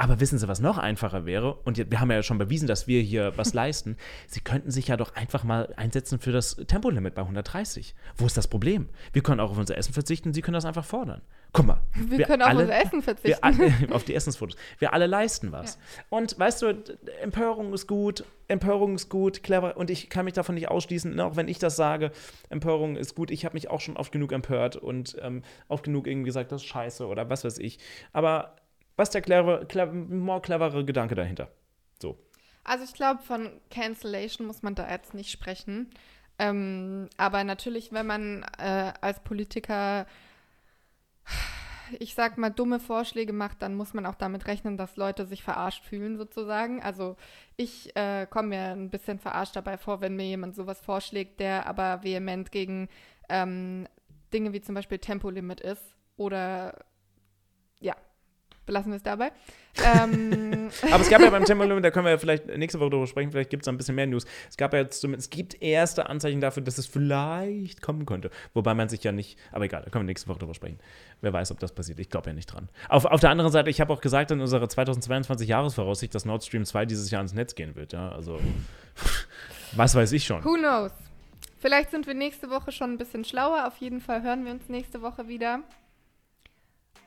Aber 0.00 0.20
wissen 0.20 0.38
Sie, 0.38 0.46
was 0.46 0.60
noch 0.60 0.78
einfacher 0.78 1.26
wäre? 1.26 1.54
Und 1.64 1.90
wir 1.90 2.00
haben 2.00 2.10
ja 2.12 2.22
schon 2.22 2.38
bewiesen, 2.38 2.68
dass 2.68 2.86
wir 2.86 3.02
hier 3.02 3.32
was 3.36 3.52
leisten. 3.54 3.96
Sie 4.28 4.40
könnten 4.40 4.70
sich 4.70 4.86
ja 4.88 4.96
doch 4.96 5.16
einfach 5.16 5.42
mal 5.42 5.74
einsetzen 5.76 6.20
für 6.20 6.30
das 6.30 6.54
Tempolimit 6.54 7.16
bei 7.16 7.22
130. 7.22 7.96
Wo 8.16 8.26
ist 8.26 8.36
das 8.36 8.46
Problem? 8.46 8.88
Wir 9.12 9.22
können 9.22 9.40
auch 9.40 9.50
auf 9.50 9.58
unser 9.58 9.76
Essen 9.76 9.92
verzichten, 9.92 10.32
Sie 10.32 10.40
können 10.40 10.54
das 10.54 10.64
einfach 10.64 10.84
fordern. 10.84 11.20
Guck 11.52 11.66
mal. 11.66 11.80
Wir, 11.94 12.18
wir 12.18 12.26
können 12.26 12.42
alle, 12.42 12.56
auf 12.56 12.62
unser 12.62 12.80
Essen 12.80 13.02
verzichten. 13.02 13.42
Alle, 13.42 13.74
auf 13.90 14.04
die 14.04 14.14
Essensfotos. 14.14 14.56
Wir 14.78 14.92
alle 14.92 15.06
leisten 15.06 15.50
was. 15.50 15.74
Ja. 15.74 16.02
Und 16.10 16.38
weißt 16.38 16.62
du, 16.62 16.84
Empörung 17.20 17.72
ist 17.72 17.88
gut, 17.88 18.24
Empörung 18.46 18.94
ist 18.94 19.08
gut, 19.08 19.42
clever. 19.42 19.76
Und 19.76 19.90
ich 19.90 20.08
kann 20.10 20.26
mich 20.26 20.34
davon 20.34 20.54
nicht 20.54 20.68
ausschließen, 20.68 21.16
ne, 21.16 21.24
auch 21.24 21.34
wenn 21.34 21.48
ich 21.48 21.58
das 21.58 21.74
sage, 21.74 22.12
Empörung 22.50 22.96
ist 22.96 23.16
gut. 23.16 23.32
Ich 23.32 23.44
habe 23.44 23.54
mich 23.54 23.68
auch 23.68 23.80
schon 23.80 23.96
oft 23.96 24.12
genug 24.12 24.30
empört 24.30 24.76
und 24.76 25.16
ähm, 25.20 25.42
oft 25.66 25.84
genug 25.84 26.06
irgendwie 26.06 26.26
gesagt, 26.26 26.52
das 26.52 26.62
ist 26.62 26.68
scheiße 26.68 27.06
oder 27.06 27.28
was 27.30 27.44
weiß 27.44 27.58
ich. 27.58 27.78
Aber 28.12 28.54
was 28.98 29.08
ist 29.08 29.14
der 29.14 29.22
clevere, 29.22 29.64
clever, 29.64 29.92
more 29.92 30.42
clevere 30.42 30.84
Gedanke 30.84 31.14
dahinter? 31.14 31.48
So. 32.02 32.18
Also 32.64 32.84
ich 32.84 32.92
glaube, 32.92 33.22
von 33.22 33.48
Cancellation 33.70 34.46
muss 34.46 34.62
man 34.62 34.74
da 34.74 34.90
jetzt 34.90 35.14
nicht 35.14 35.30
sprechen. 35.30 35.88
Ähm, 36.40 37.08
aber 37.16 37.44
natürlich, 37.44 37.92
wenn 37.92 38.06
man 38.06 38.44
äh, 38.58 38.92
als 39.00 39.20
Politiker, 39.20 40.04
ich 42.00 42.14
sag 42.14 42.38
mal, 42.38 42.50
dumme 42.50 42.80
Vorschläge 42.80 43.32
macht, 43.32 43.62
dann 43.62 43.76
muss 43.76 43.94
man 43.94 44.04
auch 44.04 44.16
damit 44.16 44.46
rechnen, 44.48 44.76
dass 44.76 44.96
Leute 44.96 45.26
sich 45.26 45.44
verarscht 45.44 45.84
fühlen, 45.84 46.18
sozusagen. 46.18 46.82
Also 46.82 47.16
ich 47.56 47.94
äh, 47.96 48.26
komme 48.26 48.48
mir 48.48 48.64
ein 48.72 48.90
bisschen 48.90 49.20
verarscht 49.20 49.54
dabei 49.54 49.78
vor, 49.78 50.00
wenn 50.00 50.16
mir 50.16 50.26
jemand 50.26 50.56
sowas 50.56 50.80
vorschlägt, 50.80 51.38
der 51.38 51.66
aber 51.66 52.02
vehement 52.02 52.50
gegen 52.50 52.88
ähm, 53.28 53.86
Dinge 54.32 54.52
wie 54.52 54.60
zum 54.60 54.74
Beispiel 54.74 54.98
Tempolimit 54.98 55.60
ist 55.60 55.94
oder 56.16 56.84
ja, 57.80 57.94
belassen 58.68 58.92
wir 58.92 58.96
es 58.96 59.02
dabei. 59.02 59.32
ähm. 59.84 60.70
Aber 60.92 61.00
es 61.00 61.08
gab 61.08 61.20
ja 61.22 61.30
beim 61.30 61.44
Tempolimit, 61.46 61.84
da 61.84 61.90
können 61.90 62.04
wir 62.04 62.12
ja 62.12 62.18
vielleicht 62.18 62.46
nächste 62.46 62.78
Woche 62.78 62.90
drüber 62.90 63.06
sprechen, 63.06 63.32
vielleicht 63.32 63.50
gibt 63.50 63.64
es 63.64 63.68
ein 63.68 63.76
bisschen 63.76 63.94
mehr 63.94 64.06
News. 64.06 64.26
Es 64.48 64.56
gab 64.56 64.72
ja 64.74 64.80
jetzt 64.80 65.00
zumindest, 65.00 65.32
es 65.32 65.36
gibt 65.36 65.60
erste 65.60 66.08
Anzeichen 66.08 66.40
dafür, 66.40 66.62
dass 66.62 66.78
es 66.78 66.86
vielleicht 66.86 67.82
kommen 67.82 68.06
könnte. 68.06 68.30
Wobei 68.54 68.74
man 68.74 68.88
sich 68.88 69.02
ja 69.02 69.10
nicht, 69.10 69.38
aber 69.50 69.64
egal, 69.64 69.82
da 69.82 69.90
können 69.90 70.04
wir 70.04 70.10
nächste 70.10 70.28
Woche 70.28 70.38
drüber 70.38 70.54
sprechen. 70.54 70.78
Wer 71.22 71.32
weiß, 71.32 71.50
ob 71.50 71.58
das 71.58 71.72
passiert. 71.72 71.98
Ich 71.98 72.10
glaube 72.10 72.28
ja 72.28 72.34
nicht 72.34 72.46
dran. 72.46 72.68
Auf, 72.88 73.06
auf 73.06 73.20
der 73.20 73.30
anderen 73.30 73.50
Seite, 73.50 73.70
ich 73.70 73.80
habe 73.80 73.92
auch 73.92 74.00
gesagt 74.00 74.30
in 74.30 74.40
unserer 74.40 74.68
2022 74.68 75.48
Jahresvoraussicht, 75.48 76.14
dass 76.14 76.24
Nord 76.24 76.44
Stream 76.44 76.64
2 76.64 76.86
dieses 76.86 77.10
Jahr 77.10 77.22
ins 77.22 77.32
Netz 77.32 77.54
gehen 77.54 77.74
wird. 77.74 77.94
Ja, 77.94 78.12
also, 78.12 78.38
was 79.72 79.94
weiß 79.94 80.12
ich 80.12 80.24
schon. 80.24 80.44
Who 80.44 80.54
knows? 80.54 80.92
Vielleicht 81.60 81.90
sind 81.90 82.06
wir 82.06 82.14
nächste 82.14 82.50
Woche 82.50 82.70
schon 82.70 82.92
ein 82.92 82.98
bisschen 82.98 83.24
schlauer. 83.24 83.66
Auf 83.66 83.78
jeden 83.78 84.00
Fall 84.00 84.22
hören 84.22 84.44
wir 84.44 84.52
uns 84.52 84.68
nächste 84.68 85.02
Woche 85.02 85.26
wieder. 85.26 85.60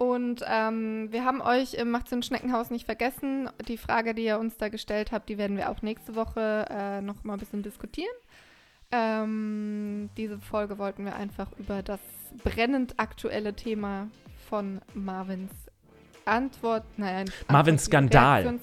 Und 0.01 0.43
ähm, 0.47 1.09
wir 1.11 1.25
haben 1.25 1.41
euch 1.41 1.75
im 1.75 1.91
Macht 1.91 2.11
ein 2.11 2.23
Schneckenhaus 2.23 2.71
nicht 2.71 2.85
vergessen. 2.85 3.51
Die 3.67 3.77
Frage, 3.77 4.15
die 4.15 4.23
ihr 4.23 4.39
uns 4.39 4.57
da 4.57 4.69
gestellt 4.69 5.11
habt, 5.11 5.29
die 5.29 5.37
werden 5.37 5.57
wir 5.57 5.69
auch 5.69 5.83
nächste 5.83 6.15
Woche 6.15 6.65
äh, 6.71 7.01
noch 7.01 7.23
mal 7.23 7.33
ein 7.33 7.39
bisschen 7.39 7.61
diskutieren. 7.61 8.09
Ähm, 8.91 10.09
diese 10.17 10.39
Folge 10.39 10.79
wollten 10.79 11.05
wir 11.05 11.15
einfach 11.15 11.49
über 11.59 11.83
das 11.83 11.99
brennend 12.43 12.99
aktuelle 12.99 13.53
Thema 13.53 14.07
von 14.49 14.81
Marvins 14.95 15.51
Antwort, 16.25 16.83
nein, 16.97 17.29
Marvins 17.47 17.85
Skandal. 17.85 18.57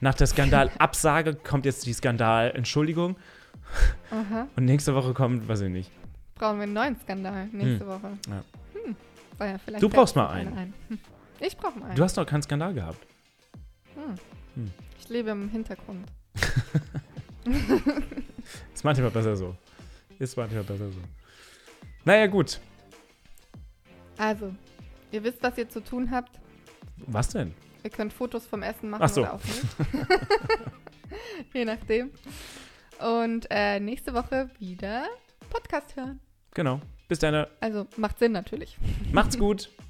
Nach 0.00 0.14
der 0.14 0.28
Skandalabsage 0.28 1.34
kommt 1.34 1.66
jetzt 1.66 1.84
die 1.84 1.92
Skandal-Entschuldigung. 1.92 3.16
Und 4.54 4.64
nächste 4.64 4.94
Woche 4.94 5.14
kommt, 5.14 5.48
weiß 5.48 5.62
ich 5.62 5.70
nicht. 5.70 5.90
Brauchen 6.36 6.58
wir 6.58 6.62
einen 6.62 6.74
neuen 6.74 6.96
Skandal 7.00 7.48
nächste 7.50 7.80
hm. 7.80 7.88
Woche. 7.88 8.18
Ja. 8.28 8.44
Ja, 9.38 9.58
du 9.78 9.88
brauchst 9.88 10.16
mal 10.16 10.28
einen. 10.28 10.56
einen. 10.56 10.74
Hm. 10.88 10.98
Ich 11.40 11.56
brauche 11.56 11.78
mal 11.78 11.86
einen. 11.86 11.96
Du 11.96 12.02
hast 12.02 12.16
noch 12.16 12.26
keinen 12.26 12.42
Skandal 12.42 12.74
gehabt. 12.74 13.06
Hm. 13.94 14.14
Hm. 14.54 14.72
Ich 14.98 15.08
lebe 15.08 15.30
im 15.30 15.48
Hintergrund. 15.48 16.06
Ist 18.74 18.84
manchmal 18.84 19.10
besser 19.10 19.36
so. 19.36 19.56
Ist 20.18 20.36
manchmal 20.36 20.64
besser 20.64 20.90
so. 20.90 21.00
Naja, 22.04 22.26
gut. 22.26 22.60
Also, 24.16 24.54
ihr 25.10 25.24
wisst, 25.24 25.42
was 25.42 25.58
ihr 25.58 25.68
zu 25.68 25.80
tun 25.80 26.10
habt. 26.10 26.38
Was 26.96 27.28
denn? 27.28 27.54
Ihr 27.82 27.90
könnt 27.90 28.12
Fotos 28.12 28.46
vom 28.46 28.62
Essen 28.62 28.88
machen 28.90 29.02
Ach 29.02 29.08
so. 29.08 29.22
oder 29.22 29.34
auch 29.34 29.44
nicht. 29.44 29.62
Je 31.52 31.64
nachdem. 31.64 32.10
Und 33.00 33.46
äh, 33.50 33.80
nächste 33.80 34.14
Woche 34.14 34.48
wieder 34.58 35.06
Podcast 35.50 35.96
hören. 35.96 36.20
Genau. 36.54 36.80
Bis 37.08 37.18
dann. 37.18 37.46
Also 37.60 37.86
macht 37.96 38.18
Sinn 38.18 38.32
natürlich. 38.32 38.76
Macht's 39.12 39.38
gut. 39.38 39.70